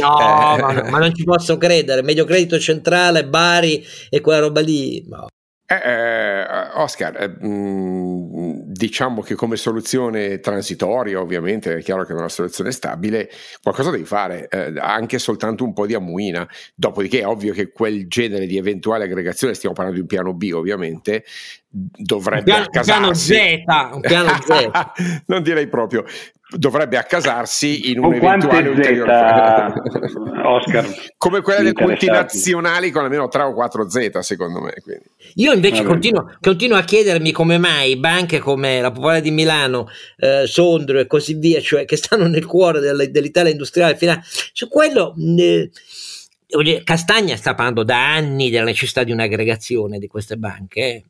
no, 0.00 0.56
eh. 0.56 0.60
ma, 0.60 0.86
ma, 0.90 0.98
non 0.98 1.14
ci 1.14 1.24
posso 1.24 1.58
credere. 1.58 2.02
Medio 2.02 2.24
credito 2.24 2.58
centrale, 2.58 3.26
Bari 3.26 3.84
e 4.08 4.20
quella 4.20 4.40
roba 4.40 4.60
lì. 4.60 5.04
No. 5.08 5.26
Eh, 5.68 5.74
eh, 5.74 6.46
Oscar, 6.74 7.20
eh, 7.20 7.28
mh, 7.28 8.45
diciamo 8.76 9.22
che 9.22 9.34
come 9.34 9.56
soluzione 9.56 10.40
transitoria, 10.40 11.20
ovviamente 11.20 11.76
è 11.76 11.82
chiaro 11.82 12.04
che 12.04 12.12
è 12.12 12.16
una 12.16 12.28
soluzione 12.28 12.70
stabile, 12.70 13.30
qualcosa 13.62 13.90
devi 13.90 14.04
fare, 14.04 14.48
eh, 14.48 14.74
anche 14.78 15.18
soltanto 15.18 15.64
un 15.64 15.72
po' 15.72 15.86
di 15.86 15.94
ammuina. 15.94 16.46
Dopodiché 16.74 17.20
è 17.20 17.26
ovvio 17.26 17.52
che 17.52 17.70
quel 17.72 18.06
genere 18.06 18.46
di 18.46 18.56
eventuale 18.56 19.04
aggregazione, 19.04 19.54
stiamo 19.54 19.74
parlando 19.74 20.00
di 20.00 20.06
un 20.06 20.08
piano 20.08 20.34
B 20.34 20.50
ovviamente, 20.54 21.24
dovrebbe 21.68 22.52
un 22.52 22.66
piano, 22.66 22.66
un 22.70 22.82
piano 22.82 23.14
Z, 23.14 23.30
un 23.92 24.00
piano 24.00 24.28
Z. 24.42 25.22
non 25.26 25.42
direi 25.42 25.68
proprio, 25.68 26.04
dovrebbe 26.48 26.96
accasarsi 26.96 27.90
in 27.90 27.98
un 27.98 28.14
eventuale 28.14 28.68
ulteriore 28.68 29.72
Oscar 30.44 30.86
come 31.18 31.40
quella 31.40 31.58
delle 31.58 31.72
multinazionali 31.76 32.90
con 32.90 33.02
almeno 33.02 33.26
3 33.26 33.42
o 33.42 33.52
4 33.52 33.90
Z 33.90 34.18
secondo 34.20 34.60
me 34.60 34.74
quindi. 34.80 35.04
io 35.34 35.52
invece 35.52 35.82
continuo, 35.82 36.32
continuo, 36.40 36.76
a 36.76 36.82
chiedermi 36.82 37.32
come 37.32 37.58
mai 37.58 37.96
banche 37.96 38.38
come 38.38 38.80
la 38.80 38.92
Popolare 38.92 39.22
di 39.22 39.32
Milano 39.32 39.88
eh, 40.18 40.46
Sondro 40.46 41.00
e 41.00 41.08
così 41.08 41.34
via 41.34 41.60
cioè 41.60 41.84
che 41.84 41.96
stanno 41.96 42.28
nel 42.28 42.46
cuore 42.46 42.78
dell'Italia 42.80 43.50
industriale 43.50 43.98
su 44.52 44.68
quello 44.68 45.14
eh, 45.18 45.70
Castagna 46.84 47.36
sta 47.36 47.54
parlando 47.54 47.82
da 47.82 48.14
anni 48.14 48.50
della 48.50 48.64
necessità 48.64 49.02
di 49.02 49.10
un'aggregazione 49.10 49.98
di 49.98 50.06
queste 50.06 50.36
banche. 50.36 51.04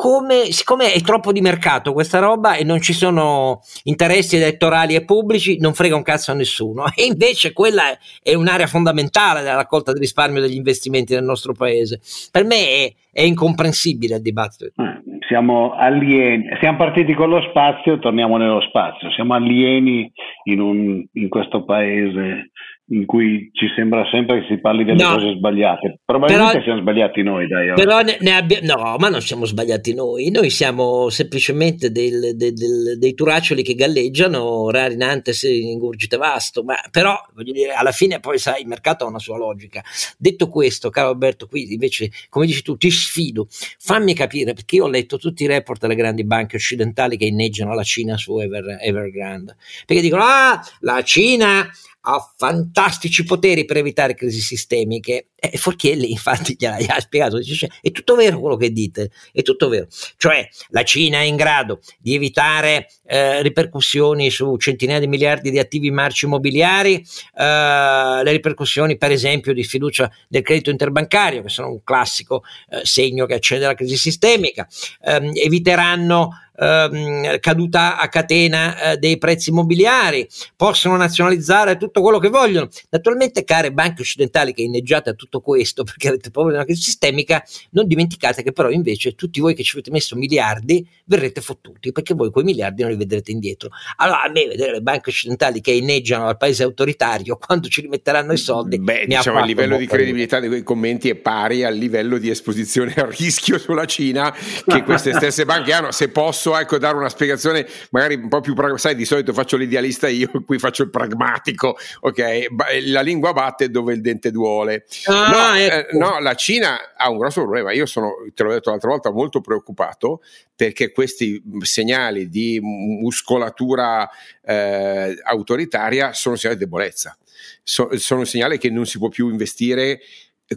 Come, 0.00 0.52
siccome 0.52 0.92
è 0.92 1.00
troppo 1.00 1.32
di 1.32 1.40
mercato 1.40 1.92
questa 1.92 2.20
roba 2.20 2.54
e 2.54 2.62
non 2.62 2.80
ci 2.80 2.92
sono 2.92 3.58
interessi 3.82 4.36
elettorali 4.36 4.94
e 4.94 5.04
pubblici, 5.04 5.58
non 5.58 5.74
frega 5.74 5.96
un 5.96 6.04
cazzo 6.04 6.30
a 6.30 6.34
nessuno. 6.34 6.84
E 6.94 7.04
invece 7.04 7.52
quella 7.52 7.82
è, 8.22 8.34
un'area 8.34 8.68
fondamentale 8.68 9.40
della 9.40 9.56
raccolta 9.56 9.90
del 9.90 10.00
risparmio 10.00 10.40
degli 10.40 10.54
investimenti 10.54 11.14
nel 11.14 11.24
nostro 11.24 11.52
paese. 11.52 11.98
Per 12.30 12.44
me 12.44 12.54
è, 12.54 12.92
è 13.10 13.22
incomprensibile 13.22 14.14
il 14.14 14.22
dibattito. 14.22 14.66
Eh, 14.66 15.18
siamo 15.26 15.72
alieni, 15.72 16.44
siamo 16.60 16.78
partiti 16.78 17.14
con 17.14 17.30
lo 17.30 17.40
spazio, 17.50 17.98
torniamo 17.98 18.36
nello 18.36 18.60
spazio. 18.60 19.10
Siamo 19.10 19.34
alieni 19.34 20.08
in, 20.44 20.60
un, 20.60 21.04
in 21.12 21.28
questo 21.28 21.64
paese 21.64 22.52
in 22.90 23.04
cui 23.04 23.50
ci 23.52 23.66
sembra 23.76 24.06
sempre 24.10 24.40
che 24.40 24.46
si 24.48 24.60
parli 24.60 24.84
delle 24.84 25.02
no, 25.02 25.14
cose 25.14 25.34
sbagliate. 25.36 26.00
Probabilmente 26.04 26.52
però, 26.52 26.64
siamo 26.64 26.80
sbagliati 26.80 27.22
noi, 27.22 27.46
dai. 27.46 27.74
Però 27.74 28.00
ne, 28.00 28.16
ne 28.20 28.34
abbia, 28.34 28.60
no, 28.62 28.96
ma 28.98 29.08
non 29.08 29.20
siamo 29.20 29.44
sbagliati 29.44 29.92
noi. 29.92 30.30
Noi 30.30 30.48
siamo 30.48 31.10
semplicemente 31.10 31.90
del, 31.90 32.34
del, 32.34 32.54
del, 32.54 32.98
dei 32.98 33.14
turaccioli 33.14 33.62
che 33.62 33.74
galleggiano, 33.74 34.70
rari 34.70 34.96
nantes 34.96 35.42
in 35.42 35.78
gurgite 35.78 36.16
vasto. 36.16 36.62
Ma 36.62 36.76
però, 36.90 37.14
voglio 37.34 37.52
dire, 37.52 37.72
alla 37.72 37.92
fine 37.92 38.20
poi 38.20 38.38
sai, 38.38 38.62
il 38.62 38.68
mercato 38.68 39.04
ha 39.04 39.08
una 39.08 39.18
sua 39.18 39.36
logica. 39.36 39.82
Detto 40.16 40.48
questo, 40.48 40.88
caro 40.88 41.08
Alberto, 41.08 41.46
qui 41.46 41.70
invece, 41.72 42.10
come 42.30 42.46
dici 42.46 42.62
tu, 42.62 42.76
ti 42.76 42.90
sfido. 42.90 43.48
Fammi 43.50 44.14
capire, 44.14 44.54
perché 44.54 44.76
io 44.76 44.84
ho 44.84 44.88
letto 44.88 45.18
tutti 45.18 45.42
i 45.42 45.46
report 45.46 45.82
delle 45.82 45.94
grandi 45.94 46.24
banche 46.24 46.56
occidentali 46.56 47.18
che 47.18 47.26
inneggiano 47.26 47.74
la 47.74 47.82
Cina 47.82 48.16
su 48.16 48.38
Ever, 48.38 48.78
Evergrande. 48.80 49.56
Perché 49.84 50.00
dicono, 50.00 50.22
ah, 50.22 50.58
la 50.80 51.02
Cina 51.02 51.68
ha 52.10 52.32
fantastici 52.36 53.24
poteri 53.24 53.66
per 53.66 53.76
evitare 53.76 54.14
crisi 54.14 54.40
sistemiche. 54.40 55.28
E 55.40 55.56
Forchielli 55.56 56.10
infatti 56.10 56.56
gli 56.58 56.64
ha 56.64 57.00
spiegato, 57.00 57.38
dice, 57.38 57.70
è 57.80 57.92
tutto 57.92 58.16
vero 58.16 58.40
quello 58.40 58.56
che 58.56 58.72
dite, 58.72 59.10
è 59.32 59.42
tutto 59.42 59.68
vero. 59.68 59.86
Cioè 60.16 60.48
la 60.70 60.82
Cina 60.82 61.18
è 61.18 61.24
in 61.24 61.36
grado 61.36 61.80
di 61.98 62.14
evitare 62.14 62.88
eh, 63.06 63.40
ripercussioni 63.42 64.30
su 64.30 64.56
centinaia 64.56 64.98
di 64.98 65.06
miliardi 65.06 65.50
di 65.50 65.58
attivi 65.58 65.90
marci 65.90 66.24
immobiliari, 66.24 66.94
eh, 66.94 68.20
le 68.24 68.30
ripercussioni 68.32 68.96
per 68.96 69.12
esempio 69.12 69.52
di 69.52 69.62
fiducia 69.62 70.10
del 70.28 70.42
credito 70.42 70.70
interbancario, 70.70 71.42
che 71.42 71.50
sono 71.50 71.70
un 71.70 71.84
classico 71.84 72.42
eh, 72.70 72.80
segno 72.82 73.26
che 73.26 73.34
accende 73.34 73.66
la 73.66 73.74
crisi 73.74 73.96
sistemica, 73.96 74.66
ehm, 75.02 75.32
eviteranno 75.34 76.30
ehm, 76.58 77.38
caduta 77.40 77.98
a 77.98 78.08
catena 78.08 78.92
eh, 78.92 78.96
dei 78.96 79.18
prezzi 79.18 79.50
immobiliari, 79.50 80.26
possono 80.56 80.96
nazionalizzare 80.96 81.76
tutto 81.76 82.00
quello 82.00 82.18
che 82.18 82.28
vogliono. 82.28 82.68
Naturalmente, 82.90 83.44
care 83.44 83.72
banche 83.72 84.02
occidentali 84.02 84.52
che 84.52 84.62
inneggiate 84.62 85.10
a 85.10 85.14
tutto 85.14 85.40
questo 85.40 85.84
perché 85.84 86.08
avete 86.08 86.30
paura 86.30 86.50
di 86.50 86.56
una 86.56 86.64
crisi 86.64 86.82
sistemica, 86.82 87.44
non 87.70 87.86
dimenticate 87.86 88.42
che 88.42 88.52
però 88.52 88.70
invece 88.70 89.14
tutti 89.14 89.40
voi 89.40 89.54
che 89.54 89.62
ci 89.62 89.76
avete 89.76 89.90
messo 89.90 90.16
miliardi 90.16 90.86
verrete 91.04 91.40
fottuti 91.40 91.92
perché 91.92 92.14
voi 92.14 92.30
quei 92.30 92.44
miliardi 92.44 92.82
non 92.82 92.90
li 92.90 92.96
vedrete 92.96 93.30
indietro. 93.30 93.70
Allora 93.96 94.22
a 94.22 94.30
me 94.30 94.46
vedere 94.46 94.72
le 94.72 94.80
banche 94.80 95.10
occidentali 95.10 95.60
che 95.60 95.72
inneggiano 95.72 96.26
al 96.26 96.36
paese 96.36 96.62
autoritario 96.62 97.38
quando 97.44 97.68
ci 97.68 97.80
rimetteranno 97.80 98.32
i 98.32 98.36
soldi, 98.36 98.78
beh, 98.78 99.06
diciamo 99.06 99.40
il 99.40 99.46
livello 99.46 99.76
di 99.76 99.86
credibilità 99.86 100.40
di 100.40 100.48
quei 100.48 100.62
commenti 100.62 101.08
è 101.08 101.14
pari 101.14 101.64
al 101.64 101.74
livello 101.74 102.18
di 102.18 102.30
esposizione 102.30 102.94
a 102.94 103.06
rischio 103.10 103.58
sulla 103.58 103.86
Cina 103.86 104.34
che 104.66 104.82
queste 104.82 105.12
stesse 105.14 105.44
banche 105.44 105.72
hanno. 105.72 105.92
Se 105.92 106.08
posso 106.08 106.47
posso 106.48 106.58
ecco, 106.58 106.78
dare 106.78 106.96
una 106.96 107.08
spiegazione 107.08 107.66
magari 107.90 108.14
un 108.14 108.28
po' 108.28 108.40
più 108.40 108.54
pragmatica, 108.54 108.88
sai 108.88 108.96
di 108.96 109.04
solito 109.04 109.32
faccio 109.32 109.56
l'idealista 109.56 110.08
io, 110.08 110.30
qui 110.46 110.58
faccio 110.58 110.82
il 110.82 110.90
pragmatico, 110.90 111.76
ok? 112.00 112.46
La 112.86 113.00
lingua 113.00 113.32
batte 113.32 113.70
dove 113.70 113.92
il 113.92 114.00
dente 114.00 114.30
duole. 114.30 114.86
Ah, 115.04 115.28
no, 115.30 115.58
ecco. 115.58 115.88
eh, 115.88 115.98
no, 115.98 116.18
la 116.20 116.34
Cina 116.34 116.94
ha 116.96 117.10
un 117.10 117.18
grosso 117.18 117.42
problema, 117.42 117.72
io 117.72 117.86
sono, 117.86 118.12
te 118.34 118.42
l'ho 118.42 118.52
detto 118.52 118.70
l'altra 118.70 118.90
volta, 118.90 119.10
molto 119.10 119.40
preoccupato 119.40 120.22
perché 120.54 120.90
questi 120.90 121.40
segnali 121.60 122.28
di 122.28 122.58
muscolatura 122.60 124.08
eh, 124.44 125.16
autoritaria 125.22 126.12
sono 126.12 126.34
segnali 126.34 126.58
di 126.58 126.64
debolezza, 126.64 127.16
so, 127.62 127.88
sono 127.98 128.24
segnali 128.24 128.58
che 128.58 128.70
non 128.70 128.86
si 128.86 128.98
può 128.98 129.08
più 129.08 129.28
investire 129.28 130.00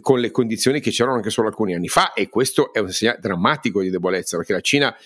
con 0.00 0.20
le 0.20 0.30
condizioni 0.30 0.80
che 0.80 0.90
c'erano 0.90 1.16
anche 1.16 1.28
solo 1.28 1.48
alcuni 1.48 1.74
anni 1.74 1.88
fa 1.88 2.14
e 2.14 2.30
questo 2.30 2.72
è 2.72 2.78
un 2.78 2.90
segnale 2.90 3.18
drammatico 3.20 3.82
di 3.82 3.90
debolezza 3.90 4.38
perché 4.38 4.54
la 4.54 4.60
Cina 4.62 4.96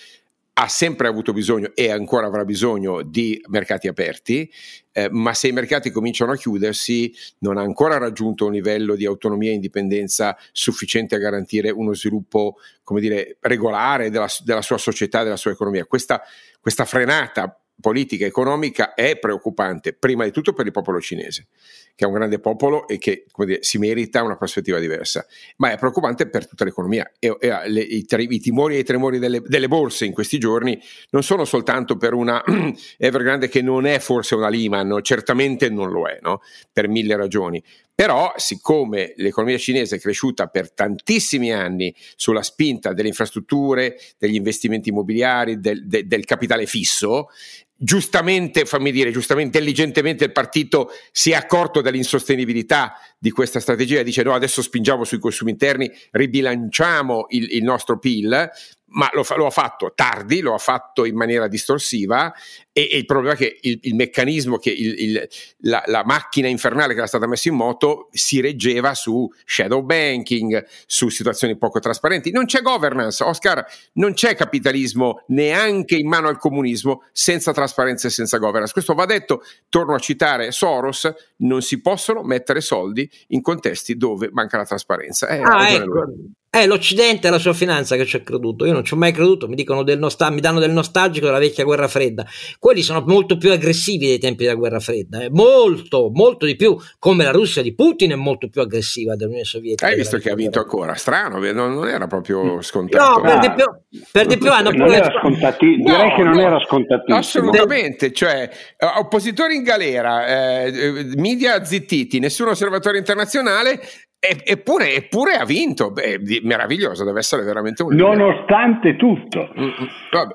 ha 0.59 0.67
sempre 0.67 1.07
avuto 1.07 1.33
bisogno 1.33 1.71
e 1.75 1.91
ancora 1.91 2.25
avrà 2.25 2.43
bisogno 2.43 3.03
di 3.03 3.39
mercati 3.47 3.87
aperti, 3.87 4.51
eh, 4.91 5.07
ma 5.11 5.35
se 5.35 5.49
i 5.49 5.51
mercati 5.51 5.91
cominciano 5.91 6.31
a 6.31 6.35
chiudersi 6.35 7.13
non 7.39 7.57
ha 7.57 7.61
ancora 7.61 7.99
raggiunto 7.99 8.47
un 8.47 8.53
livello 8.53 8.95
di 8.95 9.05
autonomia 9.05 9.51
e 9.51 9.53
indipendenza 9.53 10.35
sufficiente 10.51 11.13
a 11.13 11.19
garantire 11.19 11.69
uno 11.69 11.93
sviluppo, 11.93 12.55
come 12.83 13.01
dire, 13.01 13.37
regolare 13.41 14.09
della, 14.09 14.27
della 14.43 14.63
sua 14.63 14.79
società, 14.79 15.21
della 15.21 15.37
sua 15.37 15.51
economia. 15.51 15.85
Questa, 15.85 16.23
questa 16.59 16.85
frenata 16.85 17.61
politica 17.79 18.25
economica 18.25 18.95
è 18.95 19.19
preoccupante, 19.19 19.93
prima 19.93 20.23
di 20.23 20.31
tutto 20.31 20.53
per 20.53 20.65
il 20.65 20.71
popolo 20.71 20.99
cinese, 20.99 21.49
che 21.97 22.05
è 22.05 22.07
un 22.07 22.13
grande 22.13 22.37
popolo 22.37 22.87
e 22.87 22.99
che 22.99 23.25
dire, 23.37 23.63
si 23.63 23.79
merita 23.79 24.21
una 24.21 24.37
prospettiva 24.37 24.77
diversa, 24.77 25.25
ma 25.55 25.71
è 25.71 25.79
preoccupante 25.79 26.29
per 26.29 26.47
tutta 26.47 26.63
l'economia. 26.63 27.11
E, 27.17 27.35
e 27.39 27.69
le, 27.69 27.81
i, 27.81 28.05
i, 28.07 28.39
timori 28.39 28.75
e 28.75 28.79
i 28.79 28.83
tremori 28.83 29.17
delle, 29.17 29.41
delle, 29.41 29.67
borse 29.67 30.05
in 30.05 30.13
questi 30.13 30.37
giorni 30.37 30.79
non 31.09 31.23
sono 31.23 31.43
soltanto 31.43 31.97
per 31.97 32.13
una 32.13 32.43
Evergrande 32.99 33.49
che 33.49 33.63
non 33.63 33.87
è 33.87 33.97
forse 33.97 34.35
una 34.35 34.49
Lehman, 34.49 34.99
certamente 35.01 35.69
non 35.69 35.89
lo 35.89 36.07
è, 36.07 36.19
no? 36.21 36.41
per 36.71 36.87
mille 36.87 37.15
ragioni, 37.15 37.63
però, 37.97 38.31
siccome 38.35 39.13
l'economia 39.15 39.57
cinese 39.57 39.95
è 39.95 39.99
cresciuta 39.99 40.45
per 40.45 40.71
tantissimi 40.71 41.51
anni 41.51 41.91
sulla 42.15 42.43
spinta 42.43 42.93
delle 42.93 43.07
infrastrutture, 43.07 43.99
degli 44.19 44.35
investimenti 44.35 44.89
immobiliari, 44.89 45.59
del, 45.59 45.87
de, 45.87 46.05
del 46.05 46.23
capitale 46.23 46.67
fisso, 46.67 47.29
giustamente, 47.77 48.65
fammi 48.65 48.91
dire, 48.91 49.11
giustamente, 49.11 49.57
intelligentemente 49.57 50.25
il 50.25 50.31
partito 50.31 50.89
si 51.11 51.31
è 51.31 51.35
accorto 51.35 51.81
dell'insostenibilità 51.81 52.93
di 53.19 53.31
questa 53.31 53.59
strategia 53.59 54.03
dice 54.03 54.23
no, 54.23 54.33
adesso 54.33 54.61
spingiamo 54.61 55.03
sui 55.03 55.19
consumi 55.19 55.51
interni, 55.51 55.91
ribilanciamo 56.11 57.27
il, 57.29 57.55
il 57.55 57.63
nostro 57.63 57.99
PIL, 57.99 58.49
ma 58.89 59.09
lo, 59.13 59.23
fa, 59.23 59.35
lo, 59.35 59.45
ha 59.45 59.51
fatto 59.51 59.91
tardi, 59.93 60.39
lo 60.39 60.53
ha 60.53 60.57
fatto 60.57 61.05
in 61.05 61.15
maniera 61.15 61.47
distorsiva 61.47 62.33
e, 62.71 62.89
e 62.91 62.97
il 62.97 63.05
problema 63.05 63.33
è 63.33 63.37
che 63.37 63.57
il, 63.61 63.79
il 63.81 63.95
meccanismo, 63.95 64.57
che 64.57 64.69
il, 64.69 65.01
il, 65.01 65.29
la, 65.61 65.81
la, 65.87 66.03
macchina 66.05 66.47
infernale 66.47 66.93
che 66.93 66.99
era 66.99 67.07
stata 67.07 67.25
messa 67.25 67.49
in 67.49 67.55
moto 67.55 68.07
si 68.11 68.39
reggeva 68.39 68.93
su 68.93 69.27
shadow 69.45 69.81
banking, 69.81 70.63
su 70.85 71.09
situazioni 71.09 71.57
poco 71.57 71.79
trasparenti. 71.79 72.31
Non 72.31 72.45
c'è 72.45 72.61
governance, 72.61 73.23
Oscar, 73.23 73.65
non 73.93 74.13
c'è 74.13 74.35
capitalismo 74.35 75.23
neanche 75.27 75.95
in 75.95 76.07
mano 76.07 76.27
al 76.27 76.37
comunismo 76.37 77.03
senza 77.11 77.51
trasparenza 77.51 78.07
e 78.07 78.11
senza 78.11 78.37
governance. 78.37 78.73
Questo 78.73 78.93
va 78.93 79.05
detto, 79.05 79.41
torno 79.69 79.95
a 79.95 79.99
citare 79.99 80.51
Soros, 80.51 81.11
non 81.37 81.63
si 81.63 81.81
possono 81.81 82.21
mettere 82.21 82.61
soldi 82.61 83.09
in 83.29 83.41
contesti 83.41 83.97
dove 83.97 84.29
manca 84.31 84.57
la 84.57 84.65
trasparenza. 84.65 85.27
Eh, 85.27 85.41
ah, 85.41 85.67
ecco. 85.67 86.05
È 86.49 86.65
l'Occidente 86.65 87.27
e 87.27 87.29
la 87.29 87.39
sua 87.39 87.53
finanza 87.53 87.95
che 87.97 88.05
ci 88.05 88.15
ha 88.15 88.21
creduto. 88.21 88.65
Io 88.65 88.73
non 88.73 88.83
ci 88.83 88.93
ho 88.93 88.97
mai 88.97 89.11
creduto, 89.11 89.47
mi, 89.47 89.55
dicono 89.55 89.83
del 89.83 89.99
nostal- 89.99 90.33
mi 90.33 90.39
danno 90.39 90.59
del 90.59 90.71
nostalgico 90.71 91.25
della 91.25 91.39
vecchia 91.39 91.63
guerra 91.65 91.87
fredda. 91.87 92.25
Quelli 92.57 92.81
sono 92.81 93.03
molto 93.05 93.37
più 93.37 93.51
aggressivi 93.51 94.07
dei 94.07 94.17
tempi 94.17 94.43
della 94.43 94.55
guerra 94.55 94.79
fredda, 94.79 95.23
eh. 95.23 95.29
molto, 95.29 96.09
molto 96.13 96.45
di 96.45 96.55
più. 96.55 96.77
Come 96.99 97.25
la 97.25 97.31
Russia 97.31 97.61
di 97.61 97.75
Putin 97.75 98.11
è 98.11 98.15
molto 98.15 98.47
più 98.47 98.61
aggressiva 98.61 99.15
dell'Unione 99.15 99.43
Sovietica. 99.43 99.87
Hai 99.87 99.95
visto 99.97 100.17
che 100.17 100.29
ha 100.29 100.35
vinto 100.35 100.59
ancora? 100.59 100.95
Strano, 100.95 101.39
non, 101.51 101.73
non 101.73 101.87
era 101.87 102.07
proprio 102.07 102.61
scontato. 102.61 103.21
No, 103.21 103.21
per 103.21 103.39
di 103.39 103.51
più, 103.51 104.05
per 104.11 104.25
di 104.25 104.37
più 104.37 104.51
hanno 104.51 104.71
non 104.71 104.93
era 104.93 105.11
scontati, 105.19 105.75
direi 105.75 106.09
no, 106.09 106.15
che 106.15 106.23
non 106.23 106.35
no, 106.35 106.41
era 106.41 106.59
scontatissimo. 106.59 107.17
Assolutamente, 107.17 108.13
cioè 108.13 108.49
eh, 108.77 108.85
oppositori 108.97 109.55
in 109.55 109.63
galera, 109.63 110.63
eh, 110.63 111.11
media 111.17 111.63
zittiti, 111.63 112.19
nessun 112.19 112.47
osservatore 112.47 112.97
internazionale 112.97 113.81
Eppure, 114.19 114.95
eppure, 114.95 115.33
ha 115.33 115.45
vinto, 115.45 115.91
Beh, 115.91 116.19
meraviglioso, 116.41 117.05
deve 117.05 117.19
essere 117.19 117.43
veramente 117.43 117.83
un... 117.83 117.95
Nonostante 117.95 118.95
tutto, 118.95 119.53
mm-hmm. 119.57 119.87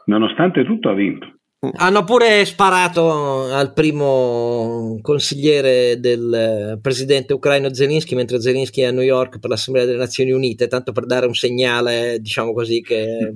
nonostante 0.06 0.64
tutto 0.64 0.88
ha 0.88 0.94
vinto. 0.94 1.26
Mm. 1.66 1.70
Hanno 1.76 2.04
pure 2.04 2.44
sparato 2.44 3.52
al 3.52 3.72
primo 3.72 4.98
consigliere 5.02 5.98
del 5.98 6.78
presidente 6.80 7.32
ucraino 7.32 7.72
Zelensky 7.74 8.14
mentre 8.14 8.40
Zelensky 8.40 8.82
è 8.82 8.86
a 8.86 8.92
New 8.92 9.02
York 9.02 9.38
per 9.38 9.50
l'Assemblea 9.50 9.84
delle 9.84 9.98
Nazioni 9.98 10.30
Unite, 10.30 10.68
tanto 10.68 10.92
per 10.92 11.06
dare 11.06 11.26
un 11.26 11.34
segnale, 11.34 12.18
diciamo 12.20 12.52
così, 12.52 12.80
che 12.80 13.32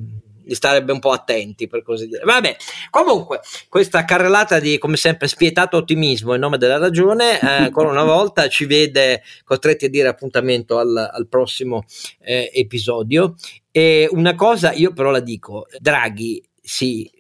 di 0.47 0.55
stare 0.55 0.85
un 0.91 0.99
po' 1.01 1.11
attenti 1.11 1.67
per 1.67 1.83
così 1.83 2.07
dire. 2.07 2.23
Vabbè, 2.25 2.57
comunque, 2.91 3.41
questa 3.69 4.05
carrellata 4.05 4.61
di 4.61 4.79
come 4.79 4.97
sempre 4.97 5.27
spietato 5.27 5.77
ottimismo 5.77 6.35
in 6.35 6.41
nome 6.41 6.57
della 6.57 6.79
ragione, 6.79 7.41
eh, 7.41 7.47
ancora 7.67 7.91
una 7.91 8.05
volta 8.05 8.49
ci 8.49 8.65
vede 8.65 9.23
costretti 9.45 9.87
a 9.87 9.89
dire 9.89 10.09
appuntamento 10.09 10.79
al, 10.79 10.97
al 10.97 11.27
prossimo 11.29 11.85
eh, 12.21 12.51
episodio. 12.55 13.35
E 13.73 14.09
una 14.13 14.35
cosa, 14.37 14.73
io 14.73 14.93
però 14.93 15.11
la 15.11 15.21
dico, 15.21 15.67
Draghi 15.81 16.43
sì, 16.63 17.11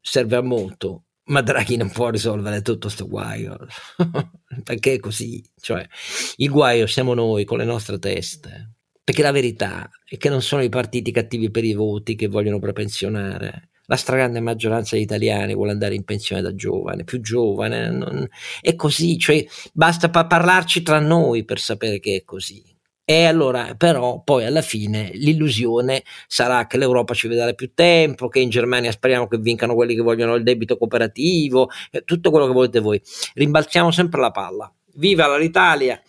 serve 0.00 0.36
a 0.36 0.42
molto, 0.42 1.04
ma 1.24 1.42
Draghi 1.42 1.76
non 1.76 1.90
può 1.90 2.08
risolvere 2.08 2.62
tutto 2.62 2.86
questo 2.86 3.06
guaio 3.06 3.58
perché 4.64 4.94
è 4.94 4.98
così 4.98 5.44
cioè 5.60 5.86
il 6.36 6.48
guaio 6.48 6.86
siamo 6.86 7.14
noi 7.14 7.44
con 7.44 7.58
le 7.58 7.64
nostre 7.64 8.00
teste 8.00 8.79
perché 9.10 9.22
la 9.24 9.32
verità 9.32 9.90
è 10.08 10.16
che 10.18 10.28
non 10.28 10.40
sono 10.40 10.62
i 10.62 10.68
partiti 10.68 11.10
cattivi 11.10 11.50
per 11.50 11.64
i 11.64 11.74
voti 11.74 12.14
che 12.14 12.28
vogliono 12.28 12.60
prepensionare 12.60 13.70
la 13.86 13.96
stragrande 13.96 14.38
maggioranza 14.38 14.94
degli 14.94 15.02
italiani 15.02 15.52
vuole 15.52 15.72
andare 15.72 15.96
in 15.96 16.04
pensione 16.04 16.40
da 16.40 16.54
giovane, 16.54 17.02
più 17.02 17.20
giovane, 17.20 17.90
non, 17.90 18.28
è 18.60 18.76
così, 18.76 19.18
cioè 19.18 19.44
basta 19.72 20.10
pa- 20.10 20.26
parlarci 20.26 20.82
tra 20.82 21.00
noi 21.00 21.44
per 21.44 21.58
sapere 21.58 21.98
che 21.98 22.18
è 22.18 22.22
così. 22.22 22.62
E 23.04 23.24
allora, 23.24 23.74
però, 23.74 24.22
poi 24.22 24.44
alla 24.44 24.62
fine 24.62 25.10
l'illusione 25.14 26.04
sarà 26.28 26.68
che 26.68 26.78
l'Europa 26.78 27.12
ci 27.12 27.26
vedrà 27.26 27.52
più 27.54 27.72
tempo, 27.74 28.28
che 28.28 28.38
in 28.38 28.48
Germania 28.48 28.92
speriamo 28.92 29.26
che 29.26 29.38
vincano 29.38 29.74
quelli 29.74 29.96
che 29.96 30.02
vogliono 30.02 30.36
il 30.36 30.44
debito 30.44 30.78
cooperativo, 30.78 31.68
tutto 32.04 32.30
quello 32.30 32.46
che 32.46 32.52
volete 32.52 32.78
voi. 32.78 33.02
Rimbalziamo 33.34 33.90
sempre 33.90 34.20
la 34.20 34.30
palla. 34.30 34.72
Viva 34.94 35.36
l'Italia! 35.36 36.00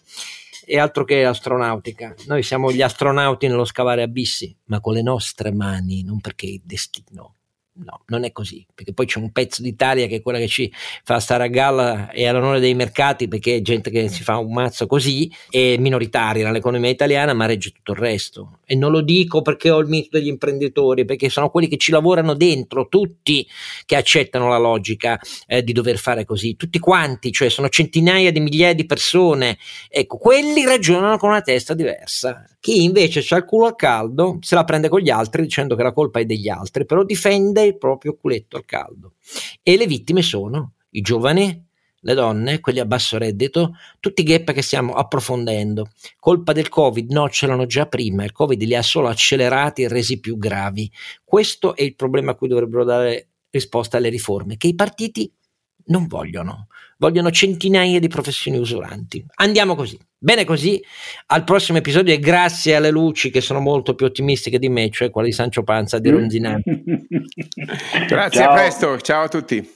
E 0.74 0.80
altro 0.80 1.04
che 1.04 1.26
astronautica. 1.26 2.16
Noi 2.28 2.44
siamo 2.44 2.72
gli 2.72 2.82
astronauti 2.82 3.46
nello 3.46 3.66
scavare 3.66 4.04
abissi, 4.04 4.58
ma 4.68 4.80
con 4.80 4.94
le 4.94 5.02
nostre 5.02 5.52
mani, 5.52 6.02
non 6.02 6.22
perché 6.22 6.46
il 6.46 6.62
destino 6.64 7.41
No, 7.74 8.02
non 8.08 8.26
è 8.26 8.34
così, 8.34 8.66
perché 8.76 8.92
poi 8.92 9.06
c'è 9.06 9.18
un 9.18 9.32
pezzo 9.32 9.62
d'Italia 9.62 10.06
che 10.06 10.18
è 10.18 10.22
quella 10.22 10.40
che 10.40 10.50
ci 10.50 10.70
fa 11.06 11.22
stare 11.22 11.46
a 11.46 11.48
galla 11.48 12.12
e 12.12 12.28
all'onore 12.28 12.60
dei 12.60 12.76
mercati 12.76 13.30
perché 13.30 13.56
è 13.56 13.62
gente 13.62 13.90
che 13.90 14.10
si 14.10 14.24
fa 14.24 14.38
un 14.38 14.52
mazzo 14.52 14.88
così, 14.88 15.32
è 15.50 15.78
minoritaria 15.78 16.46
nell'economia 16.46 16.90
italiana, 16.90 17.34
ma 17.34 17.46
regge 17.46 17.72
tutto 17.72 17.94
il 17.94 18.00
resto. 18.00 18.60
E 18.66 18.76
non 18.76 18.92
lo 18.92 19.00
dico 19.00 19.42
perché 19.42 19.70
ho 19.70 19.80
il 19.80 19.88
mito 19.88 20.18
degli 20.18 20.28
imprenditori, 20.28 21.06
perché 21.06 21.30
sono 21.30 21.50
quelli 21.50 21.70
che 21.70 21.78
ci 21.78 21.92
lavorano 21.92 22.34
dentro, 22.34 22.90
tutti 22.90 23.48
che 23.86 23.96
accettano 23.96 24.50
la 24.50 24.58
logica 24.58 25.18
eh, 25.48 25.64
di 25.64 25.72
dover 25.72 25.98
fare 25.98 26.26
così, 26.26 26.58
tutti 26.58 26.78
quanti, 26.78 27.32
cioè 27.32 27.48
sono 27.48 27.70
centinaia 27.70 28.34
di 28.34 28.42
migliaia 28.42 28.74
di 28.74 28.86
persone, 28.86 29.58
ecco, 29.90 30.18
quelli 30.18 30.66
ragionano 30.66 31.18
con 31.18 31.30
una 31.30 31.42
testa 31.42 31.74
diversa. 31.74 32.46
Chi 32.60 32.84
invece 32.84 33.26
ha 33.34 33.38
il 33.38 33.46
culo 33.46 33.66
a 33.68 33.76
caldo 33.76 34.38
se 34.42 34.56
la 34.56 34.66
prende 34.66 34.90
con 34.90 35.00
gli 35.00 35.10
altri 35.10 35.42
dicendo 35.42 35.76
che 35.76 35.84
la 35.84 35.94
colpa 35.94 36.20
è 36.20 36.26
degli 36.26 36.50
altri, 36.50 36.86
però 36.86 37.04
difende 37.04 37.61
il 37.62 37.78
proprio 37.78 38.16
culetto 38.16 38.58
al 38.58 38.66
caldo. 38.66 39.14
E 39.64 39.78
le 39.78 39.88
vittime 39.88 40.22
sono 40.22 40.74
i 40.92 41.02
giovani, 41.02 41.70
le 42.04 42.14
donne, 42.14 42.60
quelli 42.60 42.80
a 42.80 42.86
basso 42.86 43.18
reddito, 43.18 43.76
tutti 44.00 44.22
i 44.22 44.24
gap 44.24 44.52
che 44.52 44.62
stiamo 44.62 44.94
approfondendo. 44.94 45.92
Colpa 46.20 46.52
del 46.52 46.70
Covid? 46.70 47.12
No, 47.12 47.28
c'erano 47.28 47.66
già 47.66 47.86
prima, 47.86 48.24
il 48.24 48.32
Covid 48.32 48.62
li 48.62 48.76
ha 48.76 48.82
solo 48.82 49.08
accelerati 49.08 49.84
e 49.84 49.88
resi 49.88 50.20
più 50.20 50.38
gravi. 50.38 50.92
Questo 51.24 51.76
è 51.76 51.84
il 51.84 51.96
problema 51.96 52.32
a 52.32 52.36
cui 52.36 52.48
dovrebbero 52.48 52.84
dare 52.84 53.30
risposta 53.50 53.98
alle 53.98 54.10
riforme, 54.10 54.58
che 54.58 54.68
i 54.68 54.76
partiti 54.76 55.32
non 55.86 56.08
vogliono, 56.08 56.68
vogliono 57.02 57.32
centinaia 57.32 58.00
di 58.00 58.08
professioni 58.08 58.60
usuranti. 58.60 59.26
Andiamo 59.38 59.74
così. 59.74 59.98
Bene 60.20 60.46
così, 60.46 60.80
al 61.28 61.44
prossimo 61.44 61.80
episodio 61.80 62.14
e 62.14 62.20
grazie 62.20 62.76
alle 62.76 62.92
luci 62.92 63.32
che 63.32 63.42
sono 63.42 63.60
molto 63.60 63.96
più 63.96 64.06
ottimistiche 64.06 64.60
di 64.60 64.70
me, 64.70 64.92
cioè 64.92 65.10
quelle 65.10 65.30
di 65.30 65.34
Sancio 65.34 65.64
Panza 65.64 65.98
di 65.98 66.12
Ronzinante. 66.12 66.84
grazie, 68.08 68.42
ciao. 68.42 68.52
a 68.52 68.54
presto, 68.54 69.02
ciao 69.02 69.24
a 69.24 69.28
tutti. 69.28 69.68